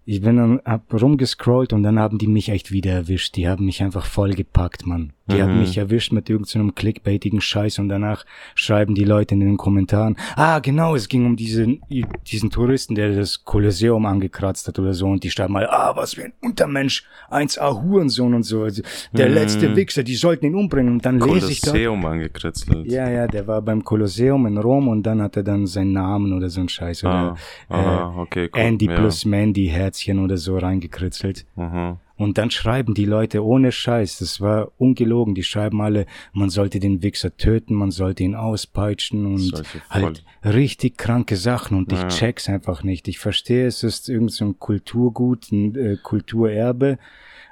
ich 0.06 0.22
bin 0.22 0.38
dann, 0.38 0.62
hab 0.66 0.94
rumgescrollt 0.94 1.74
und 1.74 1.84
dann 1.84 2.00
haben 2.00 2.18
die 2.18 2.28
mich 2.28 2.50
echt 2.50 2.72
wieder 2.72 2.92
erwischt. 2.92 3.36
Die 3.36 3.48
haben 3.48 3.66
mich 3.66 3.82
einfach 3.82 4.06
voll 4.06 4.34
gepackt, 4.34 4.86
Mann. 4.86 5.14
Die 5.28 5.42
haben 5.42 5.54
Mhm. 5.54 5.60
mich 5.62 5.78
erwischt 5.78 6.12
mit 6.12 6.30
irgendeinem 6.30 6.76
clickbaitigen 6.76 7.40
Scheiß 7.40 7.80
und 7.80 7.88
danach 7.88 8.26
schreiben 8.56 8.94
die 8.94 9.06
Leute 9.06 9.36
in 9.36 9.40
den 9.40 9.56
Kommentaren, 9.56 10.18
ah, 10.36 10.60
genau, 10.60 10.96
es 10.96 11.08
ging 11.08 11.26
um 11.26 11.38
diesen, 11.38 11.82
diesen 12.30 12.50
Touristen, 12.50 12.94
der 12.96 13.16
das 13.16 13.46
Kolosseum 13.46 14.06
angekratzt 14.06 14.68
hat 14.68 14.80
oder 14.80 14.94
so 14.94 15.08
und 15.08 15.24
die 15.24 15.32
schreiben 15.32 15.54
mal, 15.54 15.66
ah, 15.70 15.94
was 15.96 16.16
für 16.16 16.26
ein 16.26 16.34
Untermensch, 16.42 17.06
1A 17.32 17.82
Hurensohn 17.82 18.34
und 18.34 18.44
so. 18.44 18.64
Also, 18.64 18.82
der 19.14 19.30
Mhm. 19.30 19.34
letzte 19.36 19.76
Wichser, 19.78 20.04
die 20.04 20.16
sollten 20.16 20.46
ihn 20.46 20.56
umbringen 20.56 20.94
und 20.96 21.06
dann 21.06 21.20
lese 21.22 21.50
ich 21.52 21.62
da. 21.62 21.72
Kolosseum 21.72 22.06
angekritzelt. 22.06 22.92
Ja, 22.92 23.10
ja, 23.10 23.26
der 23.28 23.48
war 23.48 23.62
beim 23.62 23.82
Kolosseum 23.84 24.46
in 24.48 24.58
Rom 24.58 24.90
und 24.90 25.04
dann 25.04 25.22
hat 25.22 25.38
er 25.38 25.44
dann 25.44 25.68
seinen 25.68 25.94
Namen 25.94 26.34
oder 26.34 26.50
so 26.50 26.60
ein 26.60 26.68
Scheiß 26.68 27.06
Ah, 27.06 27.36
oder 27.70 27.78
ah, 27.80 28.14
okay, 28.18 28.50
cool. 28.54 28.60
Andy 28.62 28.88
ja. 28.88 28.96
plus 28.96 29.24
Mandy 29.24 29.68
Herzchen 29.68 30.20
oder 30.20 30.36
so 30.36 30.58
reingekritzelt. 30.58 31.46
Aha. 31.56 31.98
Und 32.24 32.38
dann 32.38 32.50
schreiben 32.52 32.94
die 32.94 33.06
Leute 33.06 33.44
ohne 33.44 33.72
Scheiß, 33.72 34.20
das 34.20 34.40
war 34.40 34.72
ungelogen, 34.78 35.36
die 35.36 35.44
schreiben 35.44 35.82
alle, 35.82 36.06
man 36.32 36.50
sollte 36.50 36.80
den 36.80 37.04
Wichser 37.04 37.36
töten, 37.36 37.76
man 37.76 37.92
sollte 37.92 38.24
ihn 38.24 38.34
auspeitschen 38.34 39.26
und 39.26 39.62
halt 39.90 40.24
richtig 40.44 40.98
kranke 40.98 41.36
Sachen 41.36 41.78
und 41.78 41.92
Ja. 41.92 42.08
ich 42.08 42.16
check's 42.16 42.48
einfach 42.50 42.84
nicht. 42.84 43.08
Ich 43.08 43.20
verstehe, 43.20 43.68
es 43.68 43.84
ist 43.84 44.08
irgend 44.10 44.32
so 44.32 44.46
ein 44.46 44.58
Kulturgut, 44.58 45.52
ein 45.52 45.76
äh, 45.76 45.98
Kulturerbe, 46.02 46.98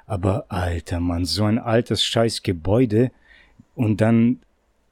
aber 0.06 0.46
alter 0.48 1.00
Mann, 1.00 1.24
so 1.24 1.44
ein 1.44 1.58
altes 1.58 2.02
scheiß 2.02 2.42
Gebäude 2.42 3.10
und 3.74 4.00
dann 4.00 4.38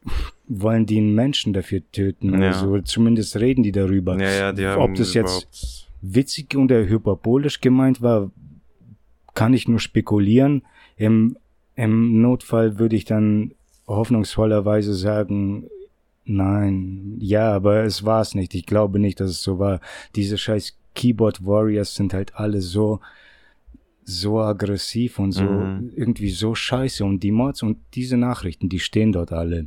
wollen 0.46 0.84
die 0.86 0.98
einen 0.98 1.14
Menschen 1.14 1.52
dafür 1.52 1.80
töten 1.92 2.40
Ja. 2.42 2.52
so, 2.52 2.80
zumindest 2.80 3.36
reden 3.36 3.62
die 3.62 3.72
darüber. 3.72 4.20
Ja, 4.20 4.30
ja, 4.30 4.52
die 4.52 4.66
Ob 4.66 4.94
das 4.94 5.14
jetzt 5.14 5.88
witzig 6.02 6.54
und 6.54 6.70
hyperbolisch 6.70 7.60
gemeint 7.60 8.02
war, 8.02 8.30
kann 9.34 9.54
ich 9.54 9.68
nur 9.68 9.80
spekulieren. 9.80 10.62
Im, 10.96 11.36
im 11.76 12.20
Notfall 12.20 12.78
würde 12.78 12.96
ich 12.96 13.04
dann 13.04 13.52
hoffnungsvollerweise 13.86 14.94
sagen, 14.94 15.68
nein, 16.24 17.16
ja, 17.18 17.52
aber 17.52 17.84
es 17.84 18.04
war 18.04 18.20
es 18.20 18.34
nicht. 18.34 18.54
Ich 18.54 18.66
glaube 18.66 18.98
nicht, 18.98 19.20
dass 19.20 19.30
es 19.30 19.42
so 19.42 19.58
war. 19.58 19.80
Diese 20.14 20.38
scheiß 20.38 20.76
Keyboard 20.94 21.44
Warriors 21.46 21.94
sind 21.94 22.14
halt 22.14 22.34
alle 22.36 22.60
so, 22.60 23.00
so 24.04 24.40
aggressiv 24.40 25.18
und 25.18 25.32
so 25.32 25.42
Mhm. 25.42 25.92
irgendwie 25.96 26.30
so 26.30 26.54
scheiße 26.54 27.04
und 27.04 27.22
die 27.22 27.30
Mods 27.32 27.62
und 27.62 27.78
diese 27.94 28.16
Nachrichten, 28.16 28.68
die 28.68 28.80
stehen 28.80 29.12
dort 29.12 29.32
alle. 29.32 29.66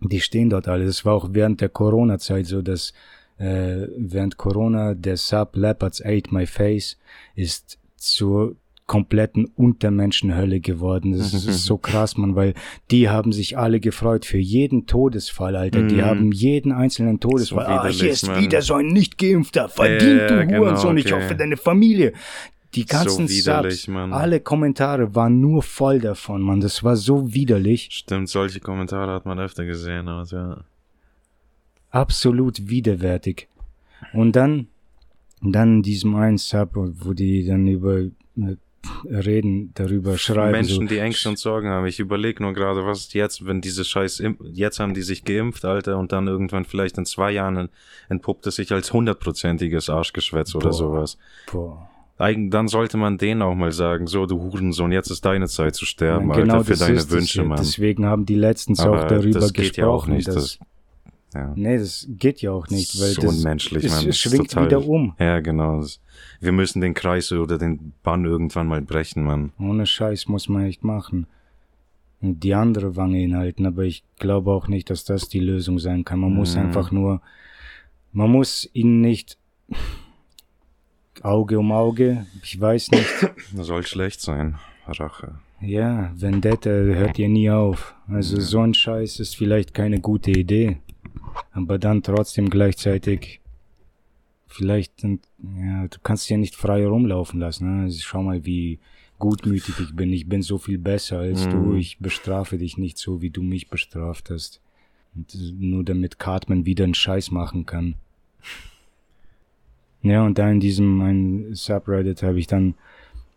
die 0.00 0.20
stehen 0.20 0.50
dort 0.50 0.68
alle. 0.68 0.84
Das 0.84 1.04
war 1.06 1.14
auch 1.14 1.28
während 1.32 1.60
der 1.62 1.70
Corona-Zeit 1.70 2.46
so, 2.46 2.60
dass 2.60 2.92
äh, 3.38 3.86
während 3.96 4.36
Corona 4.36 4.92
der 4.94 5.16
Sub 5.16 5.56
Leopards 5.56 6.02
Ate 6.04 6.34
My 6.34 6.46
Face 6.46 6.98
ist 7.34 7.78
zur 7.96 8.54
kompletten 8.86 9.46
Untermenschenhölle 9.46 10.60
geworden. 10.60 11.12
Das 11.16 11.32
ist 11.32 11.64
so 11.64 11.78
krass, 11.78 12.18
man, 12.18 12.34
weil 12.36 12.52
die 12.90 13.08
haben 13.08 13.32
sich 13.32 13.56
alle 13.56 13.80
gefreut 13.80 14.26
für 14.26 14.36
jeden 14.38 14.86
Todesfall, 14.86 15.56
Alter. 15.56 15.82
Die 15.86 15.94
Mhm. 15.96 16.04
haben 16.04 16.32
jeden 16.32 16.70
einzelnen 16.70 17.18
Todesfall. 17.18 17.64
So 17.64 17.70
ah, 17.70 17.86
hier 17.88 18.10
ist 18.10 18.26
Mann. 18.26 18.42
wieder 18.42 18.60
so 18.60 18.74
ein 18.74 18.88
Nicht-Geimpfter. 18.88 19.70
Verdient, 19.70 20.20
Ja, 20.20 20.28
du 20.28 20.46
genau, 20.46 20.58
Hurensohn. 20.60 20.98
Ich 20.98 21.06
okay. 21.12 21.22
hoffe, 21.24 21.34
deine 21.34 21.56
Familie. 21.56 22.12
Die 22.74 22.84
ganzen 22.84 23.28
widerlich, 23.28 23.82
Subs, 23.82 23.88
Mann. 23.88 24.12
alle 24.12 24.40
Kommentare 24.40 25.14
waren 25.14 25.40
nur 25.40 25.62
voll 25.62 26.00
davon, 26.00 26.42
man. 26.42 26.60
Das 26.60 26.82
war 26.84 26.96
so 26.96 27.32
widerlich. 27.32 27.88
Stimmt, 27.90 28.28
solche 28.28 28.60
Kommentare 28.60 29.12
hat 29.12 29.24
man 29.24 29.38
öfter 29.38 29.64
gesehen, 29.64 30.08
aber 30.08 30.24
ja. 30.30 30.64
absolut 31.90 32.68
widerwärtig. 32.68 33.48
Und 34.12 34.36
dann, 34.36 34.66
dann 35.40 35.76
in 35.76 35.82
diesem 35.82 36.14
einen 36.16 36.36
Sub, 36.38 36.70
wo 36.74 37.12
die 37.12 37.46
dann 37.46 37.66
über 37.66 37.98
äh, 38.00 38.10
reden, 39.04 39.72
darüber 39.74 40.18
schreiben. 40.18 40.52
Menschen, 40.52 40.88
so, 40.88 40.94
die 40.94 40.98
Ängste 40.98 41.28
und 41.28 41.38
Sorgen 41.38 41.68
haben. 41.68 41.86
Ich 41.86 42.00
überlege 42.00 42.42
nur 42.42 42.52
gerade, 42.52 42.84
was 42.86 43.00
ist 43.00 43.14
jetzt, 43.14 43.46
wenn 43.46 43.60
diese 43.60 43.84
Scheiß, 43.84 44.22
jetzt 44.52 44.80
haben 44.80 44.94
die 44.94 45.02
sich 45.02 45.24
geimpft, 45.24 45.64
Alter, 45.64 45.98
und 45.98 46.12
dann 46.12 46.26
irgendwann 46.26 46.64
vielleicht 46.64 46.98
in 46.98 47.04
zwei 47.06 47.30
Jahren 47.32 47.68
entpuppt 48.08 48.46
es 48.46 48.56
sich 48.56 48.72
als 48.72 48.92
hundertprozentiges 48.92 49.88
Arschgeschwätz 49.90 50.54
oder 50.54 50.68
Boah. 50.70 50.72
sowas. 50.72 51.18
Boah. 51.50 51.88
Eigen, 52.16 52.48
dann 52.50 52.68
sollte 52.68 52.96
man 52.96 53.18
denen 53.18 53.42
auch 53.42 53.56
mal 53.56 53.72
sagen, 53.72 54.06
so, 54.06 54.26
du 54.26 54.40
Hurensohn, 54.40 54.92
jetzt 54.92 55.10
ist 55.10 55.24
deine 55.24 55.48
Zeit 55.48 55.74
zu 55.74 55.84
sterben, 55.84 56.28
Ja, 56.30 56.36
Alter, 56.36 56.64
für 56.64 56.76
deine 56.76 57.10
Wünsche. 57.10 57.42
Mann. 57.42 57.58
Deswegen 57.58 58.06
haben 58.06 58.24
die 58.24 58.36
letztens 58.36 58.78
Aber 58.80 59.02
auch 59.02 59.08
darüber 59.08 59.40
das 59.40 59.52
geht 59.52 59.74
gesprochen. 59.74 59.80
ja 59.80 59.86
auch 59.88 60.06
nicht, 60.06 60.28
dass, 60.28 60.34
das- 60.34 60.58
Ja. 61.34 61.52
nee, 61.56 61.76
das 61.78 62.06
geht 62.10 62.40
ja 62.42 62.52
auch 62.52 62.68
nicht, 62.68 63.00
weil 63.00 63.10
so 63.12 63.22
das 63.22 63.36
unmenschlich, 63.38 63.84
es, 63.84 63.90
Mann. 63.92 64.08
es 64.08 64.18
schwingt 64.18 64.50
total- 64.52 64.66
wieder 64.66 64.86
um. 64.86 65.14
Ja, 65.18 65.40
genau. 65.40 65.84
Wir 66.40 66.52
müssen 66.52 66.80
den 66.80 66.94
Kreis 66.94 67.32
oder 67.32 67.58
den 67.58 67.92
Bann 68.04 68.24
irgendwann 68.24 68.68
mal 68.68 68.80
brechen, 68.82 69.24
Mann. 69.24 69.52
Ohne 69.58 69.84
Scheiß 69.86 70.28
muss 70.28 70.48
man 70.48 70.64
echt 70.66 70.84
machen. 70.84 71.26
Und 72.20 72.44
die 72.44 72.54
andere 72.54 72.94
Wange 72.96 73.18
hinhalten, 73.18 73.66
aber 73.66 73.82
ich 73.82 74.04
glaube 74.18 74.52
auch 74.52 74.68
nicht, 74.68 74.88
dass 74.90 75.04
das 75.04 75.28
die 75.28 75.40
Lösung 75.40 75.78
sein 75.80 76.04
kann. 76.04 76.20
Man 76.20 76.32
muss 76.34 76.54
Mhm. 76.54 76.62
einfach 76.62 76.90
nur, 76.92 77.20
man 78.12 78.30
muss 78.30 78.70
ihnen 78.72 79.00
nicht 79.00 79.36
Auge 81.22 81.58
um 81.58 81.72
Auge, 81.72 82.26
ich 82.42 82.60
weiß 82.60 82.90
nicht. 82.92 83.06
Das 83.56 83.66
soll 83.66 83.84
schlecht 83.86 84.20
sein. 84.20 84.56
Rache. 84.86 85.36
Ja, 85.60 86.12
Vendetta 86.14 86.68
hört 86.70 87.16
ja 87.18 87.26
nie 87.28 87.50
auf. 87.50 87.94
Also 88.06 88.38
so 88.40 88.60
ein 88.60 88.74
Scheiß 88.74 89.18
ist 89.20 89.34
vielleicht 89.36 89.72
keine 89.72 90.00
gute 90.00 90.30
Idee. 90.30 90.78
Aber 91.52 91.78
dann 91.78 92.02
trotzdem 92.02 92.50
gleichzeitig 92.50 93.40
vielleicht, 94.46 95.02
ja, 95.02 95.88
du 95.88 95.98
kannst 96.02 96.28
ja 96.30 96.36
nicht 96.36 96.54
frei 96.54 96.86
rumlaufen 96.86 97.40
lassen. 97.40 97.76
Ne? 97.76 97.82
Also 97.84 98.00
schau 98.02 98.22
mal, 98.22 98.44
wie 98.44 98.78
gutmütig 99.18 99.74
ich 99.80 99.94
bin. 99.94 100.12
Ich 100.12 100.28
bin 100.28 100.42
so 100.42 100.58
viel 100.58 100.78
besser 100.78 101.18
als 101.18 101.48
du. 101.48 101.56
Mhm. 101.56 101.76
Ich 101.76 101.98
bestrafe 101.98 102.58
dich 102.58 102.76
nicht 102.76 102.98
so, 102.98 103.22
wie 103.22 103.30
du 103.30 103.42
mich 103.42 103.68
bestraft 103.68 104.30
hast. 104.30 104.60
Und 105.14 105.34
nur 105.60 105.84
damit 105.84 106.18
Cartman 106.18 106.66
wieder 106.66 106.84
einen 106.84 106.94
Scheiß 106.94 107.30
machen 107.30 107.66
kann. 107.66 107.94
Ja, 110.06 110.22
und 110.26 110.36
da 110.36 110.50
in 110.50 110.60
diesem 110.60 111.00
ein 111.00 111.54
Subreddit 111.54 112.22
habe 112.22 112.38
ich 112.38 112.46
dann 112.46 112.74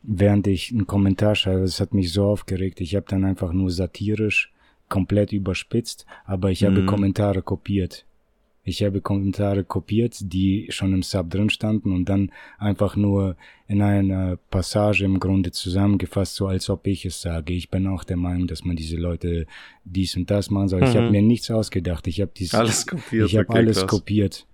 während 0.08 0.48
ich 0.48 0.72
einen 0.72 0.88
Kommentar 0.88 1.36
schreibe, 1.36 1.62
das 1.62 1.80
hat 1.80 1.94
mich 1.94 2.12
so 2.12 2.26
aufgeregt. 2.26 2.80
Ich 2.82 2.96
habe 2.96 3.06
dann 3.08 3.26
einfach 3.26 3.52
nur 3.52 3.70
satirisch 3.70 4.52
komplett 4.90 5.32
überspitzt, 5.34 6.06
aber 6.26 6.52
ich 6.52 6.64
habe 6.64 6.82
Mhm. 6.82 6.86
Kommentare 6.88 7.42
kopiert. 7.42 8.06
Ich 8.64 8.84
habe 8.84 9.00
Kommentare 9.00 9.64
kopiert, 9.64 10.18
die 10.20 10.68
schon 10.72 10.94
im 10.94 11.02
Sub 11.02 11.30
drin 11.30 11.50
standen 11.50 11.94
und 11.94 12.10
dann 12.10 12.32
einfach 12.58 12.98
nur 12.98 13.38
in 13.68 13.82
einer 13.82 14.36
Passage 14.52 15.06
im 15.06 15.22
Grunde 15.22 15.52
zusammengefasst, 15.52 16.36
so 16.36 16.48
als 16.48 16.70
ob 16.70 16.86
ich 16.86 17.06
es 17.06 17.22
sage. 17.22 17.54
Ich 17.54 17.70
bin 17.70 17.88
auch 17.88 18.04
der 18.04 18.18
Meinung, 18.18 18.46
dass 18.46 18.66
man 18.66 18.76
diese 18.76 18.98
Leute 18.98 19.46
dies 19.86 20.18
und 20.18 20.30
das 20.30 20.50
machen 20.50 20.68
soll. 20.68 20.84
Ich 20.84 20.94
Mhm. 20.94 20.98
habe 20.98 21.12
mir 21.12 21.22
nichts 21.22 21.50
ausgedacht. 21.50 22.08
Ich 22.08 22.20
habe 22.20 22.32
dies, 22.36 22.54
Alles 22.54 22.86
kopiert. 22.86 23.30
ich 23.30 23.38
habe 23.38 23.50
alles 23.54 23.78
krass. 23.80 23.88
kopiert 23.88 24.48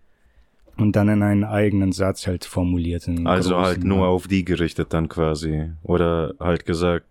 und 0.78 0.96
dann 0.96 1.10
in 1.10 1.24
einen 1.24 1.43
eigenen 1.43 1.91
Satz 1.91 2.28
halt 2.28 2.46
formuliert. 2.46 3.10
Also 3.26 3.58
halt 3.58 3.84
nur 3.84 4.08
auf 4.08 4.28
die 4.28 4.46
gerichtet 4.46 4.93
dann 4.93 5.10
quasi. 5.10 5.72
Oder 5.82 6.36
halt 6.39 6.67
gesagt, 6.67 7.08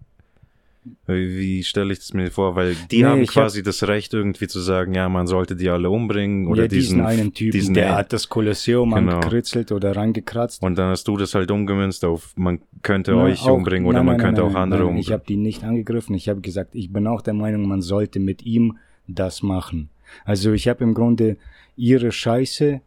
wie 1.06 1.62
stelle 1.62 1.92
ich 1.92 2.00
das 2.00 2.12
mir 2.12 2.30
vor? 2.30 2.56
Weil 2.56 2.74
die 2.90 2.98
Nee, 3.02 3.04
haben 3.04 3.20
ich 3.22 3.28
hab- 3.28 3.34
quasi 3.44 3.62
das 3.62 3.82
Recht 3.86 4.12
irgendwie 4.14 4.48
zu 4.48 4.60
sagen, 4.60 4.94
ja, 4.94 5.08
man 5.08 5.26
sollte 5.26 5.54
die 5.56 5.68
alle 5.68 5.90
umbringen. 5.90 6.46
Oder 6.48 6.62
ja, 6.62 6.68
diesen, 6.68 6.96
diesen, 6.98 7.06
einen 7.06 7.34
Typen, 7.34 7.52
diesen 7.52 7.74
der 7.74 7.94
hat 7.94 8.12
das 8.12 8.28
Kolosseum 8.28 8.92
Genau. 8.94 9.12
angekritzelt 9.14 9.70
oder 9.72 9.94
reingekratzt. 9.94 10.62
Und 10.62 10.76
dann 10.76 10.90
hast 10.90 11.06
du 11.08 11.16
das 11.16 11.34
halt 11.34 11.50
umgemünzt 11.50 12.04
auf, 12.04 12.32
man 12.36 12.60
könnte 12.82 13.12
Na, 13.12 13.24
euch 13.24 13.42
auch- 13.42 13.54
umbringen 13.54 13.86
oder 13.86 13.98
nein, 13.98 14.06
man 14.06 14.16
nein, 14.16 14.24
könnte 14.26 14.40
nein, 14.42 14.50
auch 14.50 14.54
andere 14.58 14.82
umbringen. 14.82 15.00
Ich 15.02 15.12
habe 15.12 15.24
die 15.28 15.36
nicht 15.36 15.62
angegriffen. 15.64 16.14
Ich 16.16 16.28
habe 16.28 16.40
gesagt, 16.40 16.74
ich 16.74 16.92
bin 16.92 17.06
auch 17.06 17.20
der 17.22 17.34
Meinung, 17.34 17.66
man 17.68 17.80
sollte 17.82 18.18
mit 18.20 18.44
ihm 18.44 18.76
das 19.06 19.42
machen. 19.42 19.88
Also 20.24 20.52
ich 20.52 20.68
habe 20.68 20.82
im 20.84 20.94
Grunde 20.94 21.36
ihre 21.76 22.12
Scheiße 22.12 22.80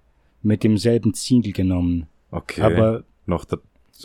mit 0.44 0.64
demselben 0.64 1.14
Ziel 1.14 1.54
genommen. 1.54 2.08
okay. 2.32 2.62
Aber 2.62 3.04
noch 3.26 3.46
da, 3.46 3.58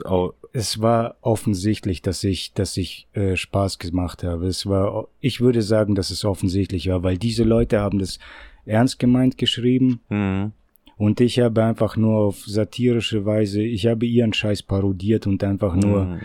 oh, 0.04 0.32
es 0.52 0.80
war 0.80 1.16
offensichtlich, 1.20 2.02
dass 2.02 2.24
ich, 2.24 2.52
dass 2.54 2.76
ich 2.76 3.06
äh, 3.12 3.36
Spaß 3.36 3.78
gemacht 3.78 4.24
habe. 4.24 4.46
Es 4.46 4.66
war, 4.66 5.06
ich 5.20 5.40
würde 5.40 5.62
sagen, 5.62 5.94
dass 5.94 6.10
es 6.10 6.24
offensichtlich 6.24 6.88
war, 6.88 7.02
weil 7.02 7.18
diese 7.18 7.44
Leute 7.44 7.80
haben 7.80 7.98
das 7.98 8.18
ernst 8.66 8.98
gemeint 8.98 9.38
geschrieben. 9.38 10.00
mhm. 10.08 10.52
Und 10.96 11.18
ich 11.22 11.38
habe 11.40 11.64
einfach 11.64 11.96
nur 11.96 12.18
auf 12.18 12.44
satirische 12.44 13.24
Weise, 13.24 13.62
ich 13.62 13.86
habe 13.86 14.04
ihren 14.04 14.34
Scheiß 14.34 14.62
parodiert 14.64 15.26
und 15.26 15.42
einfach 15.42 15.74
nur 15.74 16.04
Mhm. 16.04 16.20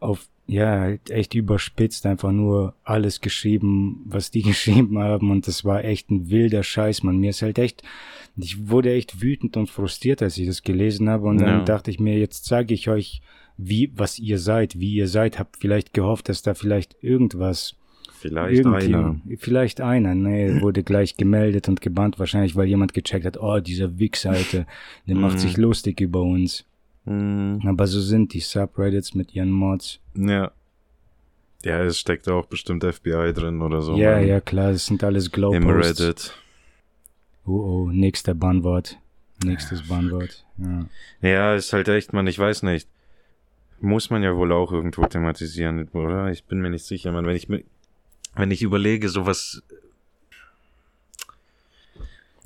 auf, 0.00 0.26
ja, 0.48 0.94
echt 1.10 1.34
überspitzt, 1.36 2.04
einfach 2.06 2.32
nur 2.32 2.74
alles 2.82 3.20
geschrieben, 3.20 4.02
was 4.06 4.32
die 4.32 4.42
geschrieben 4.82 4.98
haben. 4.98 5.30
Und 5.30 5.46
das 5.46 5.64
war 5.64 5.84
echt 5.84 6.10
ein 6.10 6.28
wilder 6.28 6.64
Scheiß, 6.64 7.04
man. 7.04 7.18
Mir 7.18 7.30
ist 7.30 7.42
halt 7.42 7.58
echt, 7.60 7.84
ich 8.36 8.68
wurde 8.68 8.92
echt 8.92 9.22
wütend 9.22 9.56
und 9.56 9.70
frustriert, 9.70 10.22
als 10.22 10.38
ich 10.38 10.46
das 10.48 10.62
gelesen 10.64 11.08
habe. 11.08 11.28
Und 11.28 11.38
dann 11.38 11.58
Ja. 11.58 11.64
dachte 11.64 11.92
ich 11.92 12.00
mir, 12.00 12.18
jetzt 12.18 12.46
zeige 12.46 12.74
ich 12.74 12.88
euch, 12.88 13.20
wie, 13.68 13.90
was 13.94 14.18
ihr 14.18 14.38
seid, 14.38 14.78
wie 14.78 14.94
ihr 14.94 15.08
seid. 15.08 15.38
Hab 15.38 15.56
vielleicht 15.56 15.92
gehofft, 15.94 16.28
dass 16.28 16.42
da 16.42 16.54
vielleicht 16.54 16.96
irgendwas 17.02 17.74
Vielleicht 18.18 18.66
einer. 18.66 19.18
Vielleicht 19.38 19.80
einer, 19.80 20.14
nee, 20.14 20.60
wurde 20.60 20.82
gleich 20.82 21.16
gemeldet 21.16 21.68
und 21.70 21.80
gebannt, 21.80 22.18
wahrscheinlich, 22.18 22.54
weil 22.54 22.66
jemand 22.66 22.92
gecheckt 22.92 23.24
hat, 23.24 23.38
oh, 23.40 23.60
dieser 23.60 23.98
Wichser, 23.98 24.30
Alter, 24.32 24.66
der 25.06 25.14
macht 25.16 25.34
Mhm. 25.36 25.38
sich 25.38 25.56
lustig 25.56 26.00
über 26.02 26.20
uns. 26.20 26.66
Mhm. 27.06 27.62
Aber 27.64 27.86
so 27.86 27.98
sind 27.98 28.34
die 28.34 28.40
Subreddits 28.40 29.14
mit 29.14 29.34
ihren 29.34 29.50
Mods. 29.50 30.00
Ja. 30.14 30.50
Ja, 31.64 31.82
es 31.82 31.98
steckt 31.98 32.28
auch 32.28 32.44
bestimmt 32.46 32.84
FBI 32.84 33.32
drin 33.32 33.62
oder 33.62 33.80
so. 33.80 33.96
ja, 33.96 34.18
ja, 34.18 34.40
klar, 34.40 34.72
das 34.72 34.84
sind 34.86 35.02
alles 35.02 35.26
Im 35.26 35.32
Glow-Posts. 35.32 36.00
Reddit. 36.02 36.34
Oh, 37.46 37.52
oh, 37.86 37.90
nächster 37.90 38.34
Bannwort. 38.34 38.98
Nächstes 39.44 39.88
Bannwort. 39.88 40.44
Ja. 40.58 40.86
Ja, 41.22 41.54
ist 41.54 41.72
halt 41.72 41.88
echt, 41.88 42.12
man, 42.12 42.26
ich 42.26 42.38
weiß 42.38 42.64
nicht. 42.64 42.86
Muss 43.80 44.10
man 44.10 44.22
ja 44.22 44.36
wohl 44.36 44.52
auch 44.52 44.72
irgendwo 44.72 45.06
thematisieren, 45.06 45.88
oder? 45.88 46.30
Ich 46.30 46.44
bin 46.44 46.60
mir 46.60 46.70
nicht 46.70 46.84
sicher, 46.84 47.12
man, 47.12 47.26
wenn 47.26 47.36
ich 47.36 47.48
mir, 47.48 47.64
wenn 48.34 48.50
ich 48.50 48.62
überlege, 48.62 49.08
sowas, 49.08 49.62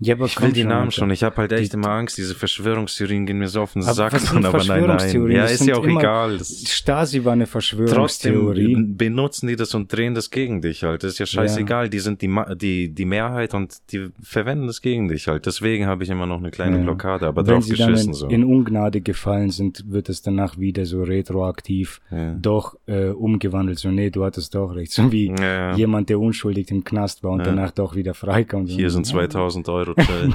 ja, 0.04 0.14
aber 0.14 0.26
ich 0.26 0.40
will 0.40 0.52
die 0.52 0.64
Namen 0.64 0.90
schon, 0.90 1.10
ich 1.10 1.22
habe 1.22 1.36
halt 1.36 1.52
echt 1.52 1.72
Die- 1.72 1.76
immer 1.76 1.88
Angst, 1.90 2.18
diese 2.18 2.34
Verschwörungstheorien 2.34 3.26
gehen 3.26 3.38
mir 3.38 3.48
so 3.48 3.62
auf 3.62 3.72
den 3.72 3.82
Aber 3.82 3.94
Sack, 3.94 4.12
was 4.12 4.22
sind 4.30 4.44
aber 4.44 4.62
nein, 4.64 4.86
nein. 4.86 5.30
Ja, 5.30 5.44
ist 5.44 5.64
ja 5.66 5.76
auch 5.76 5.86
egal. 5.86 6.38
Stasi 6.42 7.24
war 7.24 7.32
eine 7.32 7.46
Verschwörungstheorie. 7.46 8.72
trotzdem 8.74 8.96
benutzen 8.96 9.46
die 9.48 9.56
das 9.56 9.74
und 9.74 9.92
drehen 9.92 10.14
das 10.14 10.30
gegen 10.30 10.60
dich 10.60 10.82
halt. 10.84 11.02
Das 11.02 11.12
ist 11.12 11.18
ja 11.18 11.26
scheißegal. 11.26 11.88
Die 11.88 11.98
sind 11.98 12.22
die, 12.22 12.30
die, 12.56 12.88
die 12.94 13.04
Mehrheit 13.04 13.54
und 13.54 13.76
die 13.92 14.08
verwenden 14.22 14.66
das 14.66 14.80
gegen 14.82 15.08
dich 15.08 15.28
halt. 15.28 15.46
Deswegen 15.46 15.86
habe 15.86 16.04
ich 16.04 16.10
immer 16.10 16.26
noch 16.26 16.38
eine 16.38 16.50
kleine 16.50 16.76
Ja. 16.78 16.82
Blockade, 16.84 17.26
aber 17.26 17.46
Wenn 17.46 17.54
drauf 17.54 17.64
sie 17.64 17.74
dann 17.74 17.90
geschissen 17.92 18.10
in, 18.10 18.14
so. 18.14 18.28
in 18.28 18.44
Ungnade 18.44 19.00
gefallen 19.00 19.50
sind, 19.50 19.84
wird 19.90 20.08
es 20.08 20.22
danach 20.22 20.58
wieder 20.58 20.84
so 20.84 21.02
retroaktiv 21.02 22.00
ja. 22.10 22.34
doch 22.34 22.76
äh, 22.86 23.06
umgewandelt. 23.08 23.78
So, 23.78 23.90
nee, 23.90 24.10
du 24.10 24.24
hattest 24.24 24.54
doch 24.54 24.74
recht. 24.74 24.92
So 24.92 25.10
wie 25.12 25.28
Ja, 25.28 25.70
ja. 25.70 25.74
jemand, 25.76 26.08
der 26.10 26.20
unschuldig 26.20 26.70
im 26.70 26.84
Knast 26.84 27.22
war 27.22 27.32
und 27.32 27.40
Ja. 27.40 27.46
danach 27.46 27.70
doch 27.70 27.94
wieder 27.96 28.14
freikommt. 28.14 28.68
Hier 28.70 28.90
sind 28.90 29.06
2000 29.06 29.68
Euro. 29.68 29.93
Chill. 30.00 30.34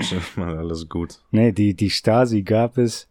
Chill 0.00 0.20
mal, 0.36 0.56
alles 0.58 0.88
gut. 0.88 1.20
Nee, 1.30 1.52
die, 1.52 1.74
die 1.74 1.90
Stasi 1.90 2.42
gab 2.42 2.78
es. 2.78 3.08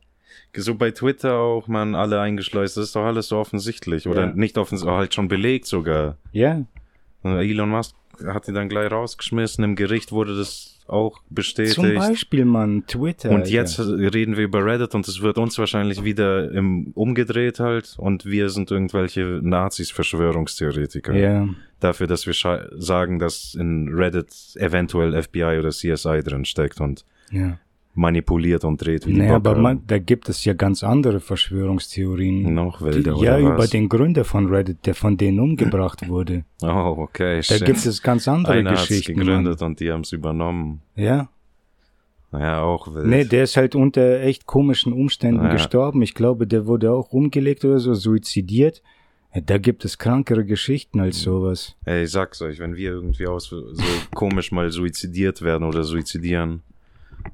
So 0.56 0.76
bei 0.76 0.91
Twitter 0.91 1.38
auch, 1.38 1.67
man, 1.67 1.95
alle 1.95 2.19
eingeschleust. 2.19 2.78
Das 2.78 2.86
ist 2.86 2.95
doch 2.95 3.06
alles 3.06 3.28
so 3.30 3.38
offensichtlich. 3.38 4.08
Oder 4.08 4.28
Ja. 4.28 4.34
nicht 4.34 4.58
offensichtlich, 4.58 4.95
halt 4.97 5.13
schon 5.13 5.28
belegt 5.28 5.65
sogar. 5.65 6.17
Ja, 6.32 6.63
Elon 7.23 7.69
Musk 7.69 7.95
hat 8.26 8.47
die 8.47 8.54
dann 8.54 8.69
gleich 8.69 8.91
rausgeschmissen. 8.91 9.63
Im 9.63 9.76
Gericht 9.76 10.12
wurde 10.12 10.38
das 10.38 10.72
auch 10.88 11.22
bestätigt. 11.30 11.76
Zum 11.76 11.93
Beispiel, 11.96 12.46
Mann, 12.46 12.86
Twitter. 12.88 13.32
Und 13.32 13.50
jetzt 13.50 13.80
reden 13.80 14.38
wir 14.38 14.43
über 14.43 14.65
Reddit 14.65 14.96
und 14.96 15.08
es 15.08 15.22
wird 15.22 15.38
uns 15.38 15.58
wahrscheinlich 15.58 16.04
wieder 16.04 16.52
im, 16.52 16.91
umgedreht 16.93 17.60
halt 17.60 17.96
und 17.98 18.26
wir 18.26 18.50
sind 18.50 18.72
irgendwelche 18.72 19.39
Nazis, 19.41 19.91
Verschwörungstheoretiker. 19.91 21.13
Ja, 21.13 21.48
Dafür, 21.80 22.08
dass 22.08 22.26
wir 22.26 22.34
sagen, 22.78 23.19
dass 23.19 23.56
in 23.56 23.89
Reddit 23.93 24.34
eventuell 24.56 25.22
FBI 25.22 25.58
oder 25.60 25.69
CSI 25.69 26.22
drin 26.24 26.46
steckt 26.46 26.80
und 26.80 27.06
ja. 27.32 27.60
Manipuliert 27.95 28.63
und 28.65 28.84
dreht 28.84 29.06
wie 29.06 29.13
die 29.13 29.19
Nee, 29.19 29.27
Bock 29.27 29.36
aber 29.36 29.56
man, 29.56 29.84
da 29.86 29.99
gibt 29.99 30.27
es 30.29 30.43
ja 30.45 30.53
ganz 30.53 30.84
andere 30.84 31.19
Verschwörungstheorien. 31.19 32.53
Noch 32.53 32.79
Die, 32.79 32.86
wilder, 32.86 33.12
ja, 33.17 33.17
oder 33.36 33.39
über 33.39 33.58
was? 33.60 33.69
den 33.69 33.88
Gründer 33.89 34.25
von 34.25 34.47
Reddit, 34.47 34.86
der 34.86 34.95
von 34.95 35.17
denen 35.17 35.39
umgebracht 35.39 36.08
wurde. 36.08 36.43
Oh, 36.63 36.95
okay, 36.97 37.38
Da 37.38 37.41
shit. 37.43 37.65
gibt 37.65 37.86
es 37.86 38.01
ganz 38.01 38.27
andere 38.27 38.53
Einer 38.53 38.71
Geschichten. 38.71 39.15
gegründet 39.15 39.62
und 39.62 39.79
die 39.79 39.91
haben 39.91 40.01
es 40.01 40.12
übernommen. 40.12 40.82
Mann. 40.95 41.06
Ja. 41.06 41.29
Ja, 42.32 42.63
auch 42.63 42.93
wild. 42.95 43.06
Nee, 43.06 43.25
der 43.25 43.43
ist 43.43 43.58
halt 43.58 43.75
unter 43.75 44.21
echt 44.21 44.47
komischen 44.47 44.91
Umständen 44.91 45.43
Ja. 45.45 45.51
gestorben. 45.51 46.01
Ich 46.01 46.15
glaube, 46.15 46.47
der 46.47 46.65
wurde 46.65 46.91
auch 46.91 47.12
umgelegt 47.12 47.63
oder 47.63 47.77
so, 47.77 47.93
suizidiert. 47.93 48.82
Da 49.45 49.60
gibt 49.60 49.86
es 49.86 49.99
krankere 49.99 50.43
Geschichten 50.45 50.99
als 50.99 51.19
Mhm. 51.19 51.23
sowas. 51.23 51.75
Ey, 51.86 52.03
ich 52.06 52.12
sag's 52.12 52.41
euch, 52.41 52.58
wenn 52.60 52.75
wir 52.75 52.89
irgendwie 52.91 53.27
aus 53.27 53.49
so 53.49 53.63
komisch 54.15 54.51
mal 54.51 54.71
suizidiert 54.71 55.43
werden 55.43 55.63
oder 55.63 55.84
suizidieren, 55.84 56.63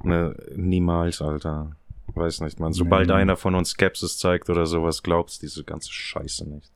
ne, 0.03 0.35
niemals, 0.55 1.21
Alter. 1.21 1.75
Weiß 2.15 2.41
nicht, 2.41 2.59
man. 2.59 2.73
Sobald 2.73 3.07
Nee. 3.07 3.13
einer 3.13 3.37
von 3.37 3.55
uns 3.55 3.69
Skepsis 3.71 4.17
zeigt 4.17 4.49
oder 4.49 4.65
sowas, 4.65 5.03
glaubt's 5.03 5.39
diese 5.39 5.63
ganze 5.63 5.91
Scheiße 5.91 6.49
nicht. 6.49 6.71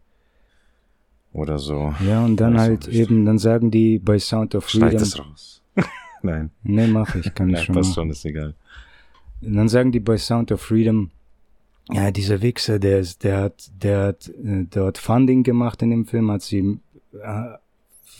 Oder 1.31 1.57
so. 1.57 1.93
Ja, 2.07 2.23
und 2.23 2.37
dann 2.37 2.53
Weiß 2.53 2.61
halt 2.61 2.87
eben, 2.87 3.25
dann 3.25 3.39
sagen 3.39 3.71
die 3.71 3.97
bei 3.97 4.19
Sound 4.19 4.53
of 4.53 4.69
Schneid 4.69 4.91
Freedom. 4.91 4.99
das 4.99 5.19
raus. 5.19 5.61
Nein, 6.21 6.51
Nee, 6.61 6.87
mach 6.87 7.15
ich, 7.15 7.33
kann 7.33 7.49
ich 7.49 7.55
Nein 7.55 7.63
schon 7.65 7.75
passt 7.75 7.95
schon, 7.95 8.09
ist 8.11 8.23
egal. 8.25 8.53
Und 9.41 9.55
dann 9.55 9.67
sagen 9.67 9.91
die 9.91 9.99
bei 9.99 10.17
Sound 10.17 10.51
of 10.51 10.61
Freedom, 10.61 11.09
ja, 11.91 12.11
dieser 12.11 12.41
Wichser, 12.41 12.77
der 12.79 12.99
ist, 12.99 13.23
der 13.23 13.41
hat, 13.41 13.71
der 13.81 14.03
hat 14.03 14.29
äh, 14.29 14.65
dort 14.69 14.97
Funding 14.99 15.41
gemacht 15.43 15.81
in 15.81 15.89
dem 15.89 16.05
Film, 16.05 16.29
hat 16.31 16.43
sie, 16.43 16.79
äh, 17.13 17.49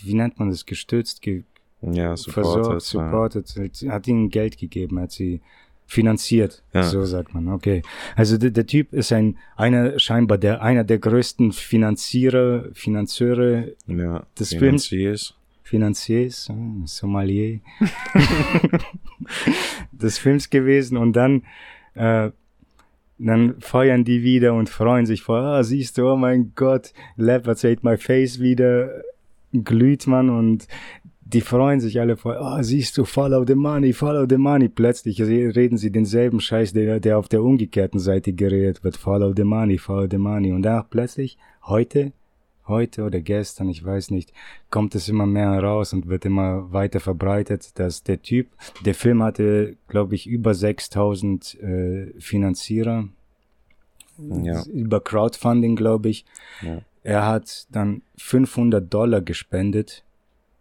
wie 0.02 0.14
nennt 0.14 0.38
man 0.38 0.50
das, 0.50 0.66
gestützt, 0.66 1.22
ge 1.22 1.44
Ja, 1.92 2.16
versorgt, 2.16 2.82
supported. 2.82 3.80
ja. 3.80 3.92
hat 3.92 4.06
ihnen 4.08 4.30
Geld 4.30 4.56
gegeben, 4.58 4.98
hat 5.00 5.12
sie 5.12 5.40
finanziert, 5.86 6.62
Ja. 6.72 6.82
so 6.82 7.04
sagt 7.04 7.34
man, 7.34 7.48
okay. 7.48 7.82
Also 8.16 8.38
der, 8.38 8.50
der 8.50 8.66
Typ 8.66 8.92
ist 8.94 9.12
ein, 9.12 9.36
einer, 9.56 9.98
scheinbar 9.98 10.38
der, 10.38 10.62
einer 10.62 10.82
der 10.82 10.98
größten 10.98 11.52
Finanzierer, 11.52 12.64
Finanzeure, 12.72 13.74
Ja, 13.86 14.24
des 14.38 14.54
Financiers. 14.54 15.34
Financiers, 15.62 16.48
äh, 16.50 16.86
Sommelier 16.86 17.60
des 19.92 20.18
Films 20.18 20.50
gewesen 20.50 20.96
und 20.96 21.14
dann 21.14 21.42
äh, 21.94 22.30
dann 23.18 23.54
feiern 23.60 24.04
die 24.04 24.22
wieder 24.24 24.54
und 24.54 24.68
freuen 24.68 25.06
sich 25.06 25.22
vor, 25.22 25.38
ah, 25.38 25.62
siehst 25.62 25.96
du, 25.98 26.08
oh 26.10 26.16
mein 26.16 26.52
Gott, 26.56 26.92
Leopards 27.16 27.64
ate 27.64 27.80
my 27.82 27.96
face 27.96 28.40
wieder, 28.40 28.90
glüht 29.52 30.06
man 30.08 30.30
und 30.30 30.66
die 31.26 31.40
freuen 31.40 31.80
sich 31.80 32.00
alle 32.00 32.16
vor, 32.16 32.36
ah, 32.36 32.62
siehst 32.62 32.98
du, 32.98 33.04
follow 33.04 33.44
the 33.46 33.54
money, 33.54 33.92
follow 33.92 34.26
the 34.28 34.36
money. 34.36 34.68
Plötzlich 34.68 35.20
reden 35.22 35.78
sie 35.78 35.90
denselben 35.90 36.38
Scheiß, 36.40 36.72
der, 36.74 37.00
der 37.00 37.18
auf 37.18 37.28
der 37.28 37.42
umgekehrten 37.42 37.98
Seite 37.98 38.32
geredet 38.32 38.84
wird, 38.84 38.96
follow 38.96 39.32
the 39.34 39.44
money, 39.44 39.78
follow 39.78 40.06
the 40.10 40.18
money. 40.18 40.52
Und 40.52 40.62
dann 40.62 40.84
plötzlich, 40.90 41.38
heute, 41.62 42.12
heute 42.68 43.04
oder 43.04 43.20
gestern, 43.20 43.68
ich 43.68 43.84
weiß 43.84 44.10
nicht, 44.10 44.32
kommt 44.70 44.94
es 44.94 45.08
immer 45.08 45.26
mehr 45.26 45.50
heraus 45.52 45.92
und 45.94 46.08
wird 46.08 46.24
immer 46.26 46.72
weiter 46.72 47.00
verbreitet, 47.00 47.78
dass 47.78 48.02
der 48.02 48.20
Typ, 48.22 48.48
der 48.84 48.94
Film 48.94 49.22
hatte, 49.22 49.76
glaube 49.88 50.14
ich, 50.14 50.26
über 50.26 50.54
6000 50.54 51.54
äh, 51.62 52.12
Finanzierer, 52.20 53.08
Ja. 54.42 54.62
über 54.66 55.00
Crowdfunding, 55.00 55.74
glaube 55.76 56.10
ich. 56.10 56.24
Ja. 56.62 56.82
Er 57.02 57.26
hat 57.26 57.66
dann 57.70 58.02
500 58.18 58.92
Dollar 58.92 59.20
gespendet. 59.20 60.04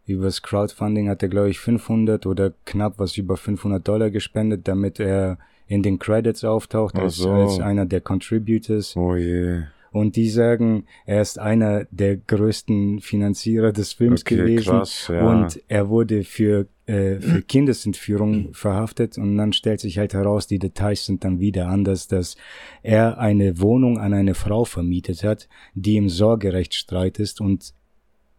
Übers 0.06 0.42
Crowdfunding 0.42 1.10
hat 1.10 1.24
er, 1.24 1.30
glaube 1.30 1.50
ich, 1.50 1.60
500 1.60 2.26
oder 2.26 2.54
knapp 2.66 2.96
was 2.98 3.18
über 3.18 3.38
500 3.38 3.88
Dollar 3.88 4.10
gespendet, 4.10 4.68
damit 4.68 5.00
er 5.00 5.38
in 5.68 5.82
den 5.82 5.98
Credits 5.98 6.44
auftaucht 6.44 6.96
als, 6.96 7.16
so. 7.16 7.32
als 7.32 7.60
einer 7.60 7.86
der 7.86 8.02
Contributors. 8.02 8.96
Oh 8.98 9.16
je. 9.16 9.64
Und 9.92 10.16
die 10.16 10.30
sagen, 10.30 10.86
er 11.06 11.22
ist 11.22 11.38
einer 11.38 11.86
der 11.92 12.18
größten 12.18 13.00
Finanzierer 13.00 13.72
des 13.72 13.94
Films 13.94 14.24
Okay, 14.24 14.38
gewesen. 14.38 14.64
krass, 14.64 15.08
ja. 15.08 15.22
Und 15.30 15.62
er 15.68 15.88
wurde 15.88 16.24
für, 16.24 16.68
äh, 16.88 17.18
für 17.18 17.44
Kindesentführung 17.44 18.54
verhaftet. 18.54 19.20
Und 19.20 19.38
dann 19.38 19.54
stellt 19.54 19.80
sich 19.80 20.00
halt 20.00 20.16
heraus, 20.16 20.48
die 20.48 20.58
Details 20.58 21.06
sind 21.06 21.24
dann 21.24 21.40
wieder 21.40 21.68
anders, 21.68 22.08
dass 22.08 22.38
er 22.82 23.20
eine 23.20 23.62
Wohnung 23.62 24.00
an 24.00 24.16
eine 24.16 24.34
Frau 24.34 24.66
vermietet 24.66 25.24
hat, 25.24 25.48
die 25.76 25.96
im 25.98 26.10
Sorgerechtsstreit 26.10 27.20
ist 27.20 27.40
und 27.40 27.74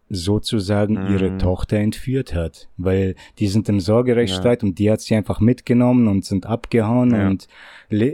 sozusagen 0.09 0.93
Mhm. 0.93 1.13
ihre 1.13 1.37
Tochter 1.37 1.77
entführt 1.77 2.33
hat, 2.35 2.69
weil 2.77 3.15
die 3.39 3.47
sind 3.47 3.67
im 3.69 3.79
Sorgerechtsstreit 3.79 4.63
und 4.63 4.77
die 4.77 4.91
hat 4.91 5.01
sie 5.01 5.15
einfach 5.15 5.39
mitgenommen 5.39 6.07
und 6.07 6.23
sind 6.25 6.45
abgehauen 6.45 7.11
Ja. 7.11 7.27
und 7.27 7.47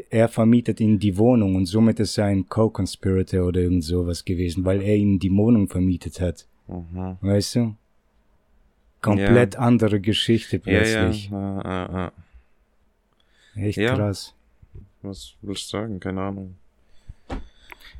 er 0.10 0.28
vermietet 0.30 0.80
ihnen 0.80 1.00
die 1.00 1.18
Wohnung 1.18 1.56
und 1.56 1.66
somit 1.66 2.00
ist 2.00 2.18
er 2.18 2.26
ein 2.26 2.48
Co-Conspirator 2.48 3.46
oder 3.46 3.60
irgend 3.62 3.84
sowas 3.84 4.24
gewesen, 4.24 4.64
weil 4.64 4.82
er 4.82 4.96
ihnen 4.96 5.20
die 5.20 5.32
Wohnung 5.36 5.68
vermietet 5.68 6.22
hat, 6.22 6.48
Mhm. 6.68 7.18
weißt 7.22 7.56
du? 7.56 7.76
Komplett 9.02 9.56
andere 9.58 10.00
Geschichte 10.00 10.62
Ja, 10.66 10.72
ja. 10.72 10.80
plötzlich. 10.80 11.30
ja, 11.30 11.62
ja, 11.64 11.92
ja. 13.56 13.64
Echt 13.64 13.78
Ja. 13.78 13.96
krass. 13.96 14.34
Was 15.02 15.34
willst 15.42 15.66
du 15.74 15.78
sagen? 15.78 16.00
Keine 16.00 16.22
Ahnung. 16.22 16.56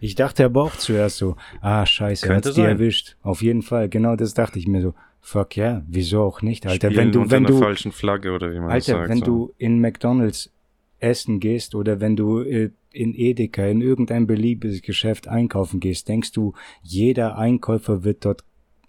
Ich 0.02 0.16
dachte 0.16 0.44
aber 0.44 0.64
auch 0.64 0.76
zuerst 0.76 1.18
so, 1.18 1.36
ah 1.62 1.86
scheiße, 1.86 2.26
er 2.26 2.34
Könnte 2.34 2.50
hat's 2.50 2.56
die 2.56 2.62
sein. 2.64 2.72
erwischt. 2.72 3.16
Auf 3.22 3.42
jeden 3.42 3.62
Fall, 3.62 3.88
genau 3.88 4.16
das 4.18 4.34
dachte 4.34 4.60
ich 4.60 4.68
mir 4.68 4.82
so. 4.82 4.94
Fuck 5.22 5.56
ja, 5.56 5.84
wieso 5.88 6.24
auch 6.24 6.42
nicht, 6.42 6.66
Alter? 6.66 6.88
Spielen 6.90 7.06
wenn 7.06 7.12
du, 7.12 7.22
unter 7.22 7.32
wenn 7.32 7.46
einer 7.46 7.56
du, 7.56 7.60
falschen 7.62 7.92
Flagge 7.92 8.32
oder 8.34 8.52
wie 8.52 8.60
man 8.60 8.72
Alter, 8.72 8.94
sagt. 8.98 9.10
wenn 9.10 9.20
so. 9.20 9.26
du 9.26 9.54
in 9.60 9.80
McDonalds 9.80 10.52
essen 11.00 11.40
gehst 11.40 11.76
oder 11.76 12.00
wenn 12.02 12.16
du 12.16 12.40
äh, 12.42 12.72
in 12.92 13.14
Edeka 13.14 13.64
in 13.66 13.82
irgendein 13.82 14.26
beliebiges 14.26 14.82
Geschäft 14.82 15.28
einkaufen 15.28 15.80
gehst, 15.80 16.10
denkst 16.10 16.32
du, 16.32 16.54
jeder 16.82 17.38
Einkäufer 17.38 18.04
wird 18.04 18.26
dort 18.26 18.44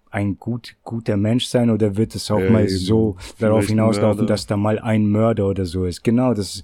ein 0.09 0.37
gut, 0.37 0.75
guter 0.83 1.17
Mensch 1.17 1.45
sein 1.45 1.69
oder 1.69 1.95
wird 1.97 2.13
es 2.15 2.29
auch 2.31 2.39
Ja, 2.39 2.49
mal 2.49 2.67
so 2.67 3.15
darauf 3.39 3.67
hinauslaufen, 3.67 4.21
Mörder. 4.21 4.33
dass 4.33 4.45
da 4.47 4.57
mal 4.57 4.77
ein 4.79 5.07
Mörder 5.07 5.47
oder 5.47 5.65
so 5.65 5.85
ist? 5.85 6.03
Genau, 6.03 6.33
das 6.33 6.55
ist 6.55 6.63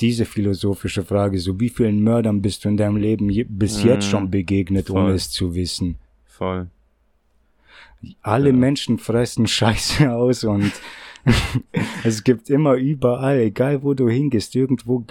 diese 0.00 0.24
philosophische 0.24 1.02
Frage. 1.04 1.38
So, 1.38 1.58
wie 1.60 1.68
vielen 1.68 2.00
Mördern 2.02 2.42
bist 2.42 2.64
du 2.64 2.68
in 2.68 2.76
deinem 2.76 2.96
Leben 2.96 3.28
je, 3.30 3.44
bis 3.48 3.82
Mhm. 3.84 3.90
jetzt 3.90 4.04
schon 4.08 4.30
begegnet, 4.30 4.90
ohne 4.90 5.02
Voll. 5.06 5.12
es 5.14 5.30
zu 5.30 5.54
wissen? 5.54 5.96
Voll. 6.26 6.66
Alle 8.22 8.50
Ja. 8.50 8.56
Menschen 8.56 8.98
fressen 8.98 9.46
Scheiße 9.56 10.12
aus 10.12 10.44
und 10.44 10.72
es 12.04 12.24
gibt 12.24 12.50
immer 12.50 12.74
überall, 12.74 13.38
egal 13.38 13.82
wo 13.82 13.94
du 13.94 14.08
hingehst, 14.08 14.56
irgendwo 14.56 15.04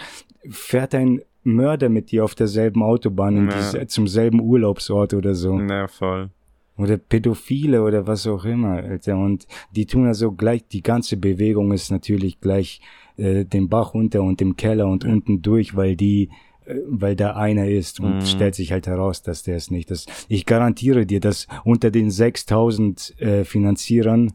fährt 0.49 0.93
ein 0.95 1.21
Mörder 1.43 1.89
mit 1.89 2.11
dir 2.11 2.23
auf 2.25 2.35
derselben 2.35 2.83
Autobahn 2.83 3.49
Ja. 3.49 3.87
zum 3.87 4.07
selben 4.07 4.41
Urlaubsort 4.41 5.13
oder 5.13 5.33
so. 5.35 5.57
Na, 5.57 5.87
voll. 5.87 6.29
Oder 6.77 6.97
Pädophile 6.97 7.83
oder 7.83 8.07
was 8.07 8.25
auch 8.27 8.43
immer, 8.45 8.73
Alter. 8.77 9.17
Und 9.17 9.47
die 9.75 9.85
tun 9.85 10.07
also 10.07 10.31
gleich, 10.31 10.67
die 10.67 10.81
ganze 10.81 11.17
Bewegung 11.17 11.71
ist 11.71 11.91
natürlich 11.91 12.39
gleich 12.41 12.81
äh, 13.21 13.45
den 13.45 13.69
Bach 13.69 13.93
runter 13.93 14.23
und 14.23 14.41
im 14.41 14.55
Keller 14.57 14.88
und 14.88 15.05
unten 15.05 15.41
durch, 15.41 15.75
weil 15.75 15.95
die 15.95 16.29
äh, 16.65 16.75
weil 16.88 17.15
da 17.15 17.36
einer 17.36 17.67
ist 17.69 17.99
und 17.99 18.17
Mhm. 18.17 18.25
stellt 18.25 18.55
sich 18.55 18.71
halt 18.71 18.88
heraus, 18.88 19.21
dass 19.21 19.43
der 19.43 19.55
es 19.55 19.71
nicht 19.71 19.89
ist. 19.91 20.10
Ich 20.29 20.45
garantiere 20.45 21.05
dir, 21.05 21.19
dass 21.19 21.47
unter 21.63 21.89
den 21.91 22.10
6000 22.12 23.15
äh, 23.19 23.43
Finanzierern 23.45 24.34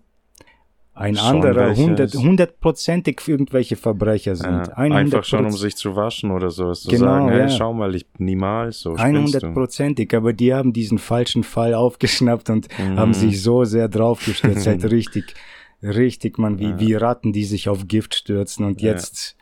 ein 0.95 1.15
Schon 1.17 1.27
anderer 1.45 1.67
welche 1.69 1.83
100 1.83 2.15
ist. 2.15 2.23
hundertprozentig 2.23 3.21
irgendwelche 3.29 3.77
Verbrecher 3.77 4.35
sind. 4.35 4.49
Ja, 4.69 4.75
100 4.77 4.97
einfach 4.97 5.25
schon, 5.25 5.45
um 5.45 5.53
sich 5.53 5.77
zu 5.77 5.95
waschen 5.95 6.31
oder 6.31 6.49
so. 6.51 6.73
Zu 6.73 6.89
Genau, 6.89 7.05
sagen, 7.05 7.29
hey, 7.29 7.41
ja. 7.43 7.49
schau 7.51 7.75
mal, 7.75 7.95
ich 7.95 8.07
niemals 8.19 8.81
so. 8.81 8.93
spinnst 8.97 9.05
du. 9.05 9.05
Einhundertprozentig, 9.05 10.15
aber 10.15 10.33
die 10.33 10.55
haben 10.55 10.73
diesen 10.73 10.97
falschen 10.99 11.43
Fall 11.45 11.75
aufgeschnappt 11.85 12.49
und 12.49 12.69
Mhm. 12.79 12.97
haben 12.97 13.13
sich 13.13 13.43
so 13.43 13.65
sehr 13.65 13.89
draufgestürzt, 13.89 14.67
halt 14.67 14.85
richtig, 14.91 15.35
richtig, 15.83 16.39
man, 16.39 16.59
wie, 16.59 16.65
Ja. 16.71 16.81
wie 16.81 16.95
Ratten, 16.95 17.33
die 17.33 17.45
sich 17.45 17.69
auf 17.69 17.87
Gift 17.89 18.15
stürzen 18.15 18.65
und 18.65 18.81
Ja. 18.83 18.93
jetzt, 18.93 19.37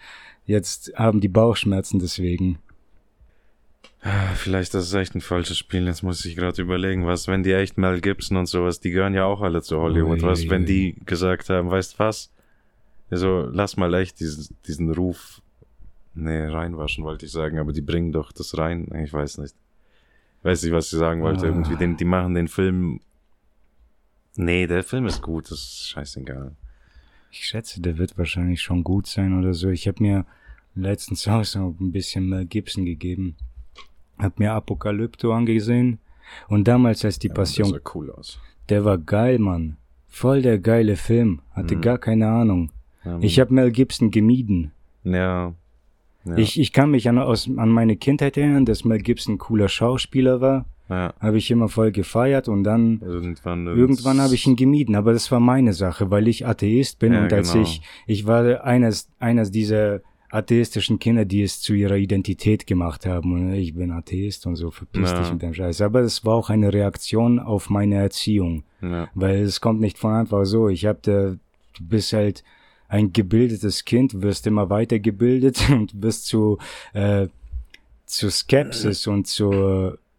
jetzt 0.47 0.92
haben 0.97 1.20
die 1.20 1.29
Bauchschmerzen 1.29 1.99
deswegen. 1.99 2.59
Ah, 4.03 4.35
Vielleicht 4.35 4.75
das 4.75 4.85
ist 4.85 4.94
echt 4.94 5.14
ein 5.14 5.23
falsches 5.23 5.57
Spiel. 5.57 5.87
Jetzt 5.87 6.03
muss 6.03 6.25
ich 6.27 6.37
gerade 6.37 6.61
überlegen, 6.61 7.07
was, 7.07 7.27
wenn 7.27 7.42
die 7.42 7.53
echt 7.53 7.79
Mel 7.79 8.01
Gibson 8.03 8.37
und 8.37 8.47
sowas, 8.47 8.79
die 8.81 8.90
gehören 8.90 9.14
ja 9.14 9.25
auch 9.25 9.40
alle 9.40 9.62
zu 9.62 9.79
Hollywood. 9.79 10.23
Ui. 10.23 10.29
Was, 10.29 10.49
wenn 10.51 10.66
die 10.66 10.94
gesagt 11.07 11.49
haben, 11.49 11.70
weißt 11.70 11.99
was? 11.99 12.31
Also, 13.11 13.49
lass 13.51 13.77
mal 13.79 13.94
echt 13.94 14.20
diesen, 14.20 14.55
diesen 14.66 14.90
Ruf, 14.92 15.40
nee, 16.14 16.44
reinwaschen 16.44 17.05
wollte 17.05 17.25
ich 17.27 17.33
sagen, 17.33 17.59
aber 17.59 17.73
die 17.73 17.81
bringen 17.81 18.12
doch 18.12 18.33
das 18.33 18.59
rein. 18.59 18.88
Ich 19.03 19.12
weiß 19.12 19.38
nicht. 19.38 19.55
Weiß 20.42 20.62
nicht, 20.62 20.73
was 20.73 20.92
ich 20.92 20.99
sagen 20.99 21.23
wollte. 21.23 21.47
Ah. 21.47 21.49
Irgendwie, 21.49 21.77
den, 21.77 21.97
die 21.97 22.05
machen 22.05 22.35
den 22.35 22.49
Film 22.49 23.01
Nee, 24.37 24.66
der 24.66 24.83
Film 24.83 25.07
ist 25.07 25.23
gut, 25.23 25.44
das 25.51 25.59
ist 25.61 25.88
scheißegal. 25.90 26.53
Ich 27.31 27.47
schätze, 27.47 27.81
der 27.81 27.99
wird 27.99 28.16
wahrscheinlich 28.18 28.61
schon 28.62 28.85
gut 28.85 29.07
sein 29.07 29.37
oder 29.38 29.55
so. 29.55 29.68
Ich 29.68 29.87
habe 29.88 30.03
mir 30.03 30.27
letztens 30.75 31.27
auch 31.29 31.44
so 31.44 31.75
ein 31.81 31.92
bisschen 31.92 32.29
Mel 32.29 32.44
Gibson 32.47 32.85
gegeben. 32.85 33.37
Hab 34.18 34.38
mir 34.38 34.53
Apokalypto 34.53 35.33
angesehen. 35.33 35.99
Und 36.49 36.66
damals, 36.68 37.05
als 37.05 37.18
die 37.18 37.29
Ja, 37.29 37.35
Passion, 37.35 37.73
Das 37.73 37.83
sah 37.83 37.90
cool 37.94 38.11
aus. 38.11 38.40
der 38.68 38.85
war 38.85 38.99
geil, 38.99 39.38
Mann. 39.38 39.77
Voll 40.09 40.42
der 40.42 40.59
geile 40.59 40.97
Film. 40.97 41.40
Hatte 41.51 41.77
Mhm. 41.77 41.81
gar 41.81 41.99
keine 41.99 42.29
Ahnung. 42.29 42.70
Ja, 43.05 43.18
Ich 43.20 43.38
habe 43.40 43.53
Mel 43.53 43.70
Gibson 43.73 44.11
gemieden. 44.11 44.73
ja. 45.05 45.55
ja. 46.25 46.37
Ich, 46.37 46.59
ich 46.59 46.73
kann 46.73 46.90
mich 46.90 47.09
an, 47.09 47.18
aus, 47.18 47.51
an 47.57 47.68
meine 47.68 47.97
Kindheit 47.97 48.37
erinnern, 48.37 48.64
dass 48.64 48.85
Mel 48.85 48.99
Gibson 49.01 49.35
ein 49.35 49.38
cooler 49.38 49.68
Schauspieler 49.68 50.40
war. 50.40 50.64
Ja. 50.88 51.14
Habe 51.20 51.38
ich 51.38 51.51
immer 51.51 51.68
voll 51.68 51.92
gefeiert 51.92 52.49
und 52.49 52.64
dann 52.64 53.01
Irgendwann, 53.01 53.66
irgendwann 53.66 54.20
habe 54.20 54.35
ich 54.35 54.47
ihn 54.47 54.57
gemieden. 54.57 54.94
Aber 54.97 55.12
das 55.12 55.31
war 55.31 55.40
meine 55.40 55.73
Sache, 55.73 56.11
weil 56.11 56.29
ich 56.29 56.47
Atheist 56.47 56.99
bin 56.99 57.12
Ja, 57.14 57.23
und 57.23 57.33
als 57.33 57.53
genau. 57.53 57.64
ich, 57.64 57.81
ich 58.07 58.27
war 58.27 58.64
eines, 58.64 59.09
eines 59.18 59.51
dieser 59.51 60.01
atheistischen 60.31 60.99
Kinder, 60.99 61.25
die 61.25 61.42
es 61.42 61.61
zu 61.61 61.75
ihrer 61.75 61.97
Identität 61.97 62.66
gemacht 62.66 63.07
haben. 63.07 63.33
Und 63.33 63.55
ich 63.55 63.73
bin 63.75 63.92
Atheist 63.92 64.47
und 64.47 64.57
so, 64.57 64.70
verpiss 64.70 65.12
Ja. 65.12 65.20
dich 65.20 65.33
mit 65.33 65.42
dem 65.42 65.55
Scheiß. 65.55 65.81
Aber 65.81 66.01
es 66.01 66.25
war 66.25 66.35
auch 66.35 66.51
eine 66.51 66.73
Reaktion 66.73 67.38
auf 67.38 67.70
meine 67.70 67.94
Erziehung. 67.94 68.64
Ja. 68.83 69.09
Weil 69.14 69.42
es 69.42 69.61
kommt 69.61 69.81
nicht 69.81 69.97
von 69.99 70.12
einfach 70.12 70.44
so. 70.44 70.68
Ich 70.68 70.87
hab 70.87 71.03
da, 71.05 71.31
du 71.31 71.38
bist 71.81 72.12
halt 72.12 72.42
ein 72.88 73.12
gebildetes 73.12 73.85
Kind, 73.85 74.20
wirst 74.23 74.47
immer 74.47 74.68
weitergebildet 74.70 75.68
und 75.70 76.03
wirst 76.03 76.27
zu, 76.27 76.59
äh, 76.92 77.29
zu 78.07 78.29
Skepsis 78.29 79.07
und 79.07 79.27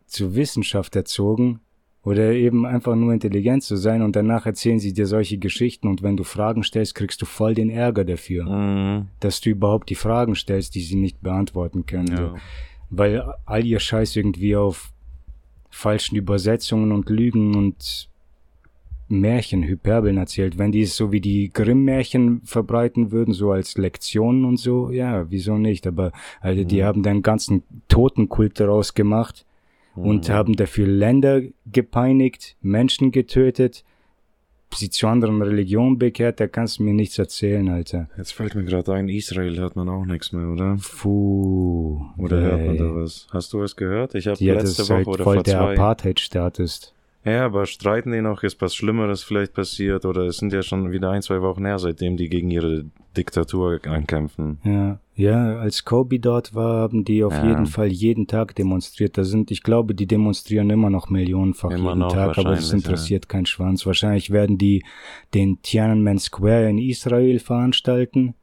zur, 0.06 0.30
zu 0.30 0.36
Wissenschaft 0.36 0.96
erzogen. 0.96 1.60
Oder 2.04 2.34
eben 2.34 2.68
einfach 2.68 2.96
nur 2.96 3.14
intelligent 3.14 3.64
zu 3.64 3.78
sein 3.78 4.04
und 4.04 4.16
danach 4.16 4.46
erzählen 4.46 4.78
sie 4.78 4.94
dir 4.94 5.08
solche 5.08 5.40
Geschichten 5.40 5.88
und 5.88 6.04
wenn 6.04 6.16
du 6.16 6.24
Fragen 6.24 6.62
stellst, 6.62 6.94
kriegst 6.94 7.20
du 7.20 7.26
voll 7.26 7.56
den 7.56 7.72
Ärger 7.72 8.06
dafür, 8.06 8.46
Mhm. 8.46 9.08
dass 9.22 9.42
du 9.42 9.50
überhaupt 9.50 9.90
die 9.90 9.96
Fragen 9.96 10.36
stellst, 10.36 10.76
die 10.76 10.82
sie 10.82 10.98
nicht 10.98 11.22
beantworten 11.24 11.88
können. 11.88 12.08
Ja. 12.12 12.18
So. 12.18 12.36
Weil 12.92 13.34
all 13.46 13.66
ihr 13.66 13.80
Scheiß 13.80 14.16
irgendwie 14.18 14.56
auf 14.56 14.92
falschen 15.72 16.16
Übersetzungen 16.16 16.92
und 16.92 17.10
Lügen 17.10 17.56
und 17.56 18.08
Märchen, 19.08 19.64
Hyperbeln 19.64 20.18
erzählt. 20.18 20.60
Wenn 20.60 20.72
die 20.72 20.82
es 20.82 20.96
so 20.96 21.12
wie 21.12 21.22
die 21.22 21.52
Grimm-Märchen 21.52 22.42
verbreiten 22.44 23.12
würden, 23.12 23.34
so 23.34 23.52
als 23.52 23.78
Lektionen 23.78 24.46
und 24.46 24.58
so, 24.58 24.92
ja, 24.92 25.30
wieso 25.32 25.58
nicht? 25.58 25.88
Aber 25.88 26.12
also, 26.40 26.64
die 26.64 26.84
haben 26.84 27.02
dann 27.02 27.24
ganzen 27.24 27.64
Totenkult 27.88 28.60
daraus 28.60 28.94
gemacht 28.94 29.46
und 29.96 30.30
haben 30.30 30.56
dafür 30.56 30.88
Länder 30.88 31.42
gepeinigt, 31.66 32.56
Menschen 32.62 33.12
getötet, 33.12 33.84
sie 34.74 34.90
zu 34.90 35.08
anderen 35.08 35.42
Religionen 35.42 35.98
bekehrt, 35.98 36.40
da 36.40 36.48
kannst 36.48 36.80
du 36.80 36.84
mir 36.84 36.94
nichts 36.94 37.18
erzählen, 37.18 37.68
Alter. 37.70 38.10
Jetzt 38.18 38.34
fällt 38.34 38.56
mir 38.56 38.66
gerade 38.66 38.94
ein, 38.94 39.10
Israel 39.10 39.58
hört 39.58 39.76
man 39.76 39.90
auch 39.90 40.06
nichts 40.06 40.32
mehr, 40.32 40.48
oder? 40.48 40.78
Puh. 41.02 42.02
Oder 42.18 42.42
hört 42.42 42.66
man 42.66 42.76
ey. 42.76 42.78
da 42.78 42.96
was? 42.96 43.28
Hast 43.32 43.54
du 43.54 43.62
was 43.62 43.76
gehört? 43.76 44.16
Ich 44.16 44.28
habe 44.28 44.44
Ja, 44.44 44.56
letzte 44.56 44.82
das 44.82 44.90
Woche 44.90 44.98
halt 44.98 45.08
oder 45.08 45.24
voll 45.24 45.36
vor 45.36 45.44
der. 45.44 45.62
Apartheid-Staat 45.62 46.60
ist. 46.60 46.94
Ja, 47.24 47.46
aber 47.46 47.66
streiten 47.66 48.12
die 48.12 48.22
noch? 48.22 48.44
Ist 48.44 48.62
was 48.62 48.76
Schlimmeres 48.76 49.24
vielleicht 49.24 49.54
passiert? 49.54 50.06
Oder 50.06 50.24
es 50.24 50.38
sind 50.38 50.54
ja 50.54 50.62
schon 50.62 50.92
wieder 50.92 51.10
ein, 51.10 51.24
zwei 51.24 51.42
Wochen 51.42 51.66
her, 51.66 51.80
seitdem 51.80 52.18
die 52.18 52.30
gegen 52.30 52.52
ihre 52.52 52.86
Diktatur 53.18 53.80
ankämpfen. 53.86 54.60
Ja, 54.64 55.00
ja, 55.16 55.58
als 55.60 55.86
Kobe 55.86 56.20
dort 56.20 56.54
war, 56.56 56.82
haben 56.82 57.06
die 57.06 57.24
auf 57.24 57.34
Ja. 57.34 57.48
jeden 57.50 57.66
Fall 57.68 57.88
jeden 57.88 58.28
Tag 58.28 58.54
demonstriert. 58.56 59.18
Da 59.18 59.24
sind, 59.24 59.50
ich 59.50 59.64
glaube, 59.64 59.96
die 59.96 60.08
demonstrieren 60.08 60.70
immer 60.70 60.90
noch 60.90 61.10
millionenfach 61.10 61.72
Immer 61.72 61.90
jeden 61.92 62.00
noch 62.00 62.12
Tag, 62.14 62.38
aber 62.38 62.52
das 62.52 62.64
wahrscheinlich, 62.64 62.74
interessiert 62.86 63.30
keinen 63.30 63.46
Schwanz. 63.46 63.86
Wahrscheinlich 63.86 64.30
werden 64.32 64.58
die 64.58 64.84
den 65.34 65.62
Tiananmen 65.62 66.20
Square 66.20 66.70
in 66.70 66.78
Israel 66.78 67.40
veranstalten. 67.40 68.34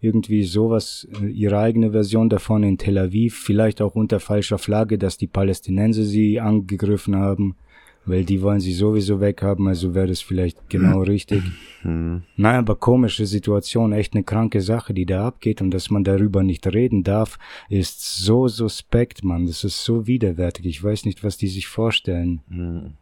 Irgendwie 0.00 0.42
sowas, 0.44 1.06
äh, 1.20 1.26
ihre 1.26 1.58
eigene 1.58 1.92
Version 1.92 2.28
davon 2.28 2.62
in 2.62 2.78
Tel 2.78 2.98
Aviv, 2.98 3.36
vielleicht 3.38 3.80
auch 3.80 3.94
unter 3.94 4.18
falscher 4.20 4.58
Flagge, 4.58 4.98
dass 4.98 5.16
die 5.16 5.28
Palästinenser 5.28 6.02
sie 6.04 6.40
angegriffen 6.40 7.16
haben, 7.16 7.56
weil 8.04 8.24
die 8.24 8.42
wollen 8.42 8.60
sie 8.60 8.72
sowieso 8.72 9.20
weghaben, 9.20 9.68
also 9.68 9.94
wäre 9.94 10.08
das 10.08 10.20
vielleicht 10.20 10.68
genau 10.68 11.00
richtig. 11.14 11.42
Hm. 11.82 12.22
Nein, 12.36 12.56
aber 12.56 12.76
komische 12.76 13.26
Situation, 13.26 13.92
echt 13.92 14.14
eine 14.14 14.24
kranke 14.24 14.60
Sache, 14.60 14.94
die 14.94 15.06
da 15.06 15.26
abgeht 15.26 15.60
und 15.62 15.70
dass 15.70 15.90
man 15.90 16.04
darüber 16.04 16.42
nicht 16.42 16.66
reden 16.66 17.02
darf, 17.04 17.38
ist 17.68 18.00
so 18.02 18.48
suspekt, 18.48 19.24
Mann. 19.24 19.46
Das 19.46 19.64
ist 19.64 19.84
so 19.84 20.06
widerwärtig. 20.06 20.66
Ich 20.66 20.82
weiß 20.82 21.04
nicht, 21.04 21.22
was 21.24 21.36
die 21.36 21.48
sich 21.48 21.66
vorstellen. 21.66 22.40
Hm. 22.48 22.92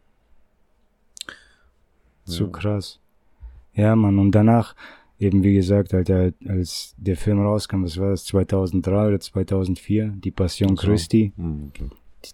So 2.25 2.45
Ja. 2.45 2.49
krass. 2.51 2.99
Ja, 3.73 3.95
Mann. 3.95 4.19
Und 4.19 4.31
danach, 4.31 4.75
eben 5.19 5.43
wie 5.43 5.53
gesagt, 5.53 5.93
Alter, 5.93 6.33
als 6.47 6.93
der 6.97 7.17
Film 7.17 7.39
rauskam, 7.39 7.83
was 7.83 7.97
war 7.97 8.09
das, 8.11 8.25
2003 8.25 9.07
oder 9.07 9.19
2004, 9.19 10.13
Die 10.23 10.31
Passion 10.31 10.75
Ach 10.77 10.81
so. 10.81 10.87
Christi, 10.87 11.31
Hm, 11.37 11.69
okay. 11.69 11.89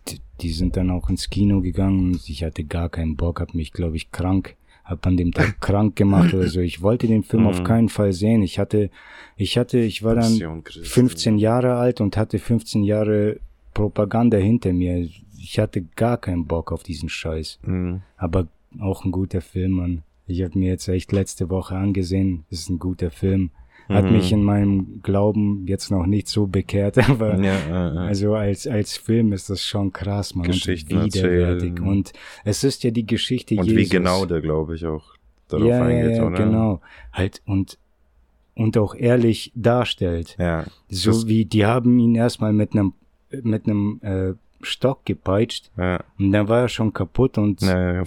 Die, 0.08 0.20
die 0.42 0.50
sind 0.52 0.76
dann 0.78 0.90
auch 0.92 1.10
ins 1.10 1.30
Kino 1.30 1.62
gegangen 1.62 2.14
und 2.14 2.30
ich 2.30 2.44
hatte 2.44 2.64
gar 2.64 2.90
keinen 2.90 3.16
Bock, 3.16 3.40
hab 3.40 3.54
mich, 3.54 3.72
glaube 3.74 3.96
ich, 3.96 4.12
krank, 4.12 4.56
hab 4.84 5.06
an 5.08 5.18
dem 5.18 5.32
Tag 5.32 5.60
krank 5.62 5.96
gemacht 5.96 6.34
oder 6.34 6.48
so. 6.48 6.60
Ich 6.60 6.82
wollte 6.82 7.08
den 7.08 7.24
Film 7.24 7.48
auf 7.48 7.60
Mhm. 7.60 7.64
keinen 7.64 7.90
Fall 7.90 8.14
sehen. 8.14 8.42
Ich 8.42 8.60
hatte, 8.60 8.90
ich 9.36 9.58
hatte, 9.58 9.80
ich 9.80 10.04
war 10.04 10.16
dann 10.16 10.24
Passion 10.34 10.64
Christi. 10.64 10.86
15 10.88 11.38
Jahre 11.38 11.76
alt 11.76 12.02
und 12.02 12.18
hatte 12.18 12.40
15 12.40 12.84
Jahre 12.84 13.40
Propaganda 13.74 14.38
hinter 14.38 14.74
mir. 14.74 15.08
Ich 15.40 15.60
hatte 15.60 15.84
gar 15.96 16.18
keinen 16.18 16.46
Bock 16.46 16.72
auf 16.72 16.84
diesen 16.84 17.10
Scheiß. 17.10 17.60
Hm. 17.64 18.02
Aber 18.18 18.48
auch 18.80 19.06
ein 19.06 19.12
guter 19.12 19.42
Film, 19.42 19.72
Mann. 19.72 20.04
Ich 20.26 20.42
habe 20.44 20.58
mir 20.60 20.70
jetzt 20.70 20.88
echt 20.90 21.12
letzte 21.14 21.50
Woche 21.50 21.76
angesehen. 21.76 22.44
Es 22.50 22.60
ist 22.62 22.70
ein 22.70 22.80
guter 22.80 23.12
Film. 23.12 23.52
Hat 23.90 24.06
Mhm. 24.06 24.12
mich 24.12 24.32
in 24.32 24.44
meinem 24.44 25.02
Glauben 25.02 25.66
jetzt 25.68 25.92
noch 25.92 26.06
nicht 26.06 26.28
so 26.28 26.48
bekehrt, 26.48 26.98
aber 27.10 27.40
Ja, 27.42 27.54
äh, 27.54 27.96
äh. 27.96 27.98
also 28.00 28.36
als, 28.36 28.68
als 28.68 28.98
Film 28.98 29.32
ist 29.34 29.50
das 29.50 29.64
schon 29.64 29.94
krass, 29.94 30.36
man. 30.36 30.46
Geschichten 30.48 30.98
und 30.98 31.06
widerwärtig. 31.16 31.70
erzählen. 31.72 31.88
Und 31.88 32.14
es 32.44 32.64
ist 32.64 32.84
ja 32.84 32.92
die 32.92 33.06
Geschichte 33.06 33.56
Und 33.56 33.66
Jesus. 33.66 33.80
wie 33.80 33.90
genau 33.90 34.26
der, 34.26 34.42
glaube 34.42 34.76
ich, 34.76 34.86
auch 34.86 35.06
darauf 35.48 35.68
ja, 35.68 35.84
eingeht, 35.84 36.12
ja, 36.12 36.18
ja, 36.18 36.28
oder? 36.28 36.38
genau. 36.38 36.82
Halt 37.14 37.42
und, 37.46 37.78
und 38.56 38.78
auch 38.78 38.94
ehrlich 38.96 39.52
darstellt. 39.56 40.36
Ja. 40.40 40.66
So 40.90 41.28
wie, 41.28 41.46
die 41.46 41.66
haben 41.66 41.98
ihn 42.00 42.16
erstmal 42.16 42.52
mit 42.54 42.74
einem, 42.74 42.94
mit 43.44 43.68
einem, 43.68 44.00
äh, 44.04 44.34
Stock 44.64 45.06
gepeitscht 45.06 45.70
Ja. 45.78 46.04
und 46.18 46.32
dann 46.32 46.48
war 46.50 46.62
er 46.62 46.68
schon 46.68 46.92
kaputt 46.92 47.38
und, 47.38 47.62
Ja, 47.62 47.94
ja. 47.94 48.04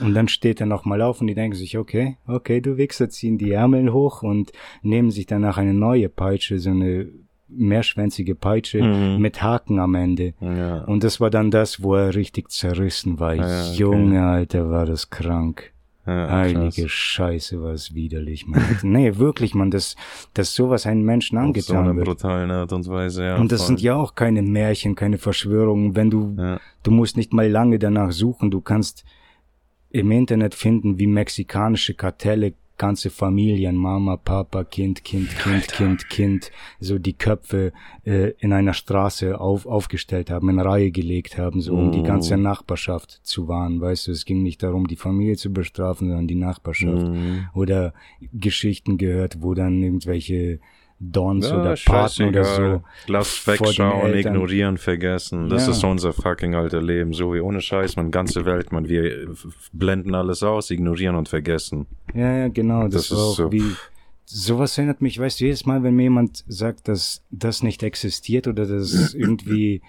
Und 0.00 0.14
dann 0.14 0.28
steht 0.28 0.60
er 0.60 0.66
nochmal 0.66 1.00
auf 1.02 1.20
und 1.20 1.26
die 1.26 1.34
denken 1.34 1.56
sich, 1.56 1.78
okay, 1.78 2.16
okay, 2.26 2.60
du 2.60 2.76
Wichser, 2.76 3.08
ziehen 3.08 3.38
die 3.38 3.52
Ärmel 3.52 3.92
hoch 3.92 4.22
und 4.22 4.52
nehmen 4.82 5.10
sich 5.10 5.26
danach 5.26 5.58
eine 5.58 5.74
neue 5.74 6.08
Peitsche, 6.08 6.58
so 6.58 6.70
eine 6.70 7.08
mehrschwänzige 7.48 8.34
Peitsche 8.34 8.82
Mhm. 8.82 9.20
mit 9.22 9.42
Haken 9.42 9.78
am 9.78 9.94
Ende. 9.94 10.34
ja. 10.40 10.82
Und 10.84 11.04
das 11.04 11.20
war 11.20 11.30
dann 11.30 11.50
das, 11.50 11.82
wo 11.82 11.94
er 11.94 12.14
richtig 12.14 12.50
zerrissen 12.50 13.20
war. 13.20 13.34
Ja, 13.34 13.44
okay. 13.68 13.76
Junge, 13.76 14.24
Alter, 14.26 14.68
war 14.70 14.84
das 14.86 15.10
krank. 15.10 15.72
ja, 16.06 16.28
Heilige 16.30 16.82
krass. 16.82 16.90
Scheiße, 16.90 17.62
war 17.62 17.72
es 17.72 17.94
widerlich, 17.94 18.46
man. 18.46 18.60
nee, 18.82 19.16
wirklich, 19.16 19.54
man, 19.54 19.70
dass, 19.70 19.96
dass 20.34 20.54
sowas 20.54 20.86
einem 20.86 21.02
Menschen 21.04 21.36
Auf 21.38 21.42
so 21.42 21.46
angetan 21.74 21.84
eine 21.84 21.96
wird. 21.96 22.06
brutale 22.06 22.52
Art 22.52 22.72
und 22.72 22.88
Weise, 22.88 23.24
ja. 23.24 23.36
Und 23.36 23.50
das 23.50 23.60
voll. 23.62 23.66
sind 23.68 23.80
ja 23.82 23.94
auch 23.96 24.14
keine 24.14 24.42
Märchen, 24.42 24.94
keine 24.94 25.18
Verschwörungen. 25.18 25.96
Wenn 25.96 26.10
du, 26.10 26.34
Ja. 26.38 26.60
du 26.84 26.90
musst 26.92 27.16
nicht 27.16 27.32
mal 27.32 27.48
lange 27.48 27.78
danach 27.80 28.12
suchen. 28.12 28.50
Du 28.52 28.60
kannst 28.60 29.04
im 29.98 30.10
Internet 30.10 30.54
finden, 30.54 30.98
wie 30.98 31.06
mexikanische 31.06 31.94
Kartelle 31.94 32.54
ganze 32.78 33.10
Familien, 33.10 33.76
Mama, 33.76 34.16
Papa, 34.16 34.64
Kind, 34.64 35.02
Kind, 35.02 35.30
Kind, 35.38 35.68
Kind, 35.68 36.10
Kind, 36.10 36.50
so 36.78 36.98
die 36.98 37.14
Köpfe 37.14 37.72
äh, 38.04 38.32
in 38.38 38.52
einer 38.52 38.74
Straße 38.74 39.40
auf, 39.40 39.66
aufgestellt 39.66 40.30
haben, 40.30 40.50
in 40.50 40.60
Reihe 40.60 40.90
gelegt 40.90 41.38
haben, 41.38 41.60
so 41.60 41.74
um 41.74 41.90
die 41.90 42.02
ganze 42.02 42.36
Mhm. 42.36 42.42
Nachbarschaft 42.42 43.20
zu 43.22 43.48
wahren. 43.48 43.80
Weißt 43.80 44.08
du, 44.08 44.12
es 44.12 44.24
ging 44.24 44.42
nicht 44.42 44.62
darum, 44.62 44.86
die 44.88 44.96
Familie 44.96 45.36
zu 45.36 45.52
bestrafen, 45.52 46.08
sondern 46.08 46.28
die 46.28 46.34
Nachbarschaft. 46.34 47.08
Mhm. 47.08 47.46
Oder 47.54 47.94
Geschichten 48.32 48.98
gehört, 48.98 49.40
wo 49.40 49.54
dann 49.54 49.82
irgendwelche 49.82 50.60
Dons 50.98 51.46
Ja, 51.46 51.60
oder 51.60 51.74
Paten 51.84 52.28
oder 52.28 52.44
so 52.44 52.82
Lass 53.06 53.46
wegschauen, 53.46 54.14
ignorieren, 54.14 54.78
vergessen. 54.78 55.48
Das 55.50 55.66
Ja. 55.66 55.72
ist 55.72 55.84
unser 55.84 56.12
fucking 56.14 56.54
alter 56.54 56.80
Leben. 56.80 57.12
So 57.12 57.34
wie 57.34 57.40
ohne 57.40 57.60
Scheiß, 57.60 57.96
man, 57.96 58.10
ganze 58.10 58.46
Welt, 58.46 58.72
man, 58.72 58.88
wir 58.88 59.28
blenden 59.72 60.14
alles 60.14 60.42
aus, 60.42 60.70
ignorieren 60.70 61.14
und 61.16 61.28
vergessen. 61.28 61.86
Ja, 62.14 62.36
ja, 62.38 62.48
genau. 62.48 62.84
Das, 62.84 62.92
Das 62.92 63.04
ist 63.10 63.18
auch 63.18 63.34
so. 63.34 63.52
wie. 63.52 63.62
Sowas 64.28 64.76
erinnert 64.76 65.02
mich, 65.02 65.20
weißt 65.20 65.38
du, 65.40 65.44
jedes 65.44 65.66
Mal, 65.66 65.84
wenn 65.84 65.94
mir 65.94 66.04
jemand 66.04 66.44
sagt, 66.48 66.88
dass 66.88 67.22
das 67.30 67.62
nicht 67.62 67.82
existiert 67.84 68.48
oder 68.48 68.66
dass 68.66 68.92
es 68.92 69.14
irgendwie 69.14 69.82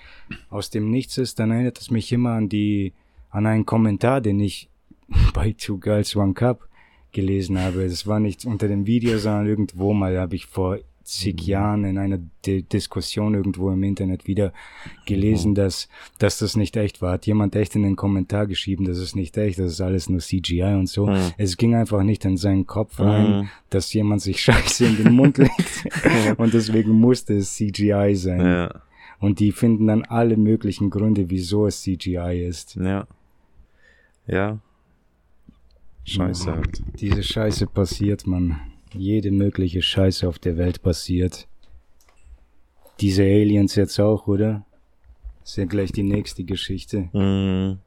aus 0.49 0.69
dem 0.69 0.91
Nichts 0.91 1.17
ist, 1.17 1.39
dann 1.39 1.49
erinnert 1.51 1.79
es 1.79 1.89
mich 1.89 2.11
immer 2.11 2.31
an 2.33 2.47
die, 2.49 2.93
an 3.31 3.45
einen 3.47 3.65
Kommentar, 3.65 4.21
den 4.21 4.39
ich 4.39 4.69
bei 5.33 5.55
Two 5.57 5.77
Girls 5.79 6.15
One 6.15 6.33
Cup 6.33 6.67
gelesen 7.13 7.57
habe. 7.59 7.87
Das 7.87 8.05
war 8.05 8.19
nicht 8.19 8.45
unter 8.45 8.67
dem 8.67 8.85
Video, 8.85 9.17
sondern 9.17 9.47
irgendwo 9.47 9.93
mal 9.93 10.19
habe 10.19 10.35
ich 10.35 10.45
vor 10.45 10.77
zig 11.07 11.41
mhm. 11.41 11.47
Jahren 11.47 11.83
in 11.85 11.97
einer 11.97 12.19
D 12.45 12.61
Diskussion 12.61 13.33
irgendwo 13.33 13.71
im 13.71 13.81
Internet 13.83 14.27
wieder 14.27 14.51
gelesen, 15.05 15.51
mhm. 15.51 15.55
dass, 15.55 15.87
dass 16.19 16.39
das 16.39 16.55
nicht 16.55 16.75
echt 16.75 17.01
war. 17.01 17.13
Hat 17.13 17.25
jemand 17.25 17.55
echt 17.55 17.75
in 17.75 17.83
den 17.83 17.95
Kommentar 17.95 18.45
geschrieben, 18.45 18.85
das 18.85 18.97
ist 18.97 19.15
nicht 19.15 19.37
echt, 19.37 19.57
das 19.57 19.71
ist 19.71 19.81
alles 19.81 20.09
nur 20.09 20.19
CGI 20.19 20.75
und 20.75 20.87
so. 20.87 21.07
Mhm. 21.07 21.31
Es 21.37 21.55
ging 21.55 21.75
einfach 21.75 22.03
nicht 22.03 22.25
in 22.25 22.35
seinen 22.35 22.67
Kopf 22.67 22.99
rein, 22.99 23.31
mhm. 23.31 23.49
dass 23.69 23.93
jemand 23.93 24.21
sich 24.21 24.41
Scheiße 24.43 24.85
in 24.85 24.97
den 24.97 25.13
Mund 25.13 25.37
legt. 25.37 25.87
und 26.37 26.53
deswegen 26.53 26.91
musste 26.91 27.35
es 27.37 27.55
CGI 27.55 28.15
sein. 28.15 28.41
Ja. 28.41 28.81
Und 29.19 29.39
die 29.39 29.51
finden 29.51 29.87
dann 29.87 30.03
alle 30.03 30.37
möglichen 30.37 30.89
Gründe, 30.89 31.29
wieso 31.29 31.65
es 31.65 31.81
CGI 31.81 32.45
ist. 32.47 32.75
Ja. 32.75 33.07
Ja. 34.27 34.59
Scheiße 36.03 36.53
halt. 36.53 36.83
Diese 36.99 37.23
Scheiße 37.23 37.67
passiert, 37.67 38.27
man 38.27 38.59
jede 38.93 39.31
mögliche 39.31 39.81
Scheiße 39.81 40.27
auf 40.27 40.39
der 40.39 40.57
Welt 40.57 40.81
passiert. 40.81 41.47
Diese 42.99 43.23
Aliens 43.23 43.75
jetzt 43.75 43.99
auch, 43.99 44.27
oder? 44.27 44.65
ist 45.47 45.57
ja 45.57 45.65
gleich 45.65 45.91
die 45.91 46.03
nächste 46.03 46.43
Geschichte. 46.43 47.09
Mhm. 47.13 47.77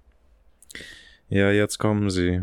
Ja, 1.28 1.50
jetzt 1.50 1.78
kommen 1.78 2.08
sie. 2.10 2.42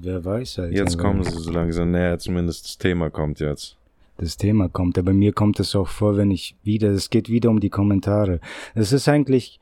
Wer 0.00 0.24
weiß 0.24 0.58
halt. 0.58 0.72
Jetzt 0.74 0.98
kommen 0.98 1.22
sie 1.22 1.30
so 1.30 1.52
langsam 1.52 1.92
näher, 1.92 2.18
zumindest 2.18 2.64
das 2.64 2.78
Thema 2.78 3.10
kommt 3.10 3.38
jetzt. 3.38 3.76
Das 4.16 4.36
Thema 4.36 4.68
kommt, 4.68 4.98
aber 4.98 5.12
mir 5.12 5.32
kommt 5.32 5.60
es 5.60 5.76
auch 5.76 5.86
vor, 5.86 6.16
wenn 6.16 6.32
ich 6.32 6.56
wieder, 6.64 6.90
es 6.90 7.10
geht 7.10 7.28
wieder 7.28 7.48
um 7.50 7.60
die 7.60 7.70
Kommentare. 7.70 8.40
Es 8.74 8.92
ist 8.92 9.08
eigentlich, 9.08 9.60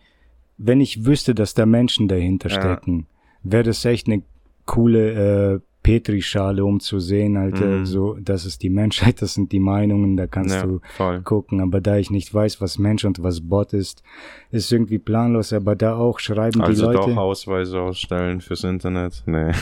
wenn 0.57 0.81
ich 0.81 1.05
wüsste, 1.05 1.35
dass 1.35 1.53
da 1.53 1.67
Menschen 1.67 2.09
dahinter 2.09 2.49
stecken, 2.49 3.07
ja. 3.45 3.53
wäre 3.53 3.65
das 3.65 3.85
echt 3.85 4.07
eine 4.07 4.23
coole 4.65 5.57
äh, 5.57 5.61
Petrischale, 5.87 6.65
um 6.65 6.81
zu 6.81 6.99
sehen, 6.99 7.37
Alter, 7.37 7.65
mm. 7.65 7.87
so, 7.87 8.17
das 8.21 8.45
ist 8.45 8.65
die 8.65 8.71
Menschheit, 8.71 9.23
das 9.23 9.35
sind 9.35 9.53
die 9.53 9.61
Meinungen, 9.61 10.17
da 10.17 10.27
kannst 10.27 10.57
ja, 10.57 10.67
du 10.67 10.81
voll. 10.97 11.21
gucken. 11.23 11.61
Aber 11.61 11.81
da 11.81 11.97
ich 11.97 12.11
nicht 12.11 12.35
weiß, 12.35 12.61
was 12.61 12.81
Mensch 12.81 13.05
und 13.05 13.23
was 13.23 13.41
Bot 13.41 13.73
ist, 13.73 14.03
ist 14.51 14.73
irgendwie 14.73 14.99
planlos, 14.99 15.53
aber 15.53 15.77
da 15.77 15.95
auch 15.95 16.19
schreiben 16.19 16.61
also 16.61 16.73
die 16.73 16.87
Leute. 16.87 16.99
Also 16.99 17.11
doch 17.11 17.17
Ausweise 17.17 17.81
ausstellen 17.81 18.41
fürs 18.41 18.65
Internet? 18.65 19.23
Nee. 19.27 19.53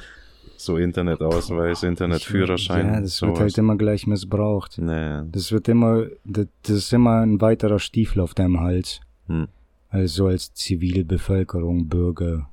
so 0.56 0.78
Internetausweis, 0.78 1.82
Internetführerschein. 1.82 2.86
Ja, 2.86 3.00
das 3.02 3.18
sowas. 3.18 3.32
wird 3.32 3.40
halt 3.40 3.58
immer 3.58 3.76
gleich 3.76 4.06
missbraucht. 4.06 4.78
Nee. 4.78 5.20
Das 5.30 5.52
wird 5.52 5.68
immer, 5.68 6.06
das, 6.24 6.46
ist 6.64 6.94
immer 6.94 7.20
ein 7.20 7.42
weiterer 7.42 7.78
Stiefel 7.78 8.22
auf 8.22 8.32
deinem 8.32 8.60
Hals. 8.60 9.00
Hm. 9.26 9.48
Also 9.90 10.28
als 10.28 10.54
Zivilbevölkerung, 10.54 11.88
Bürger, 11.88 12.48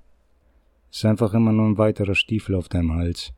ist 0.91 1.05
einfach 1.05 1.33
immer 1.33 1.51
nur 1.51 1.67
ein 1.67 1.77
weiterer 1.77 2.15
Stiefel 2.15 2.55
auf 2.55 2.69
deinem 2.69 2.93
Hals. 2.93 3.33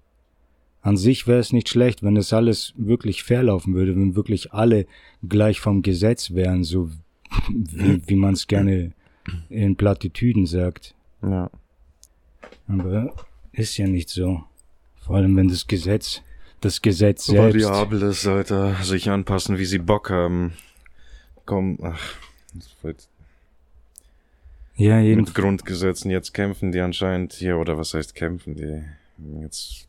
An 0.81 0.97
sich 0.97 1.27
wäre 1.27 1.39
es 1.39 1.53
nicht 1.53 1.69
schlecht, 1.69 2.03
wenn 2.03 2.15
das 2.15 2.33
alles 2.33 2.73
wirklich 2.75 3.23
fair 3.23 3.43
laufen 3.43 3.73
würde, 3.73 3.95
wenn 3.95 4.15
wirklich 4.15 4.51
alle 4.51 4.85
gleich 5.27 5.61
vom 5.61 5.81
Gesetz 5.81 6.31
wären, 6.31 6.63
so 6.63 6.89
wie, 7.49 8.01
wie 8.05 8.15
man 8.15 8.33
es 8.33 8.47
gerne 8.47 8.91
in 9.49 9.77
Plattitüden 9.77 10.45
sagt. 10.45 10.95
Ja. 11.21 11.49
Aber 12.67 13.13
ist 13.53 13.77
ja 13.77 13.87
nicht 13.87 14.09
so. 14.09 14.43
Vor 14.97 15.15
allem, 15.17 15.37
wenn 15.37 15.47
das 15.47 15.67
Gesetz, 15.67 16.21
das 16.59 16.81
Gesetz 16.81 17.25
selbst... 17.27 17.65
Variable 17.65 18.11
sollte 18.11 18.75
sich 18.81 19.09
anpassen, 19.09 19.57
wie 19.57 19.65
sie 19.65 19.79
Bock 19.79 20.09
haben. 20.09 20.53
Komm, 21.45 21.77
ach, 21.81 22.01
das 22.53 22.75
wird 22.81 23.07
ja, 24.75 24.99
jeden 24.99 25.21
mit 25.21 25.35
Grundgesetzen. 25.35 26.11
Jetzt 26.11 26.33
kämpfen 26.33 26.71
die 26.71 26.79
anscheinend 26.79 27.33
hier, 27.33 27.57
oder 27.57 27.77
was 27.77 27.93
heißt 27.93 28.15
kämpfen 28.15 28.55
die? 28.55 28.83
Jetzt 29.41 29.87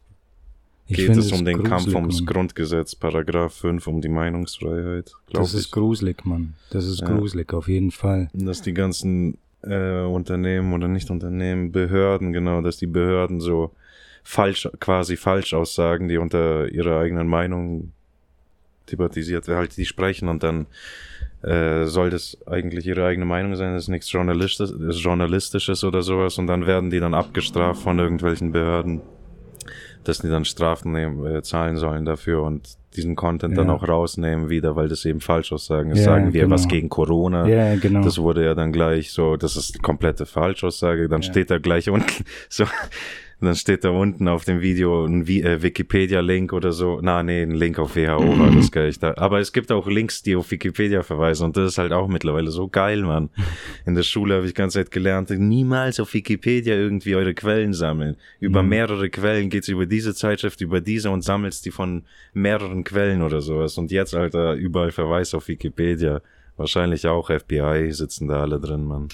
geht 0.88 1.16
es 1.16 1.32
um 1.32 1.44
den 1.44 1.62
Kampf 1.62 1.94
ums 1.94 2.20
Mann. 2.20 2.26
Grundgesetz, 2.26 2.94
Paragraph 2.94 3.54
5, 3.54 3.86
um 3.86 4.00
die 4.00 4.08
Meinungsfreiheit. 4.08 5.12
Das 5.32 5.54
ist 5.54 5.66
ich. 5.66 5.70
gruselig, 5.70 6.24
Mann. 6.24 6.54
Das 6.70 6.86
ist 6.86 7.00
ja. 7.00 7.08
gruselig, 7.08 7.52
auf 7.54 7.68
jeden 7.68 7.90
Fall. 7.90 8.28
Dass 8.34 8.62
die 8.62 8.74
ganzen 8.74 9.38
äh, 9.62 10.02
Unternehmen 10.02 10.72
oder 10.72 10.88
nicht 10.88 11.10
Unternehmen, 11.10 11.72
Behörden, 11.72 12.32
genau, 12.32 12.60
dass 12.60 12.76
die 12.76 12.86
Behörden 12.86 13.40
so 13.40 13.70
falsch, 14.22 14.68
quasi 14.80 15.16
Falschaussagen, 15.16 16.08
die 16.08 16.18
unter 16.18 16.68
ihrer 16.68 17.00
eigenen 17.00 17.28
Meinung 17.28 17.92
thematisiert, 18.86 19.48
halt 19.48 19.76
die 19.76 19.86
sprechen 19.86 20.28
und 20.28 20.42
dann 20.42 20.66
äh, 21.44 21.84
soll 21.84 22.10
das 22.10 22.38
eigentlich 22.46 22.86
ihre 22.86 23.04
eigene 23.04 23.26
Meinung 23.26 23.54
sein, 23.56 23.74
das 23.74 23.84
ist 23.84 23.88
nichts 23.88 24.10
Journalistisches, 24.10 25.02
Journalistisches 25.02 25.84
oder 25.84 26.02
sowas 26.02 26.38
und 26.38 26.46
dann 26.46 26.66
werden 26.66 26.90
die 26.90 27.00
dann 27.00 27.14
abgestraft 27.14 27.82
von 27.82 27.98
irgendwelchen 27.98 28.52
Behörden, 28.52 29.02
dass 30.04 30.18
die 30.18 30.28
dann 30.28 30.44
Strafen 30.44 30.92
nehmen, 30.92 31.24
äh, 31.26 31.42
zahlen 31.42 31.76
sollen 31.76 32.04
dafür 32.04 32.42
und 32.42 32.76
diesen 32.96 33.16
Content 33.16 33.56
ja. 33.56 33.62
dann 33.62 33.70
auch 33.70 33.86
rausnehmen 33.86 34.48
wieder, 34.48 34.76
weil 34.76 34.88
das 34.88 35.04
eben 35.04 35.20
Falschaussagen 35.20 35.90
ist. 35.90 35.98
Ja, 35.98 36.04
Sagen 36.04 36.32
wir 36.32 36.42
genau. 36.42 36.54
was 36.54 36.68
gegen 36.68 36.88
Corona. 36.88 37.46
Ja, 37.48 37.74
genau. 37.76 38.02
Das 38.02 38.18
wurde 38.18 38.44
ja 38.44 38.54
dann 38.54 38.72
gleich 38.72 39.12
so, 39.12 39.36
das 39.36 39.56
ist 39.56 39.82
komplette 39.82 40.26
Falschaussage. 40.26 41.08
Dann 41.08 41.22
ja. 41.22 41.30
steht 41.30 41.50
da 41.50 41.58
gleich 41.58 41.90
unten 41.90 42.24
so, 42.48 42.64
und 43.40 43.46
dann 43.46 43.56
steht 43.56 43.84
da 43.84 43.90
unten 43.90 44.28
auf 44.28 44.44
dem 44.44 44.60
Video 44.60 45.04
ein 45.04 45.26
äh, 45.26 45.62
Wikipedia-Link 45.62 46.52
oder 46.52 46.72
so. 46.72 47.00
Na, 47.02 47.22
nee, 47.22 47.42
ein 47.42 47.50
Link 47.50 47.78
auf 47.78 47.96
WHO 47.96 48.38
war 48.38 48.50
das 48.50 48.70
gleich 48.70 48.98
da. 48.98 49.14
Aber 49.16 49.40
es 49.40 49.52
gibt 49.52 49.72
auch 49.72 49.86
Links, 49.86 50.22
die 50.22 50.36
auf 50.36 50.50
Wikipedia 50.50 51.02
verweisen. 51.02 51.46
Und 51.46 51.56
das 51.56 51.72
ist 51.72 51.78
halt 51.78 51.92
auch 51.92 52.08
mittlerweile 52.08 52.50
so 52.50 52.68
geil, 52.68 53.02
Mann. 53.02 53.30
In 53.86 53.94
der 53.94 54.02
Schule 54.02 54.36
habe 54.36 54.46
ich 54.46 54.54
ganze 54.54 54.78
Zeit 54.78 54.90
gelernt, 54.90 55.30
niemals 55.30 55.98
auf 56.00 56.14
Wikipedia 56.14 56.74
irgendwie 56.74 57.14
eure 57.16 57.34
Quellen 57.34 57.74
sammeln. 57.74 58.16
Über 58.40 58.62
mhm. 58.62 58.68
mehrere 58.68 59.10
Quellen 59.10 59.50
geht's 59.50 59.68
über 59.68 59.86
diese 59.86 60.14
Zeitschrift, 60.14 60.60
über 60.60 60.80
diese 60.80 61.10
und 61.10 61.22
sammelst 61.22 61.66
die 61.66 61.70
von 61.70 62.04
mehreren 62.32 62.84
Quellen 62.84 63.22
oder 63.22 63.40
sowas. 63.40 63.76
Und 63.78 63.90
jetzt, 63.90 64.14
Alter, 64.14 64.54
überall 64.54 64.92
Verweis 64.92 65.34
auf 65.34 65.48
Wikipedia. 65.48 66.22
Wahrscheinlich 66.56 67.06
auch 67.06 67.30
FBI 67.30 67.88
sitzen 67.90 68.28
da 68.28 68.42
alle 68.42 68.60
drin, 68.60 68.84
Mann. 68.84 69.08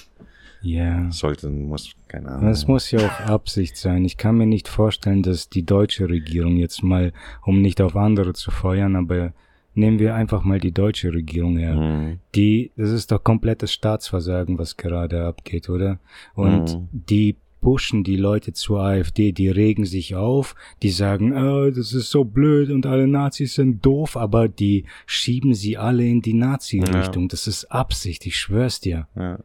Ja. 0.61 1.11
Sollte, 1.11 1.49
muss, 1.49 1.91
keine 2.07 2.29
Ahnung. 2.29 2.47
Das 2.47 2.67
muss 2.67 2.91
ja 2.91 2.99
auch 2.99 3.19
Absicht 3.29 3.77
sein. 3.77 4.05
Ich 4.05 4.17
kann 4.17 4.37
mir 4.37 4.45
nicht 4.45 4.67
vorstellen, 4.67 5.23
dass 5.23 5.49
die 5.49 5.65
deutsche 5.65 6.07
Regierung 6.07 6.57
jetzt 6.57 6.83
mal, 6.83 7.13
um 7.43 7.61
nicht 7.61 7.81
auf 7.81 7.95
andere 7.95 8.33
zu 8.33 8.51
feuern, 8.51 8.95
aber 8.95 9.33
nehmen 9.73 9.99
wir 9.99 10.15
einfach 10.15 10.43
mal 10.43 10.59
die 10.59 10.73
deutsche 10.73 11.13
Regierung 11.13 11.57
her. 11.57 11.75
Mhm. 11.75 12.19
Die, 12.35 12.71
das 12.75 12.91
ist 12.91 13.11
doch 13.11 13.23
komplettes 13.23 13.73
Staatsversagen, 13.73 14.57
was 14.57 14.77
gerade 14.77 15.25
abgeht, 15.25 15.69
oder? 15.69 15.99
Und 16.35 16.75
mhm. 16.75 16.87
die 16.91 17.37
pushen 17.61 18.03
die 18.03 18.17
Leute 18.17 18.53
zur 18.53 18.81
AfD, 18.81 19.31
die 19.31 19.49
regen 19.49 19.85
sich 19.85 20.15
auf, 20.15 20.55
die 20.81 20.89
sagen, 20.89 21.31
oh, 21.33 21.69
das 21.69 21.93
ist 21.93 22.09
so 22.09 22.23
blöd 22.23 22.71
und 22.71 22.87
alle 22.87 23.07
Nazis 23.07 23.53
sind 23.53 23.85
doof, 23.85 24.17
aber 24.17 24.47
die 24.47 24.85
schieben 25.05 25.53
sie 25.53 25.77
alle 25.77 26.05
in 26.05 26.21
die 26.21 26.33
Nazi-Richtung. 26.33 27.23
Ja. 27.23 27.27
Das 27.29 27.45
ist 27.45 27.65
Absicht, 27.65 28.25
ich 28.25 28.35
schwör's 28.37 28.79
dir. 28.79 29.07
Ja. 29.15 29.39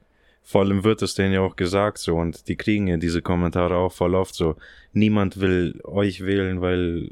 Vor 0.49 0.61
allem 0.61 0.85
wird 0.85 1.03
es 1.03 1.17
denen 1.17 1.33
ja 1.33 1.41
auch 1.41 1.57
gesagt 1.57 1.99
so 1.99 2.15
und 2.15 2.47
die 2.47 2.55
kriegen 2.55 2.87
ja 2.87 2.99
diese 2.99 3.21
Kommentare 3.21 3.75
auch 3.75 3.91
voll 3.91 4.15
oft 4.15 4.33
so. 4.33 4.55
Niemand 4.93 5.41
will 5.41 5.81
euch 5.83 6.25
wählen, 6.25 6.61
weil 6.61 7.11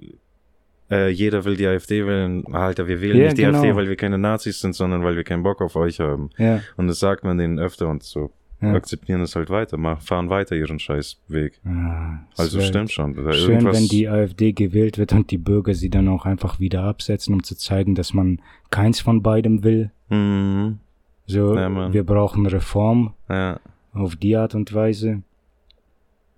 äh, 0.88 1.08
jeder 1.08 1.44
will 1.44 1.56
die 1.56 1.66
AfD 1.66 2.06
wählen. 2.06 2.44
Alter, 2.54 2.86
wir 2.86 3.00
wählen 3.00 3.18
ja, 3.18 3.24
nicht 3.24 3.38
die 3.38 3.42
genau. 3.42 3.58
AfD, 3.58 3.74
weil 3.74 3.88
wir 3.88 3.96
keine 3.96 4.18
Nazis 4.18 4.60
sind, 4.60 4.76
sondern 4.76 5.02
weil 5.02 5.16
wir 5.16 5.24
keinen 5.24 5.42
Bock 5.42 5.62
auf 5.62 5.74
euch 5.74 5.98
haben. 5.98 6.30
Ja. 6.38 6.60
Und 6.76 6.86
das 6.86 7.00
sagt 7.00 7.24
man 7.24 7.36
denen 7.36 7.58
öfter 7.58 7.88
und 7.88 8.04
so. 8.04 8.30
Ja. 8.60 8.72
akzeptieren 8.74 9.20
es 9.20 9.34
halt 9.34 9.50
weiter, 9.50 9.76
machen, 9.78 10.00
fahren 10.00 10.30
weiter 10.30 10.54
ihren 10.54 10.78
Scheißweg. 10.78 11.60
Ja, 11.64 12.24
also 12.36 12.60
stimmt 12.60 12.92
schon. 12.92 13.16
Schön, 13.32 13.64
wenn 13.64 13.88
die 13.88 14.08
AfD 14.08 14.52
gewählt 14.52 14.96
wird 14.96 15.12
und 15.12 15.32
die 15.32 15.38
Bürger 15.38 15.74
sie 15.74 15.90
dann 15.90 16.06
auch 16.06 16.24
einfach 16.24 16.60
wieder 16.60 16.84
absetzen, 16.84 17.34
um 17.34 17.42
zu 17.42 17.56
zeigen, 17.56 17.96
dass 17.96 18.14
man 18.14 18.40
keins 18.70 19.00
von 19.00 19.22
beidem 19.24 19.64
will. 19.64 19.90
Mhm. 20.08 20.78
So, 21.26 21.56
ja, 21.56 21.92
wir 21.92 22.04
brauchen 22.04 22.46
Reform. 22.46 23.14
Ja. 23.28 23.60
Auf 23.92 24.16
die 24.16 24.36
Art 24.36 24.54
und 24.54 24.72
Weise. 24.74 25.22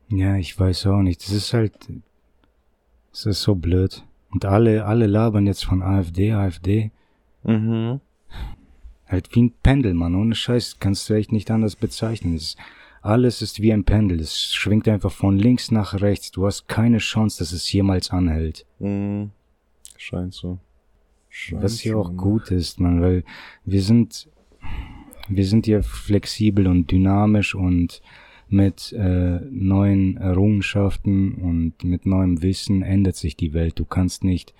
Ja, 0.09 0.37
ich 0.37 0.59
weiß 0.59 0.87
auch 0.87 1.03
nicht. 1.03 1.22
Das 1.22 1.32
ist 1.32 1.53
halt, 1.53 1.72
das 3.11 3.26
ist 3.26 3.43
so 3.43 3.55
blöd. 3.55 4.05
Und 4.30 4.45
alle, 4.45 4.84
alle 4.84 5.07
labern 5.07 5.47
jetzt 5.47 5.64
von 5.64 5.82
AfD, 5.82 6.32
AfD. 6.32 6.91
Mhm. 7.43 8.01
Halt 9.07 9.34
wie 9.34 9.43
ein 9.43 9.53
Pendel, 9.62 9.95
Mann. 9.95 10.14
Ohne 10.14 10.34
Scheiß 10.34 10.78
kannst 10.78 11.09
du 11.09 11.14
echt 11.14 11.32
nicht 11.32 11.51
anders 11.51 11.76
bezeichnen. 11.76 12.34
Es, 12.34 12.57
alles 13.03 13.41
ist 13.41 13.62
wie 13.62 13.72
ein 13.72 13.84
Pendel. 13.84 14.20
Es 14.20 14.53
schwingt 14.53 14.89
einfach 14.89 15.12
von 15.12 15.39
links 15.39 15.70
nach 15.70 16.01
rechts. 16.01 16.30
Du 16.32 16.47
hast 16.47 16.68
keine 16.68 16.99
Chance, 16.99 17.39
dass 17.39 17.53
es 17.53 17.72
jemals 17.72 18.11
anhält. 18.11 18.66
Mhm. 18.78 19.30
Scheint 19.97 20.34
so. 20.34 20.59
Scheint 21.28 21.62
Was 21.62 21.80
hier 21.80 21.99
auch 21.99 22.16
gut 22.16 22.51
ist, 22.51 22.80
man, 22.80 23.01
weil 23.01 23.24
wir 23.64 23.82
sind, 23.82 24.28
wir 25.29 25.45
sind 25.45 25.67
hier 25.67 25.83
flexibel 25.83 26.67
und 26.67 26.91
dynamisch 26.91 27.55
und 27.55 28.01
mit 28.49 28.93
äh, 28.93 29.41
neuen 29.51 30.17
Errungenschaften 30.17 31.35
und 31.35 31.83
mit 31.83 32.07
neuem 32.07 32.43
Wissen 32.43 32.83
ändert 32.83 33.17
sich 33.17 33.37
die 33.37 33.53
Welt. 33.53 33.79
Du 33.79 33.85
kannst 33.85 34.23
nicht 34.23 34.55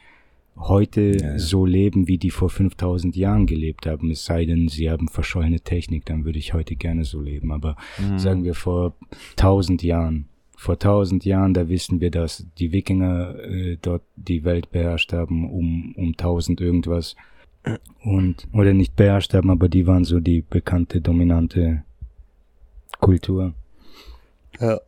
heute 0.59 1.17
ja, 1.21 1.33
ja. 1.33 1.39
so 1.39 1.67
leben, 1.67 2.09
wie 2.09 2.19
die 2.19 2.31
vor 2.31 2.51
5000 2.51 3.15
Jahren 3.15 3.47
gelebt 3.47 3.87
haben, 3.87 4.11
es 4.11 4.25
sei 4.25 4.45
denn, 4.45 4.69
sie 4.69 4.91
haben 4.91 5.09
verschollene 5.09 5.61
Technik, 5.61 6.07
dann 6.07 6.25
würde 6.25 6.39
ich 6.39 6.55
heute 6.55 6.77
gerne 6.77 7.05
so 7.05 7.21
leben. 7.21 7.53
Aber 7.53 7.77
mhm. 7.99 8.19
sagen 8.19 8.45
wir 8.45 8.55
vor 8.55 8.95
1000 9.37 9.83
Jahren, 9.83 10.29
vor 10.57 10.75
1000 10.75 11.25
Jahren, 11.25 11.55
da 11.55 11.69
wissen 11.69 12.01
wir, 12.01 12.11
dass 12.11 12.47
die 12.59 12.73
Wikinger 12.73 13.39
äh, 13.39 13.77
dort 13.81 14.03
die 14.17 14.45
Welt 14.45 14.71
beherrscht 14.71 15.13
haben, 15.13 15.49
um, 15.49 15.95
um 15.97 16.09
1000 16.09 16.61
irgendwas 16.61 17.15
Und, 18.03 18.47
oder 18.53 18.73
nicht 18.73 18.95
beherrscht 18.95 19.35
haben, 19.35 19.51
aber 19.51 19.69
die 19.69 19.87
waren 19.87 20.05
so 20.05 20.21
die 20.21 20.43
bekannte, 20.43 21.01
dominante 21.01 21.83
Kultur. 23.01 23.55
Ja. 24.61 24.81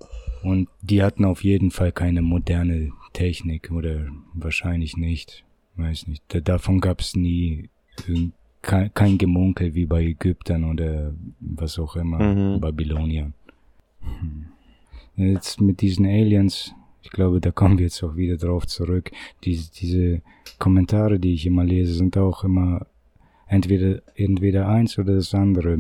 Und 0.43 0.69
die 0.83 1.03
hatten 1.03 1.25
auf 1.25 1.43
jeden 1.43 1.71
Fall 1.71 1.91
keine 1.91 2.23
moderne 2.23 2.93
Technik 3.13 3.73
oder 3.73 4.07
wahrscheinlich 4.35 4.97
nicht. 4.97 5.45
Weiß 5.77 6.07
nicht. 6.07 6.23
Davon 6.49 6.81
gab 6.81 7.01
es 7.01 7.17
nie 7.17 7.71
kein, 8.63 8.93
kein 8.95 9.19
Gemunkel 9.19 9.75
wie 9.75 9.87
bei 9.87 10.03
Ägyptern 10.03 10.65
oder 10.65 11.15
was 11.41 11.79
auch 11.79 11.97
immer, 11.97 12.19
mhm. 12.19 12.61
Babyloniern. 12.61 13.35
Hm. 14.01 14.47
Jetzt 15.17 15.61
mit 15.61 15.81
diesen 15.81 16.07
Aliens, 16.07 16.75
ich 17.09 17.13
glaube, 17.13 17.41
da 17.41 17.51
kommen 17.51 17.79
wir 17.79 17.87
jetzt 17.87 18.03
auch 18.05 18.17
wieder 18.17 18.37
drauf 18.37 18.67
zurück. 18.67 19.11
Diese, 19.43 19.73
diese 19.73 20.21
Kommentare, 20.59 21.19
die 21.19 21.33
ich 21.33 21.47
immer 21.47 21.65
lese, 21.65 21.95
sind 21.95 22.19
auch 22.19 22.45
immer 22.45 22.87
entweder, 23.47 24.03
entweder 24.15 24.69
eins 24.69 24.99
oder 24.99 25.15
das 25.15 25.33
andere. 25.33 25.79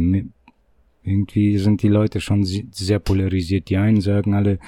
Irgendwie 1.03 1.59
sind 1.59 1.83
die 1.83 1.89
Leute 1.89 2.23
schon 2.23 2.45
sehr 2.45 2.99
polarisiert. 2.99 3.69
Die 3.69 3.77
einen 3.77 4.01
sagen 4.01 4.33
alle, 4.33 4.59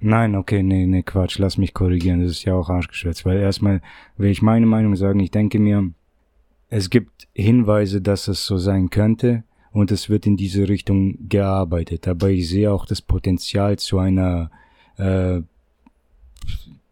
nein, 0.00 0.34
okay, 0.34 0.64
nee, 0.64 0.84
nee, 0.84 1.04
Quatsch, 1.04 1.38
lass 1.38 1.58
mich 1.58 1.72
korrigieren, 1.72 2.22
das 2.22 2.32
ist 2.32 2.44
ja 2.44 2.54
auch 2.54 2.68
arschgeschwätzt, 2.68 3.24
weil 3.24 3.38
erstmal 3.38 3.80
will 4.16 4.30
ich 4.30 4.42
meine 4.42 4.66
Meinung 4.66 4.96
sagen, 4.96 5.20
ich 5.20 5.30
denke 5.30 5.60
mir, 5.60 5.92
es 6.70 6.90
gibt 6.90 7.28
Hinweise, 7.34 8.00
dass 8.02 8.26
es 8.26 8.44
so 8.44 8.58
sein 8.58 8.90
könnte 8.90 9.44
und 9.76 9.92
es 9.92 10.08
wird 10.08 10.26
in 10.26 10.38
diese 10.38 10.70
Richtung 10.70 11.28
gearbeitet, 11.28 12.08
aber 12.08 12.30
ich 12.30 12.48
sehe 12.48 12.72
auch 12.72 12.86
das 12.86 13.02
Potenzial 13.02 13.78
zu 13.78 13.98
einer 13.98 14.50
äh, 14.96 15.42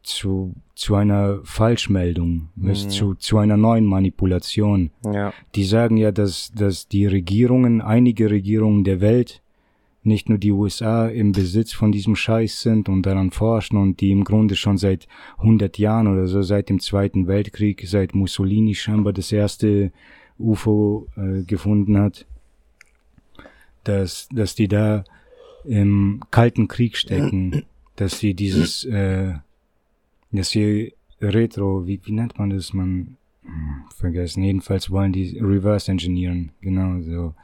zu, 0.03 0.55
zu 0.74 0.95
einer 0.95 1.41
Falschmeldung, 1.45 2.51
mhm. 2.57 2.74
zu, 2.74 3.14
zu 3.14 3.39
einer 3.39 3.57
neuen 3.57 3.87
Manipulation. 3.87 4.91
Ja. 5.03 5.32
Die 5.55 5.64
sagen 5.64 5.97
ja, 5.97 6.12
dass, 6.12 6.53
dass 6.55 6.87
die 6.87 7.07
Regierungen, 7.07 7.80
einige 7.80 8.30
Regierungen 8.30 8.85
der 8.85 9.01
Welt, 9.01 9.41
nicht 10.03 10.28
nur 10.28 10.37
die 10.37 10.53
USA 10.53 11.09
im 11.09 11.32
Besitz 11.32 11.72
von 11.72 11.91
diesem 11.91 12.14
Scheiß 12.14 12.61
sind 12.61 12.91
und 12.91 13.07
daran 13.07 13.30
forschen 13.30 13.78
und 13.78 14.03
die 14.03 14.11
im 14.11 14.24
Grunde 14.24 14.57
schon 14.57 14.76
seit 14.76 15.09
100 15.39 15.78
Jahren 15.78 16.07
oder 16.07 16.26
so, 16.26 16.43
seit 16.43 16.68
dem 16.68 16.80
Zweiten 16.80 17.28
Weltkrieg, 17.28 17.82
seit 17.87 18.14
Mussolini 18.14 18.74
scheinbar 18.74 19.14
das 19.14 19.32
erste 19.32 19.91
UFO 20.39 21.07
äh, 21.16 21.45
gefunden 21.45 21.97
hat, 21.97 22.26
dass, 23.85 24.28
dass 24.32 24.55
die 24.55 24.68
da 24.68 25.05
im 25.64 26.22
Kalten 26.30 26.68
Krieg 26.68 26.97
stecken, 26.97 27.64
dass 27.97 28.18
sie 28.18 28.35
dieses 28.35 28.85
äh, 28.85 29.35
dass 30.32 30.51
sie 30.51 30.95
Retro, 31.20 31.87
wie, 31.87 32.01
wie 32.05 32.12
nennt 32.12 32.39
man 32.39 32.51
das? 32.51 32.72
Man 32.72 33.16
hm, 33.43 33.85
vergessen. 33.95 34.43
Jedenfalls 34.43 34.91
wollen 34.91 35.12
die 35.12 35.39
Reverse 35.39 35.91
Engineeren. 35.91 36.51
Genau 36.61 37.01
so. 37.01 37.35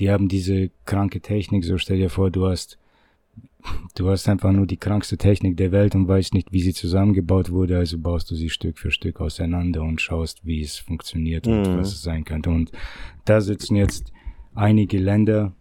Die 0.00 0.10
haben 0.10 0.28
diese 0.28 0.70
kranke 0.84 1.20
Technik. 1.20 1.64
So 1.64 1.78
stell 1.78 1.98
dir 1.98 2.10
vor, 2.10 2.30
du 2.30 2.46
hast 2.46 2.78
du 3.94 4.08
hast 4.08 4.28
einfach 4.28 4.52
nur 4.52 4.66
die 4.66 4.76
krankste 4.76 5.16
Technik 5.16 5.56
der 5.56 5.72
Welt 5.72 5.94
und 5.94 6.08
weißt 6.08 6.34
nicht, 6.34 6.52
wie 6.52 6.62
sie 6.62 6.74
zusammengebaut 6.74 7.50
wurde, 7.50 7.78
also 7.78 7.98
baust 7.98 8.30
du 8.30 8.34
sie 8.34 8.50
Stück 8.50 8.78
für 8.78 8.90
Stück 8.90 9.20
auseinander 9.20 9.82
und 9.82 10.00
schaust, 10.00 10.44
wie 10.44 10.60
es 10.60 10.78
funktioniert 10.78 11.46
und 11.46 11.62
mhm. 11.62 11.78
was 11.78 11.92
es 11.92 12.02
sein 12.02 12.24
könnte. 12.24 12.50
Und 12.50 12.72
da 13.24 13.40
sitzen 13.40 13.76
jetzt 13.76 14.12
einige 14.54 14.98
Länder 14.98 15.52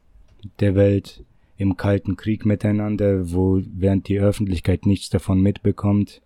der 0.59 0.75
Welt 0.75 1.23
im 1.57 1.77
Kalten 1.77 2.17
Krieg 2.17 2.45
miteinander, 2.45 3.31
wo 3.31 3.61
während 3.73 4.07
die 4.07 4.19
Öffentlichkeit 4.19 4.85
nichts 4.85 5.09
davon 5.09 5.41
mitbekommt 5.41 6.21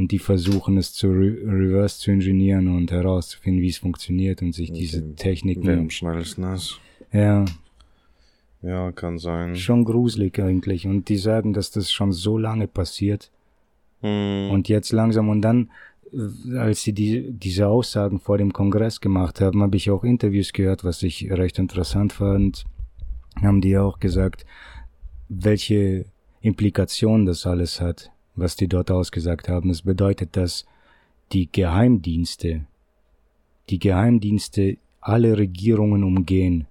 und 0.00 0.12
die 0.12 0.18
versuchen 0.18 0.78
es 0.78 0.94
zu 0.94 1.08
re 1.08 1.36
reverse 1.44 1.98
zu 1.98 2.10
ingenieren 2.10 2.68
und 2.68 2.90
herauszufinden, 2.90 3.62
wie 3.62 3.68
es 3.68 3.78
funktioniert 3.78 4.40
und 4.40 4.54
sich 4.54 4.70
okay. 4.70 4.80
diese 4.80 5.14
Techniken. 5.14 5.66
Wer 5.66 5.78
am 5.78 5.90
schnellsten 5.90 6.44
ist. 6.44 6.80
Ja. 7.12 7.44
Ja, 8.62 8.92
kann 8.92 9.18
sein. 9.18 9.56
Schon 9.56 9.84
gruselig 9.84 10.38
eigentlich. 10.38 10.86
Und 10.86 11.08
die 11.08 11.16
sagen, 11.16 11.52
dass 11.52 11.70
das 11.70 11.90
schon 11.90 12.12
so 12.12 12.38
lange 12.38 12.66
passiert. 12.66 13.30
Hm. 14.00 14.50
Und 14.50 14.68
jetzt 14.68 14.92
langsam 14.92 15.28
und 15.28 15.42
dann, 15.42 15.70
als 16.56 16.82
sie 16.82 16.92
die, 16.92 17.32
diese 17.32 17.68
Aussagen 17.68 18.20
vor 18.20 18.38
dem 18.38 18.52
Kongress 18.52 19.00
gemacht 19.00 19.40
haben, 19.40 19.62
habe 19.62 19.76
ich 19.76 19.90
auch 19.90 20.04
Interviews 20.04 20.52
gehört, 20.52 20.84
was 20.84 21.02
ich 21.02 21.30
recht 21.30 21.58
interessant 21.58 22.12
fand 22.12 22.64
haben 23.36 23.60
die 23.60 23.76
auch 23.78 23.98
gesagt, 23.98 24.44
welche 25.28 26.06
Implikationen 26.40 27.26
das 27.26 27.46
alles 27.46 27.80
hat, 27.80 28.10
was 28.34 28.56
die 28.56 28.68
dort 28.68 28.90
ausgesagt 28.90 29.48
haben. 29.48 29.70
Es 29.70 29.82
bedeutet, 29.82 30.36
dass 30.36 30.66
die 31.32 31.50
Geheimdienste, 31.50 32.64
die 33.68 33.78
Geheimdienste 33.78 34.78
alle 35.00 35.38
Regierungen 35.38 36.04
umgehen. 36.04 36.66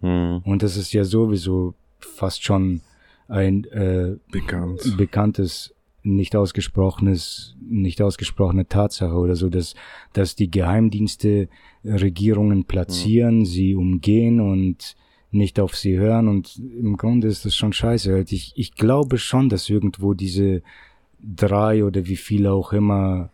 Hm. 0.00 0.42
Und 0.44 0.62
das 0.62 0.76
ist 0.76 0.92
ja 0.92 1.04
sowieso 1.04 1.74
fast 2.00 2.42
schon 2.42 2.80
ein 3.28 3.64
äh, 3.66 4.16
Bekannt. 4.30 4.96
bekanntes, 4.96 5.72
nicht 6.02 6.34
ausgesprochenes, 6.36 7.56
nicht 7.60 8.02
ausgesprochene 8.02 8.66
Tatsache 8.66 9.14
oder 9.14 9.36
so, 9.36 9.48
dass, 9.48 9.74
dass 10.12 10.34
die 10.34 10.50
Geheimdienste 10.50 11.48
Regierungen 11.84 12.64
platzieren, 12.64 13.40
hm. 13.40 13.44
sie 13.44 13.74
umgehen 13.74 14.40
und 14.40 14.96
nicht 15.30 15.58
auf 15.58 15.76
sie 15.76 15.98
hören 15.98 16.28
und 16.28 16.56
im 16.56 16.96
Grunde 16.96 17.28
ist 17.28 17.44
das 17.44 17.54
schon 17.54 17.72
scheiße. 17.72 18.12
Halt. 18.12 18.32
Ich, 18.32 18.52
ich 18.56 18.74
glaube 18.74 19.18
schon, 19.18 19.48
dass 19.48 19.70
irgendwo 19.70 20.12
diese 20.12 20.62
drei 21.22 21.84
oder 21.84 22.06
wie 22.06 22.16
viele 22.16 22.52
auch 22.52 22.72
immer 22.72 23.30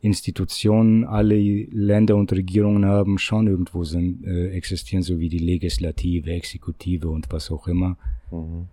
Institutionen 0.00 1.04
alle 1.04 1.38
Länder 1.38 2.16
und 2.16 2.32
Regierungen 2.32 2.86
haben, 2.86 3.18
schon 3.18 3.46
irgendwo 3.46 3.84
sind, 3.84 4.24
äh, 4.26 4.48
existieren, 4.50 5.02
so 5.02 5.20
wie 5.20 5.28
die 5.28 5.38
Legislative, 5.38 6.32
Exekutive 6.32 7.08
und 7.08 7.30
was 7.30 7.50
auch 7.50 7.68
immer. 7.68 7.96
Mhm. 8.30 8.66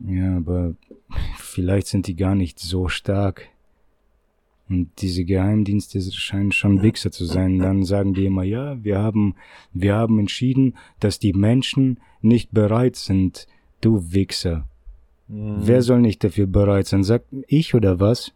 Ja, 0.00 0.36
aber 0.36 0.74
vielleicht 1.38 1.86
sind 1.86 2.06
die 2.06 2.16
gar 2.16 2.34
nicht 2.34 2.58
so 2.58 2.88
stark. 2.88 3.48
Und 4.68 4.90
diese 4.98 5.24
Geheimdienste 5.24 6.00
scheinen 6.00 6.52
schon 6.52 6.82
Wichser 6.82 7.10
zu 7.10 7.26
sein. 7.26 7.58
Dann 7.58 7.84
sagen 7.84 8.14
die 8.14 8.24
immer, 8.24 8.44
ja, 8.44 8.82
wir 8.82 8.98
haben, 8.98 9.34
wir 9.72 9.94
haben 9.94 10.18
entschieden, 10.18 10.74
dass 11.00 11.18
die 11.18 11.34
Menschen 11.34 12.00
nicht 12.22 12.52
bereit 12.52 12.96
sind. 12.96 13.46
Du 13.82 14.12
Wichser. 14.12 14.66
Mhm. 15.28 15.58
Wer 15.60 15.82
soll 15.82 16.00
nicht 16.00 16.24
dafür 16.24 16.46
bereit 16.46 16.86
sein? 16.86 17.04
Sagt 17.04 17.26
ich 17.46 17.74
oder 17.74 18.00
was? 18.00 18.32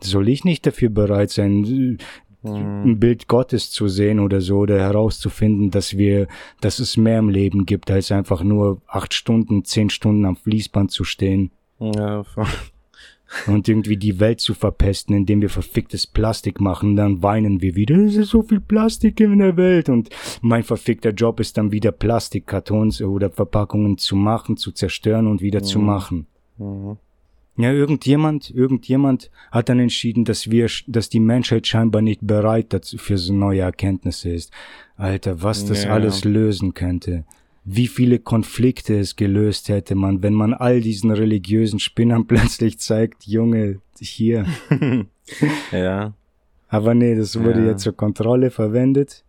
Soll 0.00 0.28
ich 0.28 0.44
nicht 0.44 0.66
dafür 0.66 0.90
bereit 0.90 1.30
sein. 1.30 1.98
Ein 2.44 3.00
Bild 3.00 3.26
Gottes 3.26 3.70
zu 3.70 3.88
sehen 3.88 4.20
oder 4.20 4.40
so 4.40 4.58
oder 4.58 4.78
herauszufinden, 4.78 5.70
dass 5.70 5.98
wir, 5.98 6.28
dass 6.60 6.78
es 6.78 6.96
mehr 6.96 7.18
im 7.18 7.28
Leben 7.28 7.66
gibt, 7.66 7.90
als 7.90 8.12
einfach 8.12 8.42
nur 8.42 8.80
acht 8.86 9.12
Stunden, 9.12 9.64
zehn 9.64 9.90
Stunden 9.90 10.24
am 10.24 10.36
Fließband 10.36 10.90
zu 10.90 11.04
stehen? 11.04 11.50
Ja, 11.80 12.22
voll 12.24 12.46
und 13.46 13.68
irgendwie 13.68 13.96
die 13.96 14.20
Welt 14.20 14.40
zu 14.40 14.54
verpesten, 14.54 15.14
indem 15.14 15.42
wir 15.42 15.50
verficktes 15.50 16.06
Plastik 16.06 16.60
machen, 16.60 16.96
dann 16.96 17.22
weinen 17.22 17.60
wir 17.60 17.74
wieder, 17.74 17.96
es 17.96 18.16
ist 18.16 18.30
so 18.30 18.42
viel 18.42 18.60
Plastik 18.60 19.20
in 19.20 19.38
der 19.38 19.56
Welt 19.56 19.88
und 19.88 20.10
mein 20.40 20.62
verfickter 20.62 21.10
Job 21.10 21.40
ist 21.40 21.58
dann 21.58 21.72
wieder 21.72 21.92
Plastikkartons 21.92 23.02
oder 23.02 23.30
Verpackungen 23.30 23.98
zu 23.98 24.16
machen, 24.16 24.56
zu 24.56 24.72
zerstören 24.72 25.26
und 25.26 25.42
wieder 25.42 25.60
mhm. 25.60 25.64
zu 25.64 25.78
machen. 25.78 26.26
Mhm. 26.56 26.96
Ja, 27.58 27.72
irgendjemand, 27.72 28.50
irgendjemand 28.50 29.30
hat 29.50 29.68
dann 29.68 29.80
entschieden, 29.80 30.24
dass 30.24 30.50
wir, 30.50 30.68
dass 30.86 31.08
die 31.08 31.20
Menschheit 31.20 31.66
scheinbar 31.66 32.02
nicht 32.02 32.20
bereit 32.26 32.72
dazu 32.72 32.96
für 32.98 33.18
so 33.18 33.34
neue 33.34 33.60
Erkenntnisse 33.60 34.30
ist. 34.30 34.52
Alter, 34.96 35.42
was 35.42 35.66
das 35.66 35.84
ja. 35.84 35.90
alles 35.90 36.24
lösen 36.24 36.72
könnte 36.72 37.24
wie 37.70 37.86
viele 37.86 38.18
Konflikte 38.18 38.98
es 38.98 39.16
gelöst 39.16 39.68
hätte 39.68 39.94
man, 39.94 40.22
wenn 40.22 40.32
man 40.32 40.54
all 40.54 40.80
diesen 40.80 41.10
religiösen 41.10 41.78
Spinnern 41.78 42.26
plötzlich 42.26 42.78
zeigt, 42.78 43.26
Junge, 43.26 43.80
hier. 43.98 44.46
ja. 45.72 46.14
Aber 46.68 46.94
nee, 46.94 47.14
das 47.14 47.38
wurde 47.38 47.60
ja. 47.60 47.68
jetzt 47.68 47.82
zur 47.82 47.96
Kontrolle 47.96 48.50
verwendet. 48.50 49.24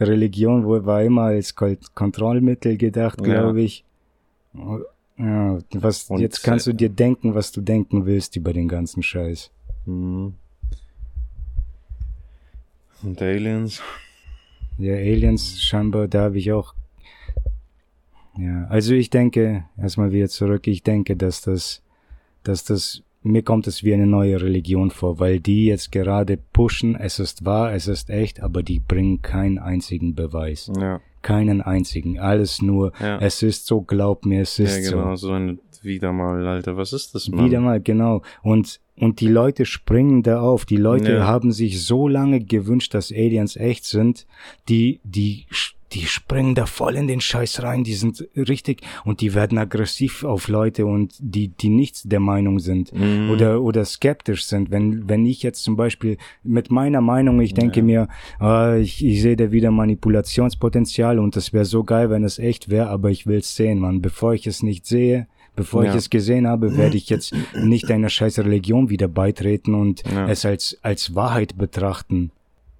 Religion 0.00 0.64
war 0.66 1.02
immer 1.02 1.22
als 1.22 1.54
Kontrollmittel 1.54 2.76
gedacht, 2.76 3.22
glaube 3.22 3.60
ja. 3.60 3.66
ich. 3.66 3.84
Ja, 5.22 5.58
was, 5.74 6.10
Und, 6.10 6.20
jetzt 6.20 6.42
kannst 6.42 6.66
du 6.66 6.72
dir 6.72 6.88
denken, 6.88 7.34
was 7.34 7.52
du 7.52 7.60
denken 7.60 8.06
willst 8.06 8.34
über 8.36 8.52
den 8.52 8.66
ganzen 8.66 9.02
Scheiß. 9.02 9.50
Mhm. 9.86 10.34
Und 13.02 13.22
Aliens? 13.22 13.80
Ja, 14.78 14.94
Aliens 14.94 15.62
scheinbar, 15.62 16.08
da 16.08 16.22
habe 16.22 16.38
ich 16.38 16.50
auch 16.52 16.74
ja, 18.38 18.66
also 18.68 18.94
ich 18.94 19.10
denke, 19.10 19.64
erstmal 19.76 20.12
wieder 20.12 20.28
zurück, 20.28 20.66
ich 20.66 20.82
denke, 20.82 21.16
dass 21.16 21.42
das, 21.42 21.82
dass 22.42 22.64
das, 22.64 23.02
mir 23.22 23.42
kommt 23.42 23.66
es 23.66 23.84
wie 23.84 23.92
eine 23.92 24.06
neue 24.06 24.40
Religion 24.40 24.90
vor, 24.90 25.18
weil 25.18 25.38
die 25.38 25.66
jetzt 25.66 25.92
gerade 25.92 26.38
pushen, 26.52 26.96
es 26.96 27.18
ist 27.18 27.44
wahr, 27.44 27.74
es 27.74 27.88
ist 27.88 28.08
echt, 28.08 28.40
aber 28.40 28.62
die 28.62 28.78
bringen 28.78 29.20
keinen 29.20 29.58
einzigen 29.58 30.14
Beweis. 30.14 30.70
Ja. 30.78 31.00
Keinen 31.22 31.62
einzigen. 31.62 32.18
Alles 32.18 32.62
nur, 32.62 32.92
ja. 33.00 33.18
es 33.18 33.42
ist 33.42 33.66
so, 33.66 33.82
glaub 33.82 34.26
mir, 34.26 34.42
es 34.42 34.58
ist 34.58 34.84
so. 34.84 34.96
Ja, 34.96 35.02
genau, 35.02 35.16
so. 35.16 35.28
so 35.28 35.32
ein 35.34 35.60
wieder 35.82 36.12
mal, 36.12 36.46
Alter, 36.46 36.76
was 36.76 36.92
ist 36.92 37.14
das, 37.14 37.28
Mann? 37.28 37.44
Wieder 37.44 37.60
mal, 37.60 37.80
genau. 37.80 38.22
Und 38.42 38.80
und 38.98 39.20
die 39.20 39.28
Leute 39.28 39.64
springen 39.64 40.22
da 40.22 40.40
auf. 40.40 40.64
Die 40.64 40.76
Leute 40.76 41.12
Ja. 41.12 41.26
haben 41.26 41.52
sich 41.52 41.82
so 41.84 42.08
lange 42.08 42.40
gewünscht, 42.40 42.94
dass 42.94 43.10
Aliens 43.12 43.56
echt 43.56 43.84
sind. 43.84 44.26
Die, 44.68 45.00
die, 45.02 45.46
die 45.92 46.06
springen 46.06 46.54
da 46.54 46.64
voll 46.66 46.94
in 46.96 47.06
den 47.06 47.20
Scheiß 47.20 47.62
rein. 47.62 47.84
Die 47.84 47.94
sind 47.94 48.26
richtig 48.36 48.80
und 49.04 49.20
die 49.20 49.34
werden 49.34 49.58
aggressiv 49.58 50.24
auf 50.24 50.48
Leute 50.48 50.86
und 50.86 51.14
die, 51.18 51.48
die 51.48 51.68
nichts 51.68 52.02
der 52.02 52.20
Meinung 52.20 52.60
sind 52.60 52.92
Mhm. 52.92 53.30
oder, 53.30 53.60
oder 53.62 53.84
skeptisch 53.84 54.44
sind. 54.44 54.70
Wenn, 54.70 55.08
wenn 55.08 55.26
ich 55.26 55.42
jetzt 55.42 55.62
zum 55.64 55.76
Beispiel 55.76 56.16
mit 56.42 56.70
meiner 56.70 57.00
Meinung, 57.00 57.40
ich 57.40 57.54
denke 57.54 57.80
Ja. 57.80 57.84
mir, 57.84 58.08
ah, 58.38 58.76
ich, 58.76 59.04
ich 59.04 59.20
sehe 59.22 59.36
da 59.36 59.52
wieder 59.52 59.70
Manipulationspotenzial 59.70 61.18
und 61.18 61.36
das 61.36 61.52
wäre 61.52 61.64
so 61.64 61.84
geil, 61.84 62.10
wenn 62.10 62.24
es 62.24 62.38
echt 62.38 62.68
wäre, 62.70 62.88
aber 62.88 63.10
ich 63.10 63.26
will 63.26 63.38
es 63.38 63.54
sehen, 63.56 63.78
Mann. 63.78 64.00
Bevor 64.00 64.34
ich 64.34 64.46
es 64.46 64.62
nicht 64.62 64.86
sehe, 64.86 65.26
bevor 65.56 65.82
ich 65.84 65.90
Ja. 65.90 65.96
es 65.96 66.10
gesehen 66.10 66.46
habe, 66.46 66.76
werde 66.76 66.96
ich 66.96 67.08
jetzt 67.08 67.32
nicht 67.62 67.90
einer 67.90 68.08
scheiß 68.08 68.38
Religion 68.40 68.90
wieder 68.90 69.08
beitreten 69.08 69.74
und 69.74 70.02
Ja. 70.10 70.28
es 70.28 70.44
als, 70.44 70.78
als 70.82 71.14
Wahrheit 71.14 71.56
betrachten. 71.58 72.30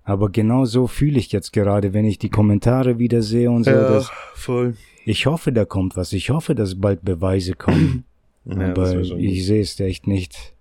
Aber 0.04 0.30
genau 0.30 0.64
so 0.64 0.86
fühle 0.88 1.18
ich 1.18 1.30
jetzt 1.30 1.52
gerade, 1.52 1.92
wenn 1.92 2.04
ich 2.04 2.18
die 2.18 2.30
Kommentare 2.30 2.98
wieder 2.98 3.22
sehe 3.22 3.50
und 3.50 3.64
so. 3.64 3.70
dass, 3.70 4.10
voll. 4.34 4.74
ich 5.04 5.26
hoffe, 5.26 5.52
da 5.52 5.64
kommt 5.64 5.96
was. 5.96 6.12
Ich 6.12 6.30
hoffe, 6.30 6.54
dass 6.56 6.80
bald 6.80 7.04
Beweise 7.04 7.54
kommen. 7.54 8.04
Ja, 8.44 8.72
das 8.72 8.90
aber 8.90 9.18
ich 9.20 9.46
sehe 9.46 9.60
es 9.60 9.78
echt 9.78 10.08
nicht. 10.08 10.52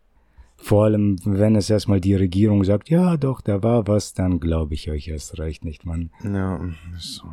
Vor 0.55 0.83
allem, 0.83 1.15
wenn 1.25 1.55
es 1.55 1.67
erstmal 1.67 1.99
die 1.99 2.13
Regierung 2.13 2.63
sagt, 2.63 2.91
ja, 2.91 3.17
doch, 3.17 3.41
da 3.41 3.63
war 3.63 3.87
was, 3.87 4.13
dann 4.13 4.39
glaube 4.39 4.75
ich 4.75 4.91
euch 4.91 5.07
erst 5.07 5.39
recht 5.39 5.65
nicht, 5.65 5.83
Mann. 5.83 6.11
Ja, 6.23 6.61
so. 6.99 7.23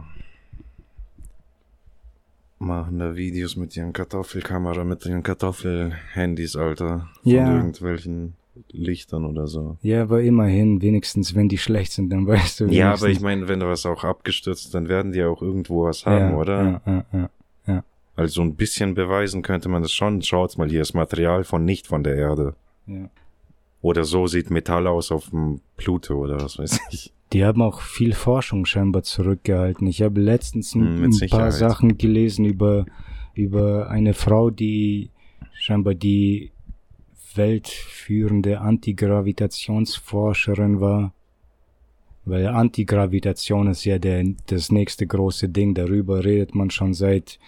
Machen 2.61 2.99
da 2.99 3.15
Videos 3.15 3.57
mit 3.57 3.77
ihren 3.77 3.93
Kartoffelkamera, 3.93 4.83
mit 4.85 5.07
ihren 5.07 5.23
Kartoffelhandys, 5.23 6.57
Alter. 6.57 7.09
Von 7.23 7.33
Ja. 7.33 7.55
irgendwelchen 7.57 8.35
Lichtern 8.73 9.25
oder 9.27 9.47
so. 9.47 9.77
Ja, 9.83 10.03
aber 10.03 10.23
immerhin, 10.23 10.83
wenigstens, 10.83 11.37
wenn 11.37 11.49
die 11.49 11.59
schlecht 11.59 11.93
sind, 11.93 12.11
dann 12.11 12.27
weißt 12.27 12.61
du. 12.61 12.65
Ja, 12.67 12.89
aber 12.89 12.95
ich 12.97 13.03
wenigstens- 13.03 13.23
meine, 13.23 13.49
wenn 13.49 13.61
du 13.61 13.67
was 13.67 13.87
auch 13.87 14.03
abgestürzt, 14.03 14.75
dann 14.75 14.89
werden 14.89 15.13
die 15.13 15.23
auch 15.23 15.41
irgendwo 15.41 15.85
was 15.85 16.05
haben, 16.05 16.31
ja, 16.33 16.37
oder? 16.37 16.83
Ja, 16.85 17.05
ja, 17.13 17.31
ja. 17.67 17.85
Also 18.17 18.43
ein 18.43 18.57
bisschen 18.57 18.95
beweisen 18.95 19.43
könnte 19.43 19.69
man 19.69 19.83
das 19.83 19.93
schon. 19.93 20.21
Schaut 20.23 20.59
mal, 20.59 20.69
hier 20.69 20.83
ist 20.83 20.95
Material 20.95 21.45
von 21.45 21.65
nicht 21.65 21.87
von 21.87 22.03
der 22.03 22.17
Erde. 22.17 22.55
ja. 22.87 23.09
Oder 23.81 24.03
so 24.03 24.27
sieht 24.27 24.51
Metall 24.51 24.89
aus 24.89 25.13
auf 25.13 25.31
dem 25.31 25.61
Pluto 25.77 26.17
oder 26.17 26.41
was 26.41 26.59
weiß 26.59 26.81
ich. 26.91 27.13
Die 27.33 27.45
haben 27.45 27.61
auch 27.63 27.81
viel 27.83 28.15
Forschung 28.15 28.65
scheinbar 28.65 29.03
zurückgehalten. 29.03 29.87
Ich 29.87 30.01
habe 30.03 30.21
letztens 30.21 30.75
ein, 30.75 31.03
Hm, 31.03 31.05
ein 31.05 31.29
paar. 31.29 31.53
Sachen 31.53 31.99
gelesen 31.99 32.45
über, 32.47 32.87
über 33.35 33.91
eine 33.91 34.15
Frau, 34.15 34.51
die 34.51 35.11
scheinbar 35.53 35.95
die 35.95 36.51
weltführende 37.35 38.61
Antigravitationsforscherin 38.61 40.81
war. 40.81 41.13
Weil 42.25 42.47
Antigravitation 42.49 43.69
ist 43.69 43.85
ja 43.85 43.99
der, 43.99 44.25
das 44.47 44.71
nächste 44.71 45.07
große 45.07 45.49
Ding. 45.49 45.75
Darüber 45.75 46.25
redet 46.25 46.55
man 46.55 46.71
schon 46.71 46.93
seit, 46.95 47.39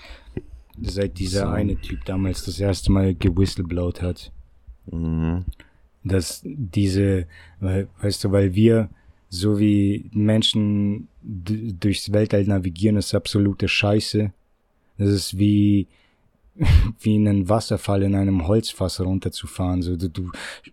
seit 0.80 1.18
dieser 1.18 1.46
So. 1.46 1.52
eine 1.52 1.76
Typ 1.76 2.04
damals 2.06 2.44
das 2.44 2.58
erste 2.60 2.90
Mal 2.92 3.14
gewhistleblowt 3.14 4.02
hat 4.02 4.32
Mhm. 4.90 5.44
dass 6.02 6.40
diese, 6.44 7.26
weil, 7.60 7.88
weißt 8.00 8.24
du, 8.24 8.32
weil 8.32 8.54
wir, 8.54 8.88
so 9.30 9.60
wie 9.60 10.10
Menschen 10.12 11.08
durchs 11.22 12.12
Weltall 12.12 12.44
navigieren, 12.44 12.96
ist 12.96 13.14
absolute 13.14 13.68
Scheiße. 13.68 14.32
Das 14.98 15.08
ist 15.08 15.38
wie, 15.38 15.86
wie 17.00 17.14
in 17.14 17.28
einen 17.28 17.48
Wasserfall 17.48 18.02
in 18.02 18.16
einem 18.16 18.48
Holzfass 18.48 19.00
runterzufahren. 19.00 19.82
So, 19.82 19.96
du, 19.96 20.08
du 20.08 20.30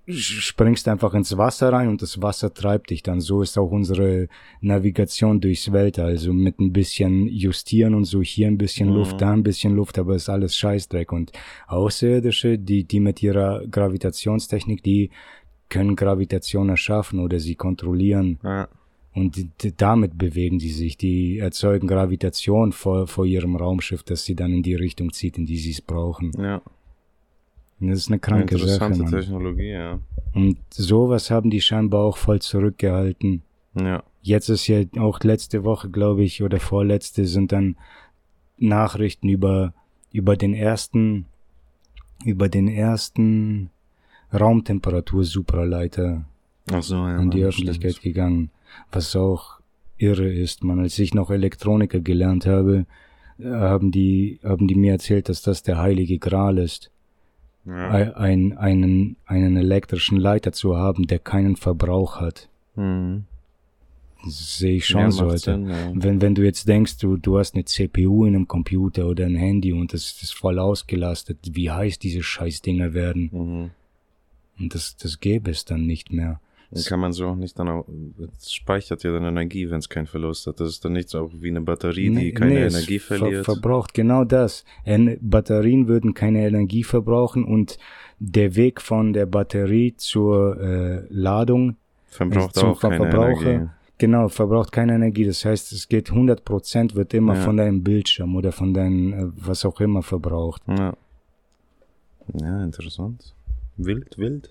springst 0.08 0.88
einfach 0.88 1.14
ins 1.14 1.38
Wasser 1.38 1.72
rein 1.72 1.88
und 1.88 2.01
das 2.01 2.20
Wasser 2.24 2.51
treibt 2.51 2.89
dich 2.89 3.03
dann. 3.03 3.22
So 3.22 3.43
ist 3.43 3.60
auch 3.60 3.70
unsere 3.70 4.28
Navigation 4.60 5.39
durchs 5.39 5.72
Weltall. 5.72 6.08
Also 6.08 6.34
mit 6.34 6.60
ein 6.60 6.74
bisschen 6.74 7.28
Justieren 7.28 7.93
und 7.93 8.05
so 8.05 8.24
hier 8.24 8.47
ein 8.47 8.58
bisschen 8.58 8.89
Mhm. 8.89 8.95
Luft, 8.95 9.22
da 9.22 9.32
ein 9.32 9.43
bisschen 9.43 9.76
Luft, 9.76 9.99
aber 9.99 10.16
ist 10.16 10.30
alles 10.30 10.55
Scheißdreck. 10.55 11.12
Und 11.12 11.32
Außerirdische, 11.68 12.58
die, 12.58 12.86
die 12.86 12.99
mit 12.99 13.22
ihrer 13.22 13.68
Gravitationstechnik, 13.68 14.82
die 14.82 15.12
können 15.70 15.95
Gravitation 15.95 16.70
erschaffen 16.70 17.20
oder 17.20 17.39
sie 17.39 17.55
kontrollieren. 17.55 18.39
Ja. 18.43 18.68
Und 19.13 19.47
damit 19.78 20.18
bewegen 20.18 20.59
sie 20.59 20.70
sich. 20.70 20.95
Die 20.97 21.39
erzeugen 21.39 21.88
Gravitation 21.88 22.72
vor, 22.72 23.07
vor 23.07 23.26
ihrem 23.26 23.55
Raumschiff, 23.55 24.03
das 24.03 24.24
sie 24.26 24.36
dann 24.36 24.53
in 24.53 24.61
die 24.61 24.76
Richtung 24.76 25.11
zieht, 25.11 25.38
in 25.38 25.45
die 25.45 25.57
sie 25.57 25.72
es 25.72 25.82
brauchen. 25.82 26.32
ja. 26.38 26.61
Und 27.80 27.89
das 27.89 27.99
ist 27.99 28.07
eine 28.07 28.20
kranke 28.20 28.57
Sache. 28.57 28.86
Interessante 28.86 29.03
Mann. 29.03 29.11
Technologie, 29.11 29.70
ja. 29.70 29.99
Und 30.34 30.57
sowas 30.70 31.30
haben 31.30 31.49
die 31.49 31.61
scheinbar 31.61 32.01
auch 32.05 32.18
voll 32.18 32.41
zurückgehalten. 32.41 33.43
Ja. 33.76 34.03
Jetzt 34.22 34.49
ist 34.49 34.68
ja 34.68 34.84
auch 34.97 35.20
letzte 35.22 35.63
Woche, 35.63 35.89
glaube 35.89 36.24
ich, 36.24 36.41
oder 36.41 36.59
vorletzte 36.59 37.26
sind 37.26 37.51
dann 37.51 37.76
Nachrichten 38.57 39.30
über, 39.30 39.74
über 40.11 40.36
den 40.36 40.53
ersten, 40.53 41.28
über 42.26 42.49
den 42.49 42.68
ersten 42.68 43.70
Raumtemperatur-Supraleiter 44.34 46.25
so, 46.80 46.95
ja. 46.95 47.17
an 47.17 47.32
die 47.32 47.43
Öffentlichkeit 47.43 47.93
stimmt. 47.93 48.03
gegangen, 48.03 48.49
was 48.91 49.15
auch 49.15 49.59
irre 49.97 50.32
ist, 50.32 50.63
man. 50.63 50.80
Als 50.80 50.99
ich 50.99 51.13
noch 51.13 51.30
Elektroniker 51.32 51.99
gelernt 51.99 52.45
habe, 52.45 52.86
haben 53.43 53.91
die, 53.91 54.39
haben 54.43 54.67
die 54.67 54.75
mir 54.75 54.93
erzählt, 54.93 55.30
dass 55.30 55.41
das 55.41 55.63
der 55.63 55.78
heilige 55.78 56.17
Gral 56.19 56.57
ist, 56.57 56.91
Ja. 57.65 57.89
ein, 57.89 58.13
ein, 58.13 58.57
einen, 58.57 59.15
einen 59.25 59.57
elektrischen 59.57 60.17
Leiter 60.17 60.51
zu 60.51 60.75
haben, 60.78 61.07
der 61.07 61.19
keinen 61.19 61.55
Verbrauch 61.55 62.19
hat. 62.19 62.49
Mhm. 62.75 63.25
Sehe 64.25 64.78
ich 64.78 64.88
schon 64.88 65.01
ja, 65.01 65.11
so. 65.11 65.30
Sinn, 65.38 65.69
ja. 65.69 65.91
Wenn, 65.93 66.21
wenn 66.21 66.34
du 66.34 66.43
jetzt 66.43 66.67
denkst, 66.67 66.97
du, 66.97 67.17
du 67.17 67.38
hast 67.38 67.53
eine 67.53 67.65
CPU 67.65 68.25
in 68.25 68.36
einem 68.36 68.47
Computer 68.47 69.07
oder 69.07 69.25
ein 69.25 69.36
Handy 69.36 69.71
und 69.73 69.93
das 69.93 70.21
ist 70.21 70.34
voll 70.34 70.57
ausgelastet, 70.59 71.38
wie 71.51 71.69
heiß 71.69 71.99
diese 71.99 72.23
Scheißdinger 72.23 72.93
werden. 72.93 73.30
Mhm. 73.32 73.69
Und 74.60 74.74
das, 74.74 74.95
das 74.97 75.20
gäbe 75.20 75.51
es 75.51 75.66
dann 75.66 75.86
nicht 75.86 76.12
mehr. 76.12 76.39
Dann 76.70 76.84
kann 76.84 76.99
man 76.99 77.14
so 77.14 77.28
auch 77.28 77.36
nicht 77.36 77.58
dann 77.58 77.70
auch, 77.70 77.86
es 78.38 78.51
speichert 78.51 79.01
ja 79.03 79.14
dann 79.14 79.24
Energie, 79.24 79.70
wenn 79.70 79.80
es 79.80 79.88
keinen 79.88 80.05
Verlust 80.08 80.47
hat. 80.47 80.60
Das 80.60 80.68
ist 80.68 80.84
dann 80.84 80.91
nicht 80.93 81.08
so 81.08 81.32
wie 81.41 81.47
eine 81.49 81.62
Batterie, 81.62 82.10
die 82.10 82.10
Nee, 82.10 82.32
keine 82.34 82.55
nee, 82.55 82.66
Energie 82.66 82.99
ver 82.99 83.18
verliert. 83.20 83.45
verbraucht 83.45 83.93
genau 83.93 84.26
das. 84.26 84.66
En 84.84 85.18
Batterien 85.22 85.88
würden 85.88 86.14
keine 86.14 86.45
Energie 86.45 86.84
verbrauchen 86.84 87.45
und 87.45 87.78
der 88.20 88.55
Weg 88.58 88.82
von 88.82 89.14
der 89.14 89.28
Batterie 89.28 89.95
zur 89.95 90.60
äh, 90.60 91.05
Ladung 91.10 91.78
Verbraucht 92.08 92.55
zum 92.55 92.70
auch 92.72 92.80
keine 92.82 92.97
Verbraucher, 92.97 93.49
Energie. 93.49 93.70
Genau, 93.99 94.28
verbraucht 94.28 94.72
keine 94.74 94.95
Energie. 94.95 95.24
Das 95.26 95.45
heißt, 95.45 95.72
es 95.72 95.88
geht 95.88 96.10
100% 96.12 96.95
wird 96.95 97.14
immer 97.14 97.36
Ja. 97.36 97.41
von 97.41 97.55
deinem 97.58 97.82
Bildschirm 97.82 98.36
oder 98.36 98.51
von 98.51 98.74
deinem, 98.74 99.14
äh, 99.14 99.32
was 99.38 99.64
auch 99.64 99.80
immer 99.80 100.03
verbraucht. 100.03 100.64
Ja. 100.68 100.93
Ja, 102.41 102.64
interessant. 102.64 103.34
Wild, 103.78 104.17
wild. 104.17 104.49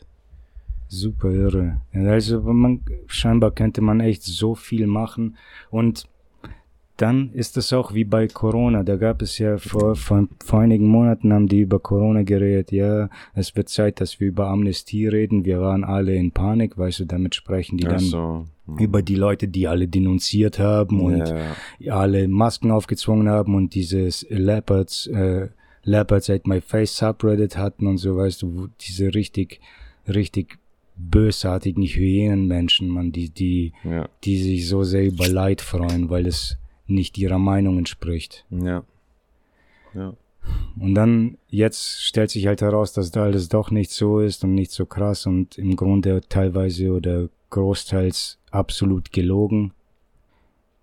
Super 0.89 1.31
irre. 1.31 1.81
Also 1.93 2.41
man, 2.41 2.83
scheinbar 3.07 3.51
könnte 3.51 3.81
man 3.81 4.01
echt 4.01 4.23
so 4.23 4.55
viel 4.55 4.87
machen 4.87 5.37
und 5.71 6.09
dann 6.97 7.31
ist 7.33 7.57
es 7.59 7.73
auch 7.73 7.93
wie 7.93 8.05
bei 8.05 8.27
Corona. 8.27 8.83
Da 8.83 8.97
gab 8.97 9.21
es 9.21 9.39
ja 9.39 9.59
vor, 9.59 9.97
vor, 9.97 10.27
vor 10.43 10.61
einigen 10.61 10.87
Monaten 10.87 11.33
haben 11.33 11.47
die 11.47 11.61
über 11.61 11.79
Corona 11.79 12.23
geredet. 12.23 12.73
Ja, 12.73 13.11
es 13.35 13.55
wird 13.55 13.69
Zeit, 13.69 14.01
dass 14.01 14.19
wir 14.19 14.29
über 14.29 14.49
Amnestie 14.49 15.07
reden. 15.07 15.45
Wir 15.45 15.61
waren 15.61 15.85
alle 15.85 16.15
in 16.15 16.33
Panik, 16.33 16.79
weißt 16.79 17.01
du, 17.01 17.05
damit 17.05 17.35
sprechen 17.35 17.77
die 17.77 17.85
dann 17.85 17.99
so. 17.99 18.47
über 18.79 19.03
die 19.03 19.15
Leute, 19.15 19.47
die 19.47 19.69
alle 19.69 19.89
denunziert 19.89 20.59
haben 20.59 21.01
und 21.01 21.35
ja. 21.79 21.99
alle 21.99 22.29
Masken 22.29 22.71
aufgezwungen 22.71 23.29
haben 23.29 23.55
und 23.55 23.75
dieses 23.75 24.27
Leopards, 24.31 25.07
äh, 25.09 25.49
Leopards 25.87 26.29
at 26.29 26.47
my 26.47 26.61
face 26.61 26.97
Subreddit 26.97 27.57
hatten 27.57 27.87
und 27.87 27.99
so, 27.99 28.17
weißt 28.17 28.43
du, 28.43 28.69
diese 28.81 29.15
richtig, 29.15 29.61
richtig 30.07 30.59
bösartigen 30.97 31.85
Hyänenmenschen, 31.85 32.89
man, 32.89 33.13
die, 33.13 33.31
die, 33.31 33.73
Ja. 33.85 34.09
die 34.25 34.39
sich 34.43 34.69
so 34.69 34.83
sehr 34.83 35.05
über 35.07 35.29
Leid 35.29 35.61
freuen, 35.61 36.11
weil 36.11 36.27
es 36.27 36.57
nicht 36.87 37.17
ihrer 37.19 37.39
Meinung 37.39 37.79
entspricht. 37.79 38.45
Ja. 38.51 38.85
Ja. 39.95 40.15
Und 40.79 40.95
dann, 40.95 41.39
jetzt 41.49 42.03
stellt 42.05 42.31
sich 42.31 42.47
halt 42.47 42.63
heraus, 42.63 42.93
dass 42.93 43.11
da 43.11 43.25
alles 43.25 43.49
doch 43.49 43.71
nicht 43.71 43.91
so 43.91 44.21
ist 44.21 44.45
und 44.45 44.55
nicht 44.55 44.71
so 44.71 44.87
krass 44.87 45.27
und 45.27 45.59
im 45.59 45.75
Grunde 45.77 46.21
teilweise 46.29 46.93
oder 46.93 47.29
großteils 47.51 48.39
absolut 48.51 49.13
gelogen 49.13 49.73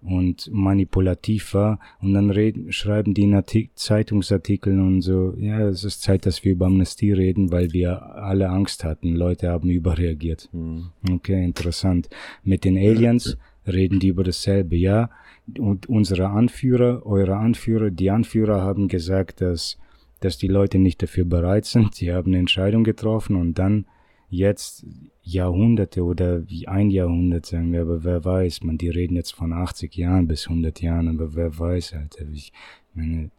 und 0.03 0.49
manipulativ 0.51 1.53
war. 1.53 1.79
Und 2.01 2.13
dann 2.13 2.29
reden, 2.29 2.71
schreiben 2.71 3.13
die 3.13 3.23
in 3.23 3.35
Artik 3.35 3.71
Zeitungsartikeln 3.75 4.79
und 4.79 5.01
so, 5.01 5.33
ja, 5.37 5.67
es 5.67 5.83
ist 5.83 6.01
Zeit, 6.01 6.25
dass 6.25 6.43
wir 6.43 6.53
über 6.53 6.67
Amnestie 6.67 7.13
reden, 7.13 7.51
weil 7.51 7.73
wir 7.73 8.15
alle 8.15 8.49
Angst 8.49 8.83
hatten. 8.83 9.15
Leute 9.15 9.49
haben 9.49 9.69
überreagiert. 9.69 10.49
Hm. 10.51 10.89
Okay, 11.09 11.43
interessant. 11.43 12.09
Mit 12.43 12.65
den 12.65 12.77
Aliens 12.77 13.37
reden 13.65 13.99
die 13.99 14.09
über 14.09 14.23
dasselbe, 14.23 14.75
ja. 14.75 15.09
Und 15.57 15.87
unsere 15.87 16.29
Anführer, 16.29 17.05
eure 17.05 17.37
Anführer, 17.37 17.91
die 17.91 18.09
Anführer 18.09 18.61
haben 18.61 18.87
gesagt, 18.87 19.41
dass, 19.41 19.77
dass 20.19 20.37
die 20.37 20.47
Leute 20.47 20.79
nicht 20.79 21.01
dafür 21.01 21.25
bereit 21.25 21.65
sind. 21.65 21.95
Sie 21.95 22.13
haben 22.13 22.31
eine 22.31 22.39
Entscheidung 22.39 22.83
getroffen 22.83 23.35
und 23.35 23.59
dann 23.59 23.85
jetzt 24.29 24.85
Jahrhunderte 25.24 26.03
oder 26.03 26.47
wie 26.49 26.67
ein 26.67 26.89
Jahrhundert, 26.89 27.45
sagen 27.45 27.71
wir, 27.71 27.82
aber 27.82 28.03
wer 28.03 28.24
weiß, 28.26 28.63
man, 28.63 28.78
die 28.78 28.89
reden 28.89 29.15
jetzt 29.15 29.34
von 29.34 29.53
80 29.53 29.95
Jahren 29.95 30.28
bis 30.28 30.47
100 30.47 30.82
Jahren, 30.82 31.07
aber 31.07 31.34
wer 31.36 31.57
weiß, 31.57 31.93
Alter, 31.93 32.26
ich 32.34 32.51
meine, 32.93 33.32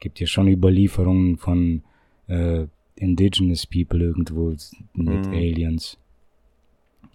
gibt 0.00 0.20
ja 0.20 0.26
schon 0.26 0.48
Überlieferungen 0.48 1.36
von 1.36 1.82
äh, 2.28 2.66
Indigenous 2.96 3.66
People 3.66 4.00
irgendwo 4.00 4.54
mit 4.94 5.26
Mhm. 5.26 5.32
Aliens. 5.32 5.98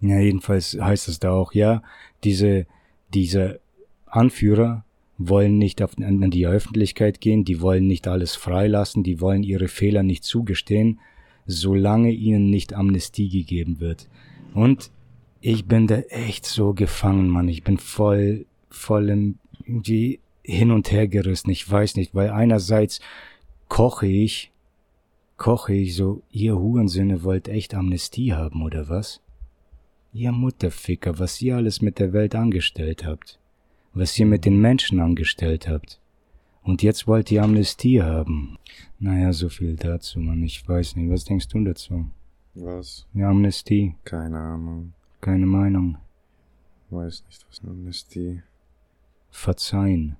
Ja, 0.00 0.20
jedenfalls 0.20 0.78
heißt 0.80 1.08
es 1.08 1.18
da 1.18 1.32
auch, 1.32 1.52
ja, 1.52 1.82
diese, 2.22 2.66
diese 3.12 3.60
Anführer 4.06 4.84
wollen 5.18 5.58
nicht 5.58 5.82
auf, 5.82 5.98
an 5.98 6.30
die 6.30 6.46
Öffentlichkeit 6.46 7.20
gehen, 7.20 7.44
die 7.44 7.60
wollen 7.60 7.88
nicht 7.88 8.06
alles 8.06 8.36
freilassen, 8.36 9.02
die 9.02 9.20
wollen 9.20 9.42
ihre 9.42 9.66
Fehler 9.66 10.04
nicht 10.04 10.22
zugestehen, 10.22 11.00
solange 11.48 12.12
ihnen 12.12 12.50
nicht 12.50 12.74
Amnestie 12.74 13.28
gegeben 13.28 13.80
wird. 13.80 14.08
Und 14.54 14.92
ich 15.40 15.64
bin 15.64 15.86
da 15.86 15.96
echt 15.96 16.46
so 16.46 16.74
gefangen, 16.74 17.28
Mann. 17.28 17.48
Ich 17.48 17.64
bin 17.64 17.78
voll, 17.78 18.46
voll 18.70 19.08
im, 19.08 19.38
irgendwie 19.64 20.20
hin 20.42 20.70
und 20.70 20.92
her 20.92 21.08
gerissen. 21.08 21.50
Ich 21.50 21.68
weiß 21.68 21.96
nicht, 21.96 22.14
weil 22.14 22.30
einerseits 22.30 23.00
koche 23.68 24.06
ich, 24.06 24.52
koche 25.36 25.74
ich 25.74 25.96
so, 25.96 26.22
ihr 26.30 26.58
Hurensöhne 26.58 27.22
wollt 27.22 27.48
echt 27.48 27.74
Amnestie 27.74 28.34
haben, 28.34 28.62
oder 28.62 28.88
was? 28.88 29.20
Ihr 30.12 30.32
Mutterficker, 30.32 31.18
was 31.18 31.40
ihr 31.40 31.56
alles 31.56 31.80
mit 31.80 31.98
der 31.98 32.12
Welt 32.12 32.34
angestellt 32.34 33.06
habt. 33.06 33.38
Was 33.94 34.18
ihr 34.18 34.26
mit 34.26 34.44
den 34.44 34.60
Menschen 34.60 35.00
angestellt 35.00 35.66
habt. 35.66 35.98
Und 36.68 36.82
jetzt 36.82 37.06
wollt 37.06 37.32
ihr 37.32 37.42
Amnestie 37.42 38.02
haben. 38.02 38.58
Naja, 38.98 39.32
so 39.32 39.48
viel 39.48 39.74
dazu, 39.74 40.20
Mann. 40.20 40.42
Ich 40.42 40.68
weiß 40.68 40.96
nicht. 40.96 41.10
Was 41.10 41.24
denkst 41.24 41.48
du 41.48 41.64
dazu? 41.64 42.04
Was? 42.54 43.06
Ja, 43.14 43.30
Amnestie. 43.30 43.94
Keine 44.04 44.38
Ahnung. 44.38 44.92
Keine 45.22 45.46
Meinung. 45.46 45.96
Weiß 46.90 47.24
nicht, 47.26 47.46
was 47.48 47.62
Amnestie. 47.66 48.42
Verzeihen. 49.30 50.18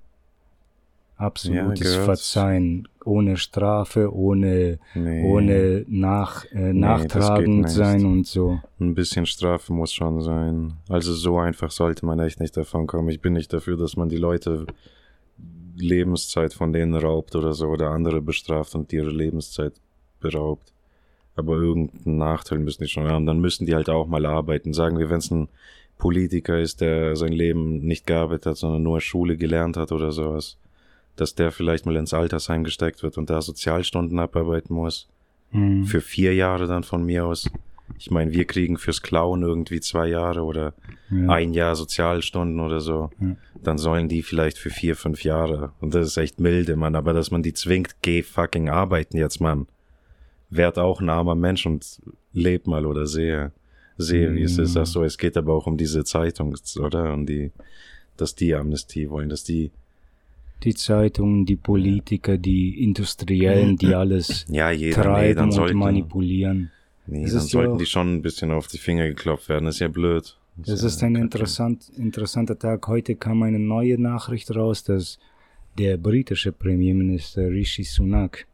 Absolutes 1.18 1.80
gehört. 1.80 2.05
Verzeihen. 2.07 2.88
Ohne 3.05 3.36
Strafe, 3.36 4.11
ohne, 4.14 4.78
Nee. 4.94 5.24
ohne 5.24 5.84
nach, 5.86 6.46
äh, 6.46 6.72
das 6.72 6.74
nachtragend 6.74 7.68
sein 7.68 8.07
und 8.07 8.26
so. 8.26 8.59
Ein 8.80 8.94
bisschen 8.94 9.26
Strafe 9.26 9.70
muss 9.74 9.92
schon 9.92 10.22
sein. 10.22 10.78
Also 10.88 11.12
so 11.12 11.38
einfach 11.38 11.70
sollte 11.70 12.07
man 12.07 12.18
echt 12.20 12.40
nicht 12.40 12.57
davon 12.57 12.86
kommen. 12.86 13.11
Ich 13.11 13.20
bin 13.20 13.34
nicht 13.34 13.53
dafür, 13.53 13.76
dass 13.76 13.96
man 13.99 14.09
die 14.09 14.16
Leute 14.16 14.66
Lebenszeit 15.79 16.53
von 16.55 16.72
denen 16.72 16.95
raubt 16.95 17.35
oder 17.37 17.53
so 17.53 17.68
oder 17.68 17.91
andere 17.91 18.20
bestraft 18.20 18.74
und 18.74 18.93
ihre 18.93 19.11
Lebenszeit 19.11 19.74
beraubt. 20.20 20.72
Aber 21.37 21.57
irgendeinen 21.57 22.18
Nachteil 22.18 22.59
müssen 22.59 22.83
die 22.83 22.89
schon 22.89 23.09
haben. 23.09 23.26
Dann 23.26 23.41
müssen 23.41 23.66
die 23.66 23.74
halt 23.74 23.89
auch 23.89 24.07
mal 24.07 24.26
arbeiten. 24.26 24.72
Sagen 24.74 24.99
wir, 24.99 25.09
wenn 25.09 25.18
es 25.18 25.31
ein 25.31 25.49
Politiker 25.97 26.59
ist, 26.59 26.81
der 26.81 27.16
sein 27.16 27.33
Leben 27.33 27.81
nicht 27.81 28.07
gearbeitet 28.07 28.47
hat, 28.47 28.57
sondern 28.57 28.83
nur 28.83 29.01
Schule 29.01 29.37
gelernt 29.37 29.76
hat 29.76 29.93
oder 29.93 30.12
sowas, 30.12 30.59
dass 31.16 31.35
der 31.35 31.53
vielleicht 31.53 31.87
mal 31.87 31.97
ins 31.97 32.14
Altersheim 32.14 32.64
gesteckt 32.64 33.03
wird 33.03 33.18
und 33.18 33.31
da 33.31 33.41
Sozialstunden 33.41 34.18
abarbeiten 34.18 34.74
muss 34.74 35.09
Hm. 35.51 35.85
für 35.85 36.01
vier 36.01 36.35
Jahre 36.35 36.66
dann 36.66 36.85
von 36.85 37.05
mir 37.05 37.24
aus. 37.24 37.51
Ich 37.99 38.11
meine, 38.11 38.32
wir 38.32 38.45
kriegen 38.45 38.76
fürs 38.76 39.03
Klauen 39.03 39.43
irgendwie 39.43 39.80
zwei 39.80 40.09
Jahre 40.09 40.43
oder 40.43 40.74
Ja. 41.11 41.30
ein 41.30 41.53
Jahr 41.55 41.74
Sozialstunden 41.74 42.61
oder 42.61 42.80
so. 42.80 43.11
Ja. 43.20 43.36
Dann 43.62 43.78
sollen 43.78 44.09
die 44.09 44.22
vielleicht 44.22 44.59
für 44.59 44.70
vier, 44.70 44.95
fünf 44.97 45.24
Jahre. 45.24 45.72
Und 45.80 45.95
das 45.95 46.07
ist 46.07 46.16
echt 46.16 46.39
milde, 46.41 46.76
Mann. 46.76 46.95
Aber 46.95 47.12
dass 47.12 47.30
man 47.30 47.43
die 47.43 47.55
zwingt, 47.55 47.97
geh 48.03 48.22
fucking 48.22 48.68
arbeiten 48.68 49.16
jetzt, 49.16 49.41
Mann. 49.41 49.66
Werd 50.51 50.78
auch 50.78 51.01
ein 51.01 51.09
armer 51.09 51.34
Mensch 51.34 51.66
und 51.66 52.01
leb 52.32 52.66
mal 52.66 52.86
oder 52.86 53.07
sehe. 53.07 53.53
Sehe, 53.97 54.32
wie 54.34 54.43
es 54.43 54.59
ist. 54.59 54.76
Ja. 54.76 54.82
Ach 54.82 54.86
so, 54.86 55.03
es 55.03 55.18
geht 55.18 55.36
aber 55.36 55.55
auch 55.55 55.66
um 55.66 55.76
diese 55.76 56.05
Zeitung, 56.05 56.55
oder? 56.80 57.12
Um 57.12 57.26
die, 57.26 57.51
dass 58.16 58.34
die 58.36 58.55
Amnestie 58.55 59.11
wollen, 59.11 59.28
dass 59.28 59.43
die, 59.43 59.72
Die 60.62 60.74
Zeitungen, 60.74 61.47
die 61.47 61.57
Politiker, 61.57 62.36
die 62.39 62.82
Industriellen, 62.82 63.76
die 63.76 63.95
alles 63.95 64.45
ja, 64.49 64.70
jeder, 64.70 64.99
nee, 64.99 65.03
treiben 65.03 65.51
dann 65.51 65.61
und 65.61 65.74
manipulieren. 65.74 66.70
Nee, 67.09 67.24
Es 67.24 67.32
dann 67.32 67.38
ist 67.40 67.52
ja 67.52 67.59
sollten 67.61 67.72
auch- 67.74 67.78
die 67.78 67.86
schon 67.86 68.14
ein 68.14 68.22
bisschen 68.22 68.50
auf 68.52 68.68
die 68.68 68.78
Finger 68.78 69.06
geklopft 69.09 69.48
werden. 69.48 69.64
Das 69.64 69.74
ist 69.76 69.80
ja 69.80 69.88
blöd. 69.88 70.36
Das 70.56 70.80
ja 70.80 70.86
ist 70.88 71.02
ein 71.02 71.14
kacke. 71.14 71.24
interessant, 71.24 71.90
interessanter 71.96 72.59
Tag. 72.59 72.86
Heute 72.88 73.14
kam 73.16 73.42
eine 73.42 73.59
neue 73.59 74.00
Nachricht 74.00 74.54
raus, 74.54 74.82
dass 74.84 75.18
der 75.78 75.96
britische 75.96 76.50
Premierminister 76.52 77.48
Rishi 77.50 77.84
Sunak 77.84 78.46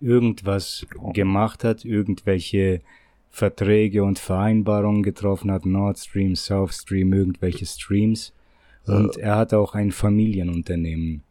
irgendwas 0.00 0.86
gemacht 1.12 1.64
hat, 1.64 1.84
irgendwelche 1.84 2.80
Verträge 3.30 4.04
und 4.04 4.18
Vereinbarungen 4.18 5.02
getroffen 5.02 5.50
hat, 5.50 5.66
Nord 5.66 5.98
Stream, 5.98 6.36
South 6.36 6.72
Stream, 6.74 7.12
irgendwelche 7.12 7.66
Streams. 7.66 8.32
Und 8.86 9.16
er 9.18 9.36
hat 9.36 9.52
auch 9.52 9.74
ein 9.74 9.92
Familienunternehmen. 9.92 11.22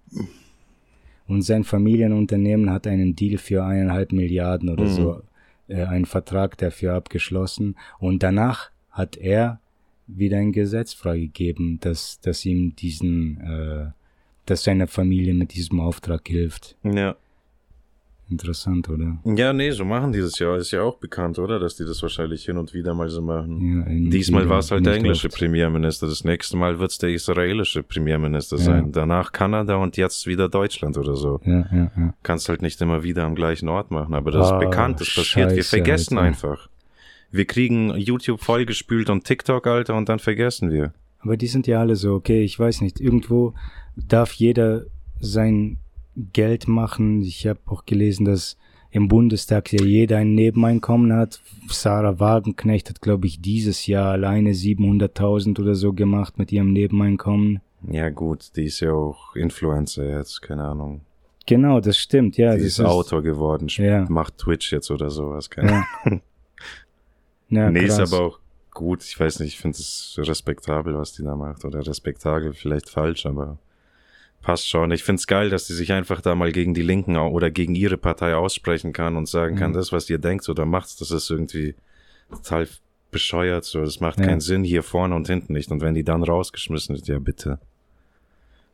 Und 1.28 1.42
sein 1.42 1.64
Familienunternehmen 1.64 2.70
hat 2.70 2.86
einen 2.88 3.16
Deal 3.16 3.38
für 3.40 3.64
eineinhalb 3.64 4.12
Milliarden 4.12 4.70
oder 4.70 4.84
Mhm. 4.84 4.90
so, 4.90 5.22
einen 5.76 6.06
Vertrag 6.06 6.58
dafür 6.58 6.94
abgeschlossen. 6.94 7.78
Und 8.00 8.24
danach 8.24 8.72
hat 8.90 9.18
er 9.18 9.60
wieder 10.08 10.38
ein 10.38 10.54
Gesetz 10.54 10.94
freigegeben, 10.94 11.80
dass, 11.80 12.20
dass 12.22 12.46
ihm 12.46 12.76
diesen, 12.76 13.42
äh, 13.42 13.92
dass 14.46 14.64
seine 14.64 14.88
Familie 14.88 15.34
mit 15.34 15.54
diesem 15.54 15.80
Auftrag 15.80 16.28
hilft. 16.28 16.78
Ja. 16.84 17.16
Interessant, 18.30 18.90
oder? 18.90 19.18
Ja, 19.24 19.54
nee, 19.54 19.72
so 19.72 19.86
machen 19.86 20.12
die 20.12 20.20
das 20.20 20.38
ja. 20.38 20.56
Ist 20.58 20.72
ja 20.72 20.82
auch 20.82 20.98
bekannt, 20.98 21.40
oder? 21.40 21.60
Dass 21.60 21.78
die 21.78 21.86
das 21.86 22.02
wahrscheinlich 22.02 22.44
hin 22.44 22.58
und 22.58 22.74
wieder 22.74 22.94
mal 22.94 23.08
so 23.10 23.22
machen. 23.22 23.86
Ja, 23.88 24.10
Diesmal 24.12 24.50
war 24.50 24.60
es 24.60 24.70
halt 24.70 24.86
der 24.86 24.96
englische 24.96 25.28
oft. 25.28 25.38
Premierminister. 25.38 26.08
Das 26.08 26.26
nächste 26.26 26.58
Mal 26.58 26.78
wird 26.78 26.92
es 26.92 26.98
der 26.98 27.10
israelische 27.12 27.84
Premierminister 27.84 28.58
Ja. 28.58 28.64
sein. 28.64 28.92
Danach 28.92 29.32
Kanada 29.32 29.76
und 29.78 29.96
jetzt 29.96 30.28
wieder 30.28 30.50
Deutschland 30.50 30.98
oder 30.98 31.16
so. 31.16 31.40
Ja, 31.46 31.66
ja, 31.72 31.92
ja. 31.96 32.14
Kannst 32.24 32.50
halt 32.50 32.62
nicht 32.62 32.82
immer 32.82 33.04
wieder 33.04 33.24
am 33.24 33.34
gleichen 33.36 33.70
Ort 33.70 33.92
machen. 33.92 34.14
Aber 34.14 34.32
das 34.32 34.52
Ah, 34.52 34.56
ist 34.60 34.66
bekannt, 34.66 35.00
das 35.00 35.08
passiert. 35.16 35.52
Wir 35.52 35.64
Scheiße, 35.64 35.70
vergessen 35.78 36.18
Alter. 36.18 36.28
einfach. 36.28 36.70
Wir 37.32 37.46
kriegen 37.46 37.96
YouTube 37.98 38.42
vollgespült 38.42 39.10
und 39.10 39.24
TikTok, 39.24 39.68
Alter, 39.68 39.96
und 39.96 40.10
dann 40.10 40.20
vergessen 40.20 40.70
wir. 40.72 40.94
Aber 41.20 41.38
die 41.38 41.48
sind 41.48 41.66
ja 41.66 41.80
alle 41.80 41.96
so, 41.96 42.14
okay, 42.14 42.44
ich 42.44 42.60
weiß 42.60 42.82
nicht, 42.82 43.00
irgendwo 43.00 43.54
darf 43.96 44.34
jeder 44.34 44.84
sein 45.20 45.78
Geld 46.34 46.68
machen. 46.68 47.22
Ich 47.22 47.46
habe 47.48 47.60
auch 47.68 47.86
gelesen, 47.86 48.26
dass 48.26 48.58
im 48.90 49.08
Bundestag 49.08 49.72
ja 49.74 49.84
jeder 49.84 50.18
ein 50.18 50.34
Nebeneinkommen 50.34 51.14
hat. 51.14 51.42
Sarah 51.70 52.20
Wagenknecht 52.20 52.90
hat, 52.90 53.02
glaube 53.02 53.28
ich, 53.28 53.42
dieses 53.42 53.86
Jahr 53.86 54.12
alleine 54.14 54.52
700.000 54.52 55.60
oder 55.60 55.76
so 55.76 55.94
gemacht 55.94 56.40
mit 56.40 56.52
ihrem 56.52 56.74
Nebeneinkommen. 56.74 57.60
Ja, 57.90 58.10
gut, 58.10 58.56
die 58.56 58.66
ist 58.66 58.80
ja 58.80 58.92
auch 58.94 59.36
Influencer 59.36 60.18
jetzt, 60.18 60.42
keine 60.42 60.64
Ahnung. 60.64 61.02
Genau, 61.46 61.80
das 61.80 61.98
stimmt, 61.98 62.38
ja. 62.38 62.56
die 62.56 62.64
das 62.64 62.68
ist 62.68 62.80
Autor 62.82 63.22
geworden, 63.22 63.68
Ja. 63.70 64.06
macht 64.10 64.38
Twitch 64.38 64.72
jetzt 64.74 64.90
oder 64.92 65.10
sowas, 65.10 65.50
keine 65.50 65.72
Ja. 66.06 66.20
ja, 67.50 67.72
nee, 67.72 67.86
ist 67.86 67.98
krass. 67.98 68.12
aber 68.14 68.26
auch 68.26 68.40
gut. 68.72 69.04
Ich 69.04 69.20
weiß 69.20 69.40
nicht, 69.40 69.54
ich 69.54 69.60
finde 69.60 69.78
es 69.78 70.16
respektabel, 70.18 70.98
was 70.98 71.14
die 71.14 71.24
da 71.24 71.36
macht. 71.36 71.64
Oder 71.66 71.86
respektabel, 71.86 72.54
vielleicht 72.54 72.90
falsch, 72.90 73.26
aber 73.26 73.60
passt 74.48 74.70
schon. 74.70 74.92
Ich 74.92 75.04
finde 75.04 75.20
es 75.20 75.28
geil, 75.28 75.50
dass 75.50 75.68
die 75.68 75.74
sich 75.74 75.92
einfach 75.92 76.22
da 76.22 76.34
mal 76.34 76.54
gegen 76.54 76.74
die 76.74 76.82
Linken 76.82 77.18
oder 77.18 77.52
gegen 77.52 77.76
ihre 77.76 77.98
Partei 77.98 78.34
aussprechen 78.34 78.94
kann 78.94 79.18
und 79.18 79.28
sagen 79.28 79.58
kann, 79.58 79.72
Mhm. 79.72 79.76
das, 79.76 79.92
was 79.92 80.10
ihr 80.10 80.20
denkt 80.20 80.48
oder 80.48 80.66
macht, 80.66 81.02
das 81.02 81.12
ist 81.12 81.30
irgendwie 81.30 81.76
total 82.32 82.66
bescheuert. 83.12 83.66
So, 83.66 83.82
das 83.82 84.00
macht 84.00 84.20
Ja. 84.20 84.26
keinen 84.28 84.40
Sinn 84.40 84.64
hier 84.64 84.84
vorne 84.84 85.16
und 85.16 85.28
hinten 85.28 85.52
nicht. 85.52 85.70
Und 85.70 85.82
wenn 85.82 85.96
die 85.96 86.06
dann 86.06 86.24
rausgeschmissen 86.24 86.96
wird, 86.96 87.08
ja 87.10 87.20
bitte. 87.20 87.60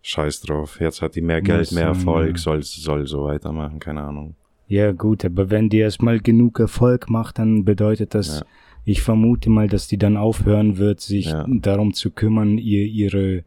Scheiß 0.04 0.42
drauf. 0.42 0.80
Jetzt 0.80 1.02
hat 1.02 1.16
die 1.16 1.22
mehr 1.22 1.42
Geld, 1.42 1.72
mehr 1.72 1.86
Erfolg, 1.88 2.38
soll, 2.38 2.62
soll 2.62 3.08
so 3.08 3.24
weitermachen, 3.24 3.80
keine 3.80 4.02
Ahnung. 4.04 4.36
Ja, 4.68 4.92
gut, 4.92 5.26
aber 5.26 5.50
wenn 5.50 5.70
die 5.70 5.80
erstmal 5.80 6.20
genug 6.20 6.60
Erfolg 6.60 7.10
macht, 7.10 7.40
dann 7.40 7.66
bedeutet 7.66 8.14
das, 8.14 8.40
Ja. 8.42 8.46
ich 8.86 9.02
vermute 9.02 9.50
mal, 9.50 9.68
dass 9.68 9.88
die 9.88 9.98
dann 9.98 10.18
aufhören 10.18 10.78
wird, 10.78 11.02
sich 11.02 11.26
Ja. 11.32 11.46
darum 11.48 11.94
zu 11.96 12.12
kümmern, 12.12 12.60
ihr, 12.60 12.86
ihre 12.86 13.44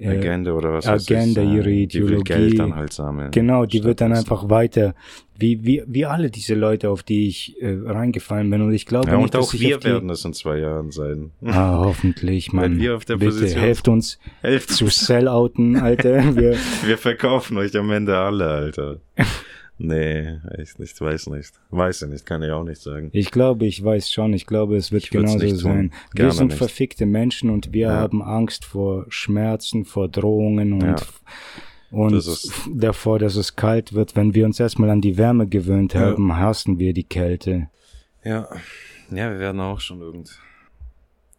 Agenda 0.00 0.52
oder 0.52 0.72
was 0.72 0.86
weiß 0.86 1.08
Agenda, 1.08 1.42
ich, 1.42 1.48
ihre 1.50 1.64
Die 1.64 1.70
will 1.70 2.04
Ideologie. 2.04 2.22
Geld 2.32 2.58
dann 2.58 2.74
halt 2.74 2.92
sammeln. 2.92 3.30
Genau, 3.30 3.64
die 3.64 3.84
wird 3.84 4.00
dann 4.00 4.12
einfach 4.12 4.50
weiter, 4.50 4.94
wie, 5.38 5.64
wie, 5.64 5.82
wie 5.86 6.04
alle 6.04 6.30
diese 6.30 6.54
Leute, 6.54 6.90
auf 6.90 7.02
die 7.04 7.28
ich 7.28 7.54
äh, 7.62 7.76
reingefallen 7.84 8.50
bin. 8.50 8.62
Und 8.62 8.72
ich 8.72 8.86
glaube 8.86 9.08
Ja, 9.08 9.14
nicht, 9.16 9.24
und 9.34 9.36
auch 9.36 9.50
dass 9.52 9.60
wir 9.60 9.84
werden 9.84 10.10
es 10.10 10.24
in 10.24 10.32
zwei 10.32 10.58
Jahren 10.58 10.90
sein. 10.90 11.30
Ah, 11.44 11.78
hoffentlich, 11.78 12.52
Mann. 12.52 12.72
Wenn 12.72 12.80
wir 12.80 12.96
auf 12.96 13.04
der 13.04 13.16
Bitte 13.18 13.32
Position- 13.32 13.60
helft 13.60 13.88
uns 13.88 14.18
Helft 14.40 14.70
zu 14.70 14.86
sellouten, 14.88 15.76
Alter. 15.76 16.34
Wir, 16.36 16.56
Wir 16.84 16.98
verkaufen 16.98 17.56
euch 17.56 17.76
am 17.76 17.90
Ende 17.90 18.16
alle, 18.16 18.46
Alter. 18.48 19.00
Nee, 19.78 20.38
echt 20.56 20.78
nicht, 20.78 21.00
weiß 21.00 21.28
nicht. 21.28 21.52
Weiß 21.70 22.02
ich 22.02 22.08
nicht, 22.08 22.26
kann 22.26 22.42
ich 22.42 22.50
auch 22.50 22.64
nicht 22.64 22.80
sagen. 22.80 23.10
Ich 23.12 23.30
glaube, 23.30 23.66
ich 23.66 23.82
weiß 23.84 24.10
schon. 24.10 24.32
Ich 24.32 24.46
glaube, 24.46 24.76
es 24.76 24.92
wird 24.92 25.04
Ich 25.04 25.10
genauso 25.10 25.54
sein. 25.56 25.92
Wir 26.14 26.30
sind 26.32 26.48
nicht. 26.48 26.58
verfickte 26.58 27.06
Menschen 27.06 27.50
und 27.50 27.72
wir 27.72 27.88
Ja. 27.88 27.96
haben 27.96 28.22
Angst 28.22 28.64
vor 28.64 29.06
Schmerzen, 29.08 29.84
vor 29.84 30.08
Drohungen 30.08 30.72
und, 30.74 30.82
Ja. 30.82 30.96
und 31.90 32.12
Das 32.14 32.50
davor, 32.72 33.18
dass 33.18 33.36
es 33.36 33.56
kalt 33.56 33.92
wird. 33.92 34.16
Wenn 34.16 34.34
wir 34.34 34.44
uns 34.46 34.60
erstmal 34.60 34.90
an 34.90 35.00
die 35.00 35.16
Wärme 35.18 35.46
gewöhnt 35.48 35.94
Ja. 35.94 36.00
haben, 36.00 36.36
hassen 36.36 36.78
wir 36.78 36.92
die 36.92 37.04
Kälte. 37.04 37.68
Ja. 38.24 38.48
Ja, 39.10 39.30
wir 39.30 39.38
werden 39.38 39.60
auch 39.60 39.80
schon 39.80 40.00
irgend. 40.00 40.38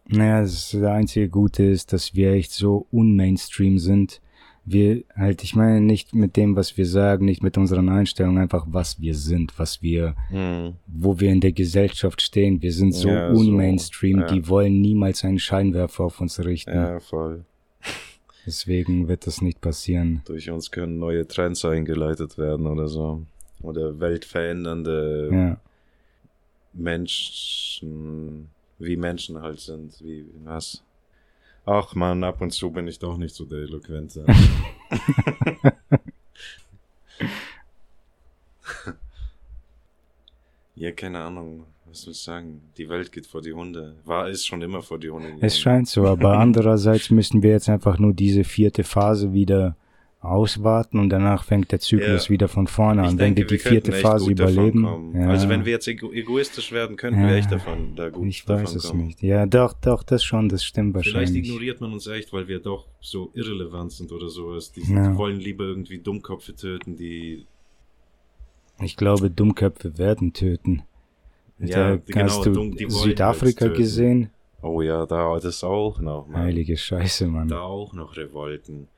Naja, 0.08 0.40
das 0.42 0.72
einzige 0.74 1.28
Gute 1.28 1.64
ist, 1.64 1.92
dass 1.92 2.14
wir 2.14 2.30
echt 2.32 2.52
so 2.52 2.86
unmainstream 2.92 3.78
sind. 3.80 4.20
Wir 4.68 5.04
halt, 5.14 5.44
ich 5.44 5.54
meine 5.54 5.80
nicht 5.80 6.12
mit 6.14 6.36
dem, 6.36 6.56
was 6.56 6.76
wir 6.76 6.86
sagen, 6.86 7.24
nicht 7.24 7.40
mit 7.42 7.56
unseren 7.56 7.88
Einstellungen, 7.88 8.42
einfach 8.42 8.66
was 8.68 9.00
wir 9.00 9.14
sind, 9.14 9.56
was 9.58 9.80
wir, 9.80 10.16
Hm. 10.30 10.74
wo 10.88 11.20
wir 11.20 11.30
in 11.30 11.40
der 11.40 11.52
Gesellschaft 11.52 12.20
stehen. 12.20 12.60
Wir 12.62 12.72
sind 12.72 12.92
so 12.92 13.08
Ja, 13.08 13.32
so, 13.32 13.40
unmainstream, 13.40 14.20
ja. 14.20 14.26
die 14.26 14.48
wollen 14.48 14.80
niemals 14.80 15.24
einen 15.24 15.38
Scheinwerfer 15.38 16.04
auf 16.04 16.20
uns 16.20 16.44
richten. 16.44 16.74
Ja, 16.74 16.98
voll. 16.98 17.44
Deswegen 18.44 19.06
wird 19.08 19.26
das 19.26 19.40
nicht 19.40 19.60
passieren. 19.60 20.22
Durch 20.24 20.50
uns 20.50 20.70
können 20.70 20.98
neue 20.98 21.26
Trends 21.26 21.64
eingeleitet 21.64 22.36
werden 22.38 22.66
oder 22.66 22.88
so. 22.88 23.22
Oder 23.62 23.98
weltverändernde 24.00 25.30
Ja. 25.32 25.60
Menschen, 26.72 28.48
wie 28.78 28.96
Menschen 28.96 29.40
halt 29.40 29.60
sind, 29.60 29.94
wie 30.02 30.26
was. 30.44 30.82
Ach 31.66 31.94
man, 31.96 32.22
ab 32.22 32.40
und 32.40 32.52
zu 32.52 32.70
bin 32.70 32.86
ich 32.86 33.00
doch 33.00 33.18
nicht 33.18 33.34
so 33.34 33.44
der 33.44 33.58
Eloquente. 33.58 34.24
ja, 40.76 40.92
keine 40.92 41.18
Ahnung. 41.18 41.64
Was 41.86 42.02
soll 42.02 42.12
ich 42.12 42.20
sagen? 42.20 42.60
Die 42.76 42.88
Welt 42.88 43.10
geht 43.10 43.26
vor 43.26 43.42
die 43.42 43.52
Hunde. 43.52 43.96
War, 44.04 44.28
ist 44.28 44.46
schon 44.46 44.62
immer 44.62 44.80
vor 44.80 45.00
die 45.00 45.10
Hunde 45.10 45.26
gegangen. 45.26 45.44
Es 45.44 45.58
scheint 45.58 45.88
so, 45.88 46.06
aber 46.06 46.38
andererseits 46.38 47.10
müssen 47.10 47.42
wir 47.42 47.50
jetzt 47.50 47.68
einfach 47.68 47.98
nur 47.98 48.14
diese 48.14 48.44
vierte 48.44 48.84
Phase 48.84 49.32
wieder 49.32 49.74
auswarten 50.30 50.98
und 50.98 51.08
danach 51.10 51.44
fängt 51.44 51.72
der 51.72 51.80
Zyklus 51.80 52.24
Ja. 52.26 52.30
wieder 52.30 52.48
von 52.48 52.66
vorne 52.66 53.02
an. 53.02 53.06
Ich 53.06 53.10
wenn 53.12 53.34
denke, 53.34 53.40
wir 53.42 53.46
die 53.58 53.64
wir 53.64 53.70
vierte 53.70 53.92
Phase 53.92 54.30
überleben. 54.30 55.12
Ja, 55.14 55.28
Also 55.28 55.48
wenn 55.48 55.64
wir 55.64 55.72
jetzt 55.72 55.88
ego 55.88 56.12
egoistisch 56.12 56.72
werden, 56.72 56.96
könnten 56.96 57.20
wir 57.22 57.30
Ja. 57.30 57.36
echt 57.36 57.50
davon 57.52 57.94
da 57.96 58.08
gut 58.10 58.26
ich 58.26 58.48
weiß 58.48 58.74
es 58.74 58.88
kommen. 58.88 59.06
nicht. 59.06 59.22
Ja, 59.22 59.46
doch, 59.46 59.72
doch, 59.72 60.02
das 60.02 60.22
schon, 60.24 60.48
das 60.48 60.64
stimmt 60.64 60.92
Vielleicht 60.96 61.14
wahrscheinlich. 61.14 61.46
ignoriert 61.48 61.80
man 61.80 61.92
uns 61.92 62.06
echt, 62.06 62.32
weil 62.32 62.48
wir 62.48 62.60
doch 62.60 62.86
so 63.00 63.30
irrelevant 63.34 63.92
sind 63.92 64.12
oder 64.12 64.28
sowas. 64.28 64.72
Die, 64.72 64.82
die 64.82 65.16
wollen 65.16 65.38
lieber 65.40 65.64
irgendwie 65.64 65.98
Dummköpfe 65.98 66.54
töten, 66.54 66.96
die 66.96 67.46
Ich 68.82 68.96
glaube, 68.96 69.30
Dummköpfe 69.30 69.96
werden 69.98 70.32
töten. 70.32 70.82
Ja, 71.58 71.92
da, 71.92 71.96
genau, 72.04 72.24
hast 72.24 72.44
du 72.44 72.50
die 72.52 72.84
wollen 72.84 72.90
Südafrika 72.90 73.68
gesehen? 73.68 74.30
Oh 74.62 74.82
ja, 74.82 75.06
da 75.06 75.38
das 75.38 75.62
auch 75.64 76.00
noch, 76.00 76.26
Mann. 76.26 76.42
Heilige 76.42 76.76
Scheiße, 76.76 77.26
Mann. 77.28 77.48
Da 77.48 77.60
auch 77.60 77.92
noch 77.94 78.16
Revolten. 78.16 78.88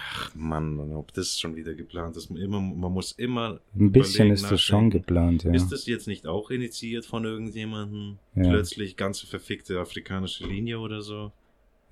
Ach 0.00 0.34
Mann, 0.34 0.78
ob 0.94 1.12
das 1.12 1.38
schon 1.40 1.56
wieder 1.56 1.74
geplant 1.74 2.16
ist. 2.16 2.30
Man, 2.30 2.40
immer, 2.40 2.60
man 2.60 2.92
muss 2.92 3.12
immer. 3.12 3.60
Ein 3.74 3.92
bisschen 3.92 4.30
ist 4.30 4.50
das 4.50 4.60
schon 4.60 4.90
geplant, 4.90 5.44
ja. 5.44 5.52
Ist 5.52 5.70
das 5.70 5.86
jetzt 5.86 6.06
nicht 6.06 6.26
auch 6.26 6.50
initiiert 6.50 7.06
von 7.06 7.24
irgendjemandem? 7.24 8.18
Ja. 8.34 8.44
Plötzlich 8.50 8.96
ganze 8.96 9.26
verfickte 9.26 9.78
afrikanische 9.80 10.46
Linie 10.46 10.78
oder 10.78 11.02
so? 11.02 11.32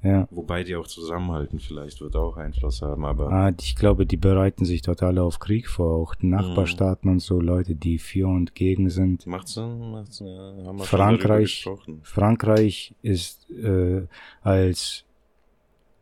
ja. 0.03 0.29
Wobei 0.31 0.63
die 0.63 0.77
auch 0.77 0.87
zusammenhalten, 0.87 1.59
vielleicht 1.59 2.01
wird 2.01 2.15
auch 2.15 2.37
Einfluss 2.37 2.81
haben, 2.83 3.05
aber. 3.05 3.33
Ah, 3.33 3.53
ich 3.59 3.75
glaube, 3.75 4.07
die 4.07 4.19
bereiten 4.19 4.65
sich 4.65 4.83
dort 4.83 5.03
alle 5.03 5.23
auf 5.23 5.39
Krieg 5.41 5.69
vor, 5.69 5.95
auch 5.95 6.15
Mhm. 6.21 6.31
Nachbarstaaten 6.31 7.11
und 7.11 7.21
so, 7.21 7.41
Leute, 7.41 7.75
die 7.75 7.99
für 7.99 8.29
und 8.29 8.55
gegen 8.55 8.89
sind. 8.91 9.27
Macht 9.27 9.49
Sinn, 9.49 9.91
macht 9.91 10.13
Sinn, 10.13 10.29
ja, 10.29 10.67
haben 10.67 10.79
wir 10.79 10.85
Frankreich, 10.85 11.45
gesprochen. 11.65 12.01
Frankreich 12.05 12.95
ist 13.03 13.51
äh, 13.51 14.07
als 14.43 15.05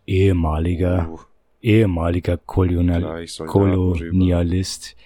ehemaliger, 0.07 1.09
Uh, 1.11 1.19
ehemaliger 1.65 2.37
Kolonial. 2.37 3.25
Kolonialist, 3.47 4.97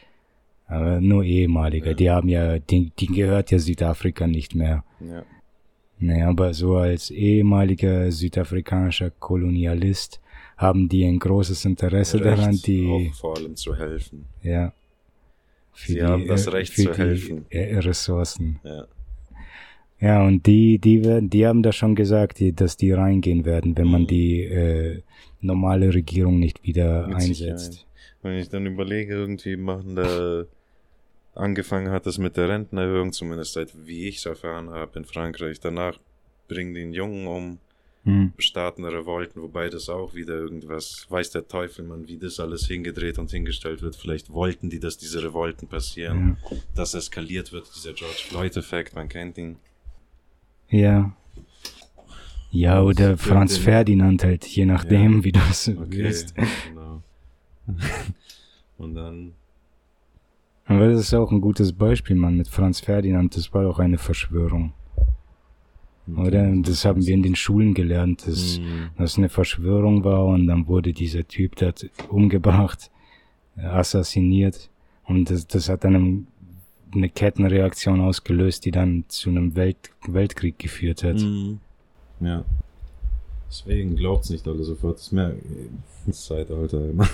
aber 0.66 1.00
nur 1.00 1.22
ehemaliger, 1.24 1.88
Ja. 1.90 1.94
die 1.94 2.10
haben 2.10 2.28
ja, 2.28 2.58
die, 2.58 2.90
die 2.98 3.06
gehört 3.06 3.50
ja 3.50 3.58
Südafrika 3.58 4.26
nicht 4.26 4.54
mehr. 4.54 4.84
Ja. 5.00 5.22
Nee, 6.00 6.22
aber 6.22 6.54
so 6.54 6.76
als 6.76 7.10
ehemaliger 7.10 8.10
südafrikanischer 8.12 9.10
Kolonialist 9.10 10.20
haben 10.56 10.88
die 10.88 11.04
ein 11.04 11.18
großes 11.18 11.64
Interesse 11.64 12.22
Recht, 12.24 12.38
daran, 12.38 12.56
die, 12.66 12.86
auch 13.10 13.14
vor 13.14 13.36
allem 13.36 13.56
zu 13.56 13.74
helfen. 13.76 14.26
ja, 14.42 14.72
Sie 15.74 16.02
haben 16.02 16.26
das 16.26 16.52
Recht 16.52 16.74
zu 16.74 16.90
die, 16.90 16.98
helfen. 16.98 17.46
Ressourcen. 17.52 18.58
Ja. 18.64 18.84
Ja, 20.00 20.24
und 20.26 20.46
die, 20.46 20.78
die 20.78 21.04
werden, 21.04 21.28
die 21.30 21.44
haben 21.46 21.62
da 21.62 21.72
schon 21.72 21.94
gesagt, 21.96 22.38
die, 22.38 22.52
dass 22.52 22.76
die 22.76 22.92
reingehen 22.92 23.44
werden, 23.44 23.76
wenn 23.76 23.88
man 23.88 24.02
Mhm. 24.02 24.06
die 24.06 24.42
äh, 24.44 25.02
normale 25.40 25.92
Regierung 25.92 26.38
nicht 26.38 26.62
wieder 26.64 27.06
einsetzt. 27.06 27.86
Wenn 28.22 28.38
ich 28.38 28.48
dann 28.48 28.66
überlege, 28.66 29.14
irgendwie 29.14 29.56
machen 29.56 29.96
da 29.96 30.44
angefangen 31.34 31.90
hat 31.90 32.06
es 32.06 32.18
mit 32.18 32.36
der 32.36 32.48
Rentenerhöhung, 32.48 33.12
zumindest 33.12 33.52
seit 33.52 33.72
wie 33.86 34.08
ich 34.08 34.16
es 34.16 34.26
erfahren 34.26 34.70
habe 34.70 34.98
in 34.98 35.04
Frankreich. 35.04 35.60
Danach 35.60 35.98
bringen 36.48 36.74
die 36.74 36.82
einen 36.82 36.92
Jungen 36.92 37.26
um, 37.26 37.58
Hm. 38.04 38.32
starten 38.38 38.84
Revolten, 38.84 39.42
wobei 39.42 39.68
das 39.68 39.88
auch 39.88 40.14
wieder 40.14 40.34
irgendwas, 40.34 41.06
weiß 41.10 41.30
der 41.30 41.46
Teufel, 41.46 41.84
man, 41.84 42.08
wie 42.08 42.16
das 42.16 42.40
alles 42.40 42.66
hingedreht 42.66 43.18
und 43.18 43.30
hingestellt 43.30 43.82
wird. 43.82 43.96
Vielleicht 43.96 44.32
wollten 44.32 44.70
die, 44.70 44.80
dass 44.80 44.96
diese 44.98 45.22
Revolten 45.22 45.68
passieren, 45.68 46.38
dass 46.74 46.94
eskaliert 46.94 47.52
wird, 47.52 47.66
dieser 47.74 47.92
George 47.92 48.22
Floyd-Effekt, 48.28 48.94
man 48.94 49.08
kennt 49.08 49.36
ihn. 49.36 49.56
Ja. 50.70 51.12
Ja, 52.50 52.82
oder 52.82 53.18
Franz 53.18 53.54
den- 53.54 53.62
Ferdinand 53.64 54.24
halt, 54.24 54.44
je 54.46 54.64
nachdem, 54.64 55.18
Ja. 55.18 55.24
wie 55.24 55.32
du 55.32 55.40
es 55.50 55.68
Okay, 55.68 55.78
willst. 55.90 56.34
genau. 56.34 57.02
und 58.78 58.94
dann, 58.94 59.32
Aber 60.64 60.88
das 60.88 61.00
ist 61.00 61.14
auch 61.14 61.30
ein 61.32 61.40
gutes 61.40 61.72
Beispiel, 61.72 62.16
Mann, 62.16 62.36
mit 62.36 62.48
Franz 62.48 62.80
Ferdinand, 62.80 63.36
das 63.36 63.52
war 63.54 63.66
auch 63.68 63.78
eine 63.78 63.98
Verschwörung. 63.98 64.72
Oder? 66.16 66.50
Das 66.62 66.84
haben 66.86 67.04
wir 67.06 67.12
in 67.12 67.22
den 67.22 67.36
Schulen 67.36 67.74
gelernt, 67.74 68.26
dass 68.26 68.58
Mhm. 68.58 68.90
das 68.96 69.18
eine 69.18 69.28
Verschwörung 69.28 70.04
war 70.04 70.24
und 70.24 70.46
dann 70.46 70.66
wurde 70.66 70.92
dieser 70.94 71.26
Typ 71.28 71.56
dort 71.56 71.90
umgebracht, 72.08 72.90
assassiniert 73.56 74.70
und 75.04 75.30
das, 75.30 75.46
das 75.46 75.68
hat 75.68 75.84
dann 75.84 76.26
eine 76.94 77.08
Kettenreaktion 77.10 78.00
ausgelöst, 78.00 78.64
die 78.64 78.70
dann 78.70 79.04
zu 79.08 79.28
einem 79.30 79.54
Welt, 79.54 79.90
Weltkrieg 80.06 80.58
geführt 80.58 81.02
hat. 81.04 81.16
Mhm. 81.16 81.60
Ja. 82.20 82.44
Deswegen 83.50 83.96
glaubt's 83.96 84.28
nicht 84.30 84.46
alle 84.46 84.62
sofort. 84.62 84.96
Das 84.96 85.04
ist 85.04 85.12
mehr 85.12 85.34
Zeitalter 86.10 86.88
immer. 86.90 87.08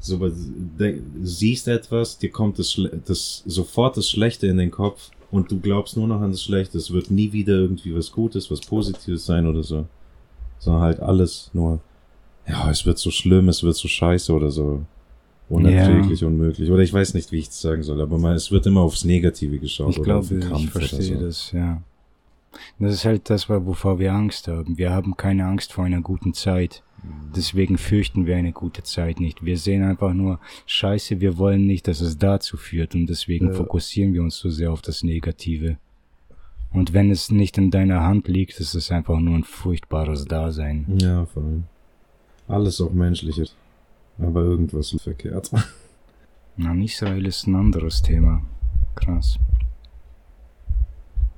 So, 0.00 0.16
aber 0.16 0.30
de- 0.30 1.00
siehst 1.22 1.66
etwas, 1.68 2.18
dir 2.18 2.30
kommt 2.30 2.58
das, 2.58 2.78
das 3.06 3.42
sofort 3.46 3.96
das 3.96 4.08
Schlechte 4.10 4.46
in 4.46 4.58
den 4.58 4.70
Kopf 4.70 5.10
und 5.30 5.50
du 5.50 5.58
glaubst 5.58 5.96
nur 5.96 6.06
noch 6.06 6.20
an 6.20 6.30
das 6.30 6.42
Schlechte. 6.42 6.78
Es 6.78 6.92
wird 6.92 7.10
nie 7.10 7.32
wieder 7.32 7.54
irgendwie 7.54 7.94
was 7.94 8.12
Gutes, 8.12 8.50
was 8.50 8.60
Positives 8.60 9.24
sein 9.26 9.46
oder 9.46 9.62
so. 9.62 9.86
Sondern 10.58 10.82
halt 10.82 11.00
alles 11.00 11.50
nur, 11.52 11.80
ja, 12.46 12.70
es 12.70 12.84
wird 12.86 12.98
so 12.98 13.10
schlimm, 13.10 13.48
es 13.48 13.62
wird 13.62 13.76
so 13.76 13.88
scheiße 13.88 14.32
oder 14.32 14.50
so. 14.50 14.84
Unerträglich, 15.48 16.24
unmöglich. 16.24 16.70
Oder 16.70 16.82
ich 16.82 16.92
weiß 16.92 17.14
nicht, 17.14 17.30
wie 17.32 17.38
ich 17.38 17.48
es 17.48 17.60
sagen 17.60 17.82
soll, 17.82 18.00
aber 18.00 18.18
man, 18.18 18.34
es 18.34 18.50
wird 18.50 18.66
immer 18.66 18.80
aufs 18.80 19.04
Negative 19.04 19.58
geschaut. 19.58 19.96
Ich 19.96 20.02
glaube, 20.02 20.26
ich 20.58 20.70
verstehe 20.70 21.18
so. 21.18 21.24
das, 21.24 21.52
ja. 21.52 21.80
Das 22.78 22.92
ist 22.92 23.04
halt 23.04 23.30
das, 23.30 23.48
wovor 23.48 23.98
wir 23.98 24.12
Angst 24.12 24.48
haben. 24.48 24.76
Wir 24.78 24.90
haben 24.90 25.16
keine 25.16 25.46
Angst 25.46 25.72
vor 25.72 25.84
einer 25.84 26.00
guten 26.00 26.34
Zeit. 26.34 26.82
Deswegen 27.36 27.78
fürchten 27.78 28.26
wir 28.26 28.36
eine 28.36 28.52
gute 28.52 28.82
Zeit 28.82 29.20
nicht. 29.20 29.44
Wir 29.44 29.58
sehen 29.58 29.84
einfach 29.84 30.12
nur, 30.12 30.40
scheiße, 30.66 31.20
wir 31.20 31.38
wollen 31.38 31.66
nicht, 31.66 31.86
dass 31.86 32.00
es 32.00 32.18
dazu 32.18 32.56
führt 32.56 32.94
und 32.94 33.06
deswegen 33.06 33.48
Ja. 33.48 33.52
fokussieren 33.54 34.12
wir 34.12 34.22
uns 34.22 34.36
so 34.38 34.50
sehr 34.50 34.72
auf 34.72 34.82
das 34.82 35.02
Negative. 35.04 35.76
Und 36.72 36.92
wenn 36.92 37.10
es 37.10 37.30
nicht 37.30 37.58
in 37.58 37.70
deiner 37.70 38.02
Hand 38.02 38.26
liegt, 38.28 38.58
ist 38.58 38.74
es 38.74 38.90
einfach 38.90 39.18
nur 39.20 39.36
ein 39.36 39.44
furchtbares 39.44 40.24
Dasein. 40.24 40.84
Ja, 41.00 41.24
vor 41.26 41.44
allem. 41.44 41.64
Alles 42.48 42.80
auch 42.80 42.92
menschliches. 42.92 43.54
Aber 44.18 44.40
irgendwas 44.42 44.90
verkehrt. 45.00 45.50
Na, 46.56 46.74
Israel 46.74 47.26
ist 47.26 47.46
ein 47.46 47.54
anderes 47.54 48.02
Thema. 48.02 48.42
Krass. 48.94 49.38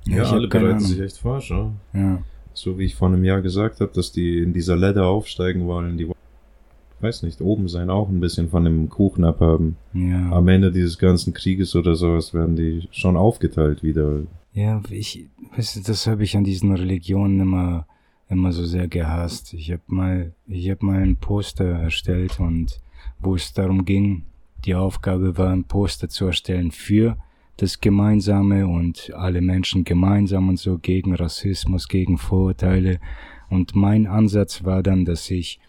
Ja, 0.09 0.23
ich 0.23 0.29
alle 0.29 0.47
bereiten 0.47 0.67
Ahnung. 0.75 0.79
sich 0.81 0.99
echt 0.99 1.17
vor, 1.17 1.41
schau. 1.41 1.71
Ja, 1.93 2.21
So 2.53 2.77
wie 2.77 2.85
ich 2.85 2.95
vor 2.95 3.07
einem 3.09 3.23
Jahr 3.23 3.41
gesagt 3.41 3.79
habe, 3.79 3.91
dass 3.93 4.11
die 4.11 4.39
in 4.39 4.53
dieser 4.53 4.75
Ladder 4.75 5.05
aufsteigen 5.07 5.65
wollen, 5.67 5.97
die 5.97 6.07
wollen, 6.07 6.15
weiß 7.01 7.23
nicht, 7.23 7.41
oben 7.41 7.67
sein, 7.69 7.89
auch 7.89 8.09
ein 8.09 8.19
bisschen 8.19 8.49
von 8.49 8.63
dem 8.65 8.89
Kuchen 8.89 9.23
abhaben. 9.23 9.77
ja. 9.93 10.31
Am 10.31 10.47
Ende 10.47 10.71
dieses 10.71 10.97
ganzen 10.97 11.33
Krieges 11.33 11.75
oder 11.75 11.95
sowas 11.95 12.33
werden 12.33 12.55
die 12.55 12.87
schon 12.91 13.15
aufgeteilt 13.15 13.83
wieder. 13.83 14.21
Ja, 14.53 14.81
ich, 14.89 15.25
weißt 15.55 15.77
du, 15.77 15.79
das 15.81 16.07
habe 16.07 16.23
ich 16.23 16.35
an 16.35 16.43
diesen 16.43 16.73
Religionen 16.75 17.39
immer, 17.39 17.85
immer 18.29 18.51
so 18.51 18.65
sehr 18.65 18.87
gehasst. 18.87 19.53
Ich 19.53 19.71
habe 19.71 19.83
mal, 19.87 20.33
ich 20.47 20.69
habe 20.69 20.85
mal 20.85 21.01
ein 21.01 21.15
Poster 21.15 21.65
erstellt 21.65 22.39
und 22.39 22.79
wo 23.19 23.35
es 23.35 23.53
darum 23.53 23.85
ging, 23.85 24.23
die 24.65 24.75
Aufgabe 24.75 25.37
war, 25.37 25.51
ein 25.51 25.63
Poster 25.63 26.09
zu 26.09 26.25
erstellen 26.25 26.71
für 26.71 27.15
das 27.61 27.79
Gemeinsame 27.81 28.67
und 28.67 29.11
alle 29.15 29.41
Menschen 29.41 29.83
gemeinsam 29.83 30.49
und 30.49 30.57
so 30.59 30.77
gegen 30.77 31.13
Rassismus, 31.15 31.87
gegen 31.87 32.17
Vorurteile. 32.17 32.99
Und 33.49 33.75
mein 33.75 34.07
Ansatz 34.07 34.63
war 34.63 34.83
dann, 34.83 35.05
dass 35.05 35.29
ich 35.31 35.59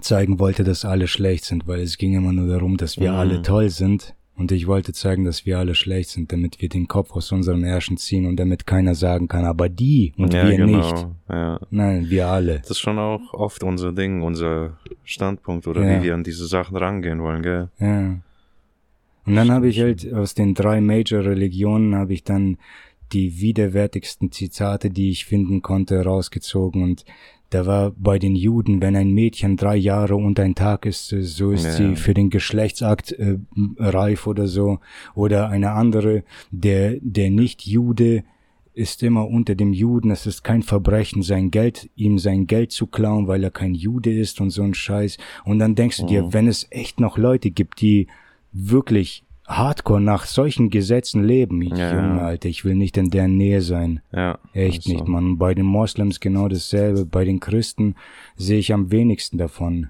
zeigen 0.00 0.38
wollte, 0.38 0.64
dass 0.64 0.84
alle 0.84 1.06
schlecht 1.06 1.44
sind, 1.44 1.66
weil 1.66 1.80
es 1.80 1.98
ging 1.98 2.14
immer 2.14 2.32
nur 2.32 2.48
darum, 2.48 2.76
dass 2.76 2.98
wir 2.98 3.12
Mhm. 3.12 3.18
alle 3.18 3.42
toll 3.42 3.68
sind 3.68 4.14
Und 4.34 4.50
ich 4.50 4.66
wollte 4.66 4.94
zeigen, 4.94 5.26
dass 5.26 5.44
wir 5.44 5.58
alle 5.58 5.74
schlecht 5.74 6.08
sind, 6.08 6.32
damit 6.32 6.62
wir 6.62 6.70
den 6.70 6.88
Kopf 6.88 7.12
aus 7.12 7.30
unserem 7.32 7.64
Ärschen 7.64 7.98
ziehen 7.98 8.24
und 8.24 8.36
damit 8.38 8.66
keiner 8.66 8.94
sagen 8.94 9.28
kann, 9.28 9.44
aber 9.44 9.68
die 9.68 10.14
und 10.16 10.32
ja, 10.32 10.48
wir 10.48 10.56
genau. 10.56 10.78
nicht. 10.78 11.06
Ja. 11.28 11.60
Nein, 11.70 12.08
wir 12.08 12.28
alle. 12.28 12.60
Das 12.60 12.70
ist 12.70 12.78
schon 12.78 12.98
auch 12.98 13.20
oft 13.34 13.62
unser 13.62 13.92
Ding, 13.92 14.22
unser 14.22 14.78
Standpunkt 15.04 15.66
oder 15.66 15.84
Ja. 15.86 16.00
wie 16.00 16.04
wir 16.06 16.14
an 16.14 16.24
diese 16.24 16.46
Sachen 16.46 16.78
rangehen 16.78 17.20
wollen, 17.22 17.42
gell? 17.42 17.68
Ja. 17.78 18.14
Und 19.26 19.36
dann 19.36 19.50
habe 19.50 19.68
ich 19.68 19.80
halt 19.80 20.12
aus 20.12 20.34
den 20.34 20.54
drei 20.54 20.80
Major-Religionen 20.80 21.94
habe 21.94 22.12
ich 22.14 22.24
dann 22.24 22.56
die 23.12 23.40
widerwärtigsten 23.40 24.32
Zitate, 24.32 24.90
die 24.90 25.10
ich 25.10 25.26
finden 25.26 25.62
konnte, 25.62 26.02
rausgezogen 26.02 26.82
und 26.82 27.04
da 27.50 27.66
war 27.66 27.90
bei 27.90 28.18
den 28.18 28.34
Juden, 28.34 28.80
wenn 28.80 28.96
ein 28.96 29.10
Mädchen 29.12 29.58
drei 29.58 29.76
Jahre 29.76 30.16
und 30.16 30.40
ein 30.40 30.54
Tag 30.54 30.86
ist, 30.86 31.12
äh, 31.12 31.20
so 31.22 31.50
ist 31.52 31.64
Ja. 31.64 31.72
sie 31.72 31.96
für 31.96 32.14
den 32.14 32.30
Geschlechtsakt 32.30 33.12
äh, 33.12 33.36
reif 33.78 34.26
oder 34.26 34.46
so. 34.48 34.78
Oder 35.14 35.50
eine 35.50 35.72
andere, 35.72 36.24
der, 36.50 36.96
der 37.02 37.30
Nicht-Jude 37.30 38.24
ist 38.72 39.02
immer 39.02 39.28
unter 39.28 39.54
dem 39.54 39.74
Juden. 39.74 40.10
Es 40.10 40.24
ist 40.24 40.44
kein 40.44 40.62
Verbrechen, 40.62 41.20
sein 41.22 41.50
Geld, 41.50 41.90
ihm 41.94 42.18
sein 42.18 42.46
Geld 42.46 42.72
zu 42.72 42.86
klauen, 42.86 43.26
weil 43.28 43.44
er 43.44 43.50
kein 43.50 43.74
Jude 43.74 44.10
ist 44.18 44.40
und 44.40 44.48
so 44.48 44.62
ein 44.62 44.72
Scheiß. 44.72 45.18
Und 45.44 45.58
dann 45.58 45.74
denkst 45.74 45.98
du 45.98 46.06
dir, 46.06 46.22
Mhm. 46.22 46.32
wenn 46.32 46.48
es 46.48 46.66
echt 46.70 47.00
noch 47.00 47.18
Leute 47.18 47.50
gibt, 47.50 47.82
die 47.82 48.06
wirklich 48.52 49.24
hardcore 49.46 50.00
nach 50.00 50.24
solchen 50.24 50.70
Gesetzen 50.70 51.24
leben, 51.24 51.62
Ja. 51.62 51.94
Junge, 51.94 52.22
Alter, 52.22 52.48
ich 52.48 52.64
will 52.64 52.74
nicht 52.74 52.96
in 52.96 53.10
deren 53.10 53.36
Nähe 53.36 53.60
sein. 53.60 54.00
Ja. 54.12 54.38
Echt 54.52 54.86
also, 54.86 54.92
nicht, 54.92 55.08
Mann. 55.08 55.38
Bei 55.38 55.54
den 55.54 55.66
Moslems 55.66 56.20
genau 56.20 56.48
dasselbe. 56.48 57.04
Bei 57.04 57.24
den 57.24 57.40
Christen 57.40 57.96
sehe 58.36 58.58
ich 58.58 58.72
am 58.72 58.90
wenigsten 58.90 59.38
davon. 59.38 59.88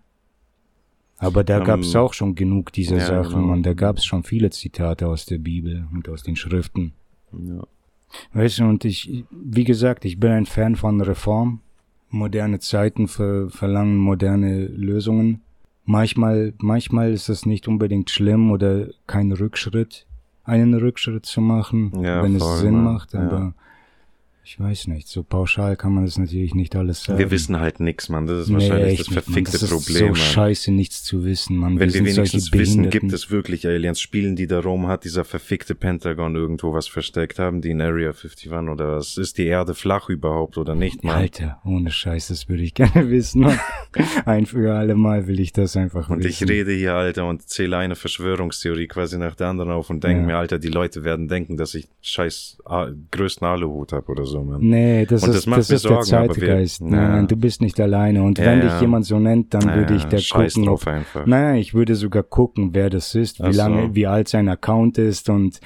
Aber 1.18 1.44
da 1.44 1.58
Ähm, 1.58 1.64
gab's 1.64 1.94
auch 1.94 2.14
schon 2.14 2.34
genug 2.34 2.72
dieser 2.72 2.96
ja, 2.96 3.06
Sachen, 3.06 3.34
genau. 3.34 3.46
Mann. 3.48 3.62
Da 3.62 3.74
gab's 3.74 4.04
schon 4.04 4.24
viele 4.24 4.50
Zitate 4.50 5.06
aus 5.06 5.26
der 5.26 5.38
Bibel 5.38 5.86
und 5.92 6.08
aus 6.08 6.22
den 6.22 6.34
Schriften. 6.34 6.94
Ja. 7.32 7.62
Weißt 8.32 8.58
du, 8.58 8.64
und 8.64 8.84
ich, 8.84 9.24
wie 9.30 9.64
gesagt, 9.64 10.04
ich 10.04 10.18
bin 10.18 10.32
ein 10.32 10.46
Fan 10.46 10.76
von 10.76 11.00
Reform. 11.00 11.60
Moderne 12.10 12.58
Zeiten 12.58 13.08
ver 13.08 13.48
verlangen 13.48 13.96
moderne 13.96 14.66
Lösungen. 14.66 15.40
Manchmal, 15.84 16.54
manchmal 16.58 17.12
ist 17.12 17.28
es 17.28 17.44
nicht 17.44 17.66
unbedingt 17.68 18.10
schlimm 18.10 18.50
oder 18.50 18.86
kein 19.06 19.32
Rückschritt, 19.32 20.06
einen 20.44 20.74
Rückschritt 20.74 21.26
zu 21.26 21.40
machen, 21.40 21.92
Ja, 22.02 22.22
wenn 22.22 22.38
voll, 22.38 22.54
es 22.54 22.60
Sinn 22.60 22.82
macht, 22.84 23.14
Ja. 23.14 23.20
aber 23.20 23.54
ich 24.45 24.59
weiß 24.59 24.88
nicht, 24.88 25.07
so 25.09 25.22
pauschal 25.22 25.76
kann 25.76 25.95
man 25.95 26.05
das 26.05 26.18
natürlich 26.18 26.55
nicht 26.55 26.74
alles 26.74 27.05
sagen. 27.05 27.18
Wir 27.18 27.30
wissen 27.30 27.61
halt 27.61 27.78
nix, 27.80 28.09
Mann. 28.09 28.26
Das 28.26 28.40
ist 28.40 28.49
Nee, 28.49 28.55
wahrscheinlich 28.55 28.99
das 28.99 29.09
nicht, 29.09 29.22
verfickte 29.22 29.53
das 29.53 29.62
ist 29.62 29.70
Problem, 29.70 29.99
so 29.99 30.05
Mann. 30.07 30.14
scheiße, 30.16 30.72
nichts 30.72 31.05
zu 31.05 31.24
wissen, 31.24 31.57
Mann. 31.57 31.78
Wenn 31.78 31.93
wir 31.93 32.01
solche 32.12 32.16
wenigstens 32.16 32.53
wissen, 32.53 32.90
gibt 32.90 33.12
es 33.12 33.30
wirklich 33.30 33.66
Aliens, 33.66 34.01
spielen 34.01 34.34
die 34.34 34.47
da 34.47 34.61
rum, 34.61 34.88
hat 34.88 35.05
dieser 35.05 35.24
verfickte 35.24 35.74
Pentagon 35.74 36.34
irgendwo 36.34 36.72
was 36.72 36.88
versteckt, 36.88 37.38
haben 37.38 37.61
die 37.62 37.70
in 37.70 37.80
Area 37.80 38.11
51 38.11 38.51
oder 38.53 38.97
was? 38.97 39.16
Ist 39.16 39.38
die 39.38 39.47
Erde 39.47 39.74
flach 39.74 40.09
überhaupt 40.09 40.59
oder 40.59 40.74
nicht, 40.74 41.05
Mann? 41.05 41.16
Alter, 41.16 41.61
ohne 41.64 41.90
Scheiß, 41.90 42.28
das 42.28 42.49
würde 42.49 42.62
ich 42.64 42.74
gerne 42.74 43.11
wissen. 43.11 43.43
Mann. 43.43 43.59
Ein 44.24 44.47
für 44.47 44.74
alle 44.74 44.95
Mal 44.95 45.26
will 45.28 45.38
ich 45.38 45.53
das 45.53 45.76
einfach 45.76 46.09
Und 46.11 46.24
wissen. 46.24 46.45
ich 46.45 46.51
rede 46.51 46.72
hier, 46.72 46.95
Alter, 46.95 47.26
und 47.28 47.49
zähle 47.49 47.76
eine 47.76 47.95
Verschwörungstheorie 47.95 48.86
quasi 48.88 49.18
nach 49.18 49.34
der 49.36 49.49
anderen 49.49 49.70
auf 49.70 49.90
und 49.90 50.03
denke 50.03 50.20
Ja. 50.22 50.26
mir, 50.26 50.36
Alter, 50.38 50.59
die 50.59 50.68
Leute 50.68 51.05
werden 51.05 51.28
denken, 51.28 51.57
dass 51.57 51.74
ich 51.74 51.86
scheiß 52.01 52.59
größten 53.11 53.47
Aluhut 53.47 53.93
hab 53.93 54.09
oder 54.09 54.24
so, 54.24 54.31
Mann. 54.40 54.60
Nee, 54.62 55.04
das 55.04 55.22
Und 55.24 55.34
ist, 55.34 55.46
das 55.46 55.54
das 55.56 55.70
ist 55.70 55.84
der 55.84 56.02
Sorgen, 56.02 56.06
wir- 56.06 56.28
Zeitgeist. 56.34 56.80
Ja. 56.80 56.86
Nein, 56.86 57.10
nein, 57.12 57.26
du 57.28 57.36
bist 57.36 57.60
nicht 57.60 57.78
alleine. 57.78 58.22
Und 58.22 58.38
Ja, 58.38 58.46
wenn 58.46 58.60
dich 58.62 58.80
jemand 58.80 59.04
so 59.04 59.18
nennt, 59.18 59.52
dann 59.52 59.64
würde 59.74 59.94
ich 59.96 60.04
da 60.04 60.16
gucken, 60.18 60.64
drauf 60.64 60.82
ob, 60.82 60.86
einfach. 60.88 61.26
Nein, 61.26 61.56
ich 61.56 61.74
würde 61.74 61.94
sogar 61.94 62.22
gucken, 62.22 62.70
wer 62.72 62.88
das 62.88 63.14
ist, 63.14 63.40
wie 63.40 63.44
Ach 63.44 63.52
so. 63.52 63.58
lange, 63.58 63.94
wie 63.94 64.06
alt 64.06 64.28
sein 64.28 64.48
Account 64.48 64.96
ist 64.98 65.28
und 65.28 65.60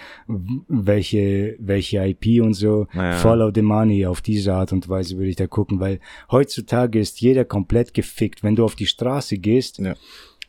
welche, 0.68 1.56
welche 1.58 1.98
IP 2.06 2.40
und 2.42 2.54
so. 2.54 2.86
Ja. 2.94 3.12
Follow 3.12 3.50
the 3.54 3.62
money 3.62 4.06
auf 4.06 4.20
diese 4.20 4.54
Art 4.54 4.72
und 4.72 4.88
Weise 4.88 5.16
würde 5.16 5.28
ich 5.30 5.36
da 5.36 5.46
gucken, 5.46 5.80
weil 5.80 6.00
heutzutage 6.30 6.98
ist 6.98 7.20
jeder 7.20 7.44
komplett 7.44 7.94
gefickt. 7.94 8.42
Wenn 8.42 8.56
du 8.56 8.64
auf 8.64 8.74
die 8.74 8.86
Straße 8.86 9.38
gehst, 9.38 9.78
Ja. 9.78 9.94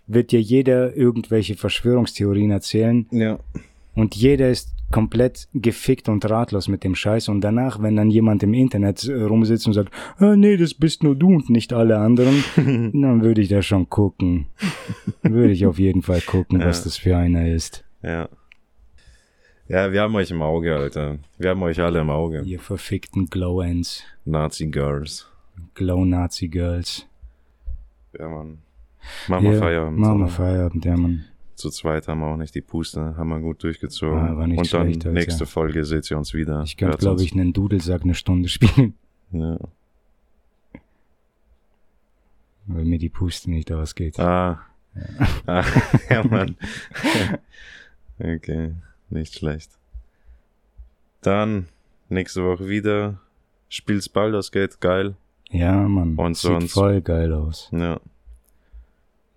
wird 0.08 0.32
dir 0.32 0.42
jeder 0.42 0.96
irgendwelche 0.96 1.56
Verschwörungstheorien 1.56 2.52
erzählen 2.52 3.08
Ja. 3.12 3.40
und 3.96 4.16
jeder 4.16 4.50
ist 4.50 4.74
komplett 4.92 5.48
gefickt 5.54 6.08
und 6.10 6.24
ratlos 6.30 6.68
mit 6.68 6.84
dem 6.84 6.96
Scheiß. 6.96 7.30
Und 7.30 7.42
danach, 7.42 7.82
wenn 7.82 7.96
dann 7.96 8.10
jemand 8.10 8.44
im 8.44 8.54
Internet 8.54 9.04
äh, 9.08 9.14
rumsitzt 9.24 9.68
und 9.68 9.74
sagt, 9.74 9.94
ah, 10.18 10.36
nee, 10.36 10.58
das 10.58 10.74
bist 10.74 11.04
nur 11.04 11.16
du 11.16 11.28
und 11.28 11.50
nicht 11.50 11.74
alle 11.74 11.98
anderen, 11.98 12.44
dann 12.56 13.22
würde 13.22 13.42
ich 13.42 13.50
da 13.50 13.62
schon 13.62 13.90
gucken. 13.90 14.48
würde 15.22 15.52
ich 15.52 15.66
auf 15.66 15.78
jeden 15.80 16.02
Fall 16.02 16.22
gucken, 16.22 16.60
was 16.60 16.80
Ja. 16.80 16.84
das 16.86 16.98
für 16.98 17.18
einer 17.18 17.48
ist. 17.48 17.84
Ja. 18.02 18.30
Ja, 19.70 19.92
wir 19.92 20.02
haben 20.02 20.16
euch 20.16 20.32
im 20.32 20.42
Auge, 20.42 20.74
Alter. 20.74 21.18
Wir 21.38 21.50
haben 21.50 21.62
euch 21.64 21.82
alle 21.82 22.00
im 22.00 22.10
Auge. 22.10 22.42
Ihr 22.44 22.60
verfickten 22.60 23.26
Glow-Ends, 23.26 24.04
Nazi-Girls. 24.24 25.28
Glow-Nazi-Girls. 25.76 27.06
Ja, 28.18 28.30
Mann. 28.30 28.60
Machen 29.28 29.44
wir 29.46 29.54
Ja, 29.54 29.60
Feierabend. 29.60 30.00
Machen 30.00 30.18
wir 30.20 30.24
oder? 30.26 30.32
Feierabend, 30.34 30.86
ja, 30.86 30.96
Mann. 30.98 31.26
Zu 31.58 31.72
zweit 31.72 32.08
haben 32.08 32.20
wir 32.20 32.28
auch 32.28 32.38
nicht 32.38 32.54
die 32.54 32.62
Puste, 32.62 33.18
haben 33.18 33.30
wir 33.30 33.40
gut 33.40 33.64
durchgezogen. 33.64 34.20
Ah, 34.20 34.38
war 34.38 34.46
nicht 34.46 34.60
Und 34.60 34.72
dann 34.74 34.88
Alter. 34.88 35.12
nächste 35.12 35.48
Folge 35.48 35.84
seht 35.86 36.10
ihr 36.12 36.18
uns 36.20 36.36
wieder. 36.36 36.62
Ich 36.62 36.78
könnte, 36.78 36.98
glaube 37.00 37.24
ich, 37.24 37.34
einen 37.34 37.52
Dudelsack 37.52 38.04
eine 38.04 38.14
Stunde 38.14 38.48
spielen, 38.48 38.94
Ja. 39.32 39.58
weil 42.68 42.86
mir 42.86 43.00
die 43.00 43.10
Puste 43.10 43.50
nicht 43.50 43.72
ausgeht. 43.72 44.20
Ah. 44.20 44.62
ah. 45.48 45.64
ja, 46.12 46.24
Mann. 46.24 46.58
okay, 48.20 48.76
nicht 49.10 49.34
schlecht. 49.36 49.72
Dann 51.22 51.68
nächste 52.10 52.44
Woche 52.44 52.68
wieder. 52.70 53.20
Spielt's 53.70 54.10
Baldur's 54.10 54.52
Gate, 54.52 54.80
geil. 54.80 55.16
Ja, 55.50 55.88
Mann. 55.88 56.16
Und 56.18 56.36
Sieht 56.38 56.52
sonst- 56.52 56.74
voll 56.74 57.02
geil 57.02 57.34
aus. 57.34 57.70
Ja. 57.72 58.00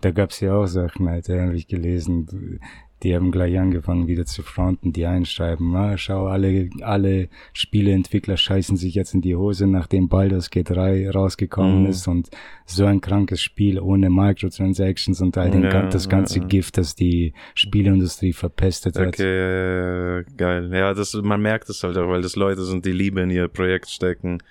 Da 0.00 0.10
gab's 0.10 0.40
ja 0.40 0.54
auch 0.54 0.66
Sachen, 0.66 1.08
Alter, 1.08 1.42
habe 1.42 1.56
ich 1.56 1.66
gelesen. 1.68 2.58
Die 3.02 3.14
haben 3.16 3.30
gleich 3.30 3.58
angefangen, 3.58 4.08
wieder 4.08 4.26
zu 4.26 4.42
fronten, 4.42 4.92
die 4.92 5.06
einschreiben. 5.06 5.74
Ah, 5.74 5.96
schau, 5.96 6.26
alle, 6.26 6.68
alle 6.82 7.28
Spieleentwickler 7.54 8.36
scheißen 8.36 8.76
sich 8.76 8.94
jetzt 8.94 9.14
in 9.14 9.22
die 9.22 9.34
Hose, 9.36 9.66
nachdem 9.66 10.08
Baldur's 10.10 10.50
Gate 10.50 10.68
3 10.68 11.10
rausgekommen 11.10 11.84
Mhm. 11.84 11.86
ist 11.88 12.06
und 12.08 12.28
so 12.66 12.84
ein 12.84 13.00
krankes 13.00 13.40
Spiel 13.40 13.80
ohne 13.80 14.10
Microtransactions 14.10 15.22
und 15.22 15.38
all 15.38 15.50
den, 15.50 15.62
Ja, 15.62 15.86
das 15.88 16.10
ganze 16.10 16.40
ja. 16.40 16.44
Gift, 16.46 16.76
das 16.76 16.94
die 16.94 17.32
Spieleindustrie 17.54 18.34
verpestet 18.34 18.98
hat. 18.98 19.08
Okay, 19.08 20.22
geil. 20.36 20.70
Ja, 20.72 20.92
das, 20.92 21.14
man 21.14 21.40
merkt 21.40 21.70
es 21.70 21.82
halt 21.82 21.96
auch, 21.96 22.08
weil 22.10 22.20
das 22.20 22.36
Leute 22.36 22.62
sind, 22.64 22.84
die 22.84 22.92
Liebe 22.92 23.22
in 23.22 23.30
ihr 23.30 23.48
Projekt 23.48 23.88
stecken. 23.88 24.42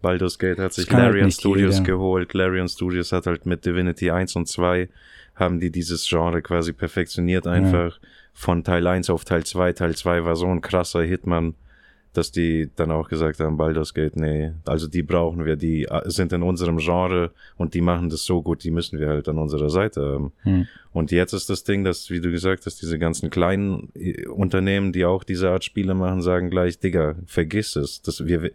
Baldur's 0.00 0.38
Gate 0.38 0.58
hat 0.58 0.72
sich 0.72 0.90
halt 0.90 1.06
Larian 1.06 1.30
Studios 1.30 1.78
jeder. 1.78 1.86
geholt. 1.86 2.34
Larian 2.34 2.68
Studios 2.68 3.12
hat 3.12 3.26
halt 3.26 3.46
mit 3.46 3.64
Divinity 3.64 4.10
1 4.10 4.36
und 4.36 4.48
2 4.48 4.88
haben 5.34 5.60
die 5.60 5.70
dieses 5.70 6.08
Genre 6.08 6.42
quasi 6.42 6.72
perfektioniert 6.72 7.46
einfach. 7.46 7.98
Von 8.32 8.62
Teil 8.62 8.86
1 8.86 9.10
auf 9.10 9.24
Teil 9.24 9.44
2. 9.44 9.72
Teil 9.72 9.96
2 9.96 10.24
war 10.24 10.36
so 10.36 10.46
ein 10.46 10.60
krasser 10.60 11.02
Hitman, 11.02 11.54
dass 12.12 12.32
die 12.32 12.70
dann 12.74 12.90
auch 12.90 13.08
gesagt 13.08 13.40
haben, 13.40 13.56
Baldur's 13.56 13.94
Gate, 13.94 14.16
nee, 14.16 14.52
also 14.64 14.88
die 14.88 15.02
brauchen 15.02 15.44
wir, 15.44 15.56
die 15.56 15.84
äh, 15.84 16.08
sind 16.10 16.32
in 16.32 16.42
unserem 16.42 16.78
Genre 16.78 17.32
und 17.56 17.74
die 17.74 17.80
machen 17.80 18.10
das 18.10 18.24
so 18.24 18.42
gut, 18.42 18.64
die 18.64 18.70
müssen 18.70 18.98
wir 18.98 19.08
halt 19.08 19.28
an 19.28 19.38
unserer 19.38 19.70
Seite 19.70 20.00
haben. 20.02 20.32
Hm. 20.42 20.66
Und 20.92 21.12
jetzt 21.12 21.32
ist 21.32 21.50
das 21.50 21.64
Ding, 21.64 21.84
dass, 21.84 22.10
wie 22.10 22.20
du 22.20 22.30
gesagt 22.30 22.66
hast, 22.66 22.80
diese 22.80 22.98
ganzen 22.98 23.30
kleinen 23.30 23.90
äh, 23.94 24.26
Unternehmen, 24.26 24.92
die 24.92 25.04
auch 25.04 25.22
diese 25.22 25.50
Art 25.50 25.64
Spiele 25.64 25.94
machen, 25.94 26.22
sagen 26.22 26.50
gleich, 26.50 26.78
Digga, 26.78 27.16
vergiss 27.26 27.76
es. 27.76 28.02
Das 28.02 28.26
wir 28.26 28.50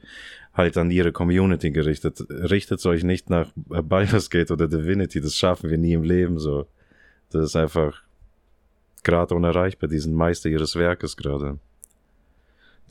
halt 0.53 0.77
an 0.77 0.91
ihre 0.91 1.11
Community 1.11 1.71
gerichtet. 1.71 2.23
Richtet 2.29 2.85
euch 2.85 3.03
nicht 3.03 3.29
nach 3.29 3.49
Baldur's 3.55 4.29
Gate 4.29 4.51
oder 4.51 4.67
Divinity, 4.67 5.19
das 5.21 5.35
schaffen 5.35 5.69
wir 5.69 5.77
nie 5.77 5.93
im 5.93 6.03
Leben 6.03 6.37
so. 6.39 6.67
Das 7.31 7.43
ist 7.45 7.55
einfach 7.55 8.01
gerade 9.03 9.33
unerreichbar, 9.35 9.89
diesen 9.89 10.13
Meister 10.13 10.49
ihres 10.49 10.75
Werkes 10.75 11.17
gerade. 11.17 11.57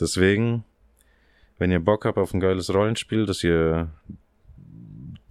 Deswegen, 0.00 0.64
wenn 1.58 1.70
ihr 1.70 1.80
Bock 1.80 2.04
habt 2.04 2.18
auf 2.18 2.34
ein 2.34 2.40
geiles 2.40 2.72
Rollenspiel, 2.74 3.26
dass 3.26 3.44
ihr 3.44 3.90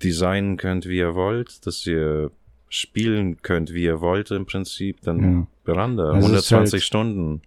designen 0.04 0.58
könnt, 0.58 0.88
wie 0.88 0.98
ihr 0.98 1.14
wollt, 1.16 1.66
dass 1.68 1.86
ihr 1.86 2.32
spielen 2.70 3.42
könnt, 3.42 3.74
wie 3.74 3.84
ihr 3.84 4.00
wollt 4.02 4.32
im 4.32 4.46
Prinzip, 4.46 5.02
dann 5.02 5.48
Ja. 5.68 5.74
ran 5.74 5.98
da. 5.98 6.12
Also 6.14 6.20
es 6.34 6.46
ist 6.46 6.52
120 6.52 6.74
halt- 6.74 6.84
Stunden. 6.84 7.42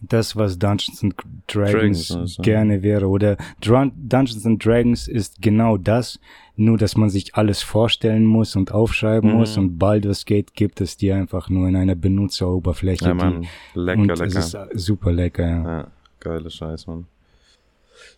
Das, 0.00 0.36
was 0.36 0.58
Dungeons 0.58 1.02
and 1.02 1.14
Dragons, 1.48 2.08
Dragons, 2.08 2.10
also. 2.12 2.42
gerne 2.42 2.82
wäre. 2.82 3.06
Oder 3.08 3.36
Dra 3.60 3.90
Dungeons 3.96 4.46
and 4.46 4.64
Dragons 4.64 5.08
ist 5.08 5.40
genau 5.42 5.76
das, 5.76 6.20
nur 6.56 6.76
dass 6.78 6.96
man 6.96 7.10
sich 7.10 7.34
alles 7.34 7.62
vorstellen 7.62 8.24
muss 8.24 8.54
und 8.56 8.72
aufschreiben 8.72 9.30
Mhm. 9.30 9.36
muss. 9.36 9.56
Und 9.56 9.78
Baldur's 9.78 10.24
Gate 10.24 10.54
gibt 10.54 10.80
es 10.80 10.96
dir 10.96 11.16
einfach 11.16 11.48
nur 11.48 11.68
in 11.68 11.76
einer 11.76 11.94
Benutzeroberfläche. 11.94 13.06
Ja, 13.06 13.14
Mann, 13.14 13.42
die, 13.42 13.48
lecker, 13.78 14.00
und 14.00 14.08
lecker. 14.08 14.24
es 14.24 14.36
ist 14.54 14.56
super 14.74 15.12
lecker. 15.12 15.46
Ja. 15.48 15.62
ja, 15.78 15.86
geile 16.20 16.50
Scheiß, 16.50 16.86
Mann. 16.86 17.06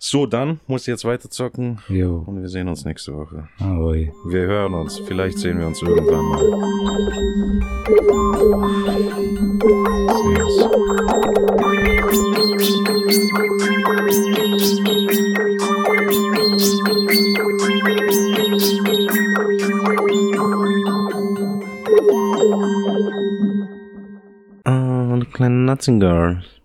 So, 0.02 0.24
dann 0.24 0.60
muss 0.66 0.82
ich 0.82 0.86
jetzt 0.88 1.04
weiter 1.04 1.28
zocken 1.28 1.78
Jo. 1.88 2.24
und 2.26 2.40
wir 2.40 2.48
sehen 2.48 2.68
uns 2.68 2.86
nächste 2.86 3.14
Woche. 3.14 3.48
Ahoi. 3.58 4.10
Wir 4.24 4.46
hören 4.46 4.72
uns. 4.72 4.98
Vielleicht 4.98 5.38
sehen 5.38 5.58
wir 5.58 5.66
uns 5.66 5.82
irgendwann 5.82 6.24
mal. 6.24 7.50
Ah, 24.64 25.12
eine 25.14 25.24
kleine 25.26 25.54
Nutzinger. 25.54 26.42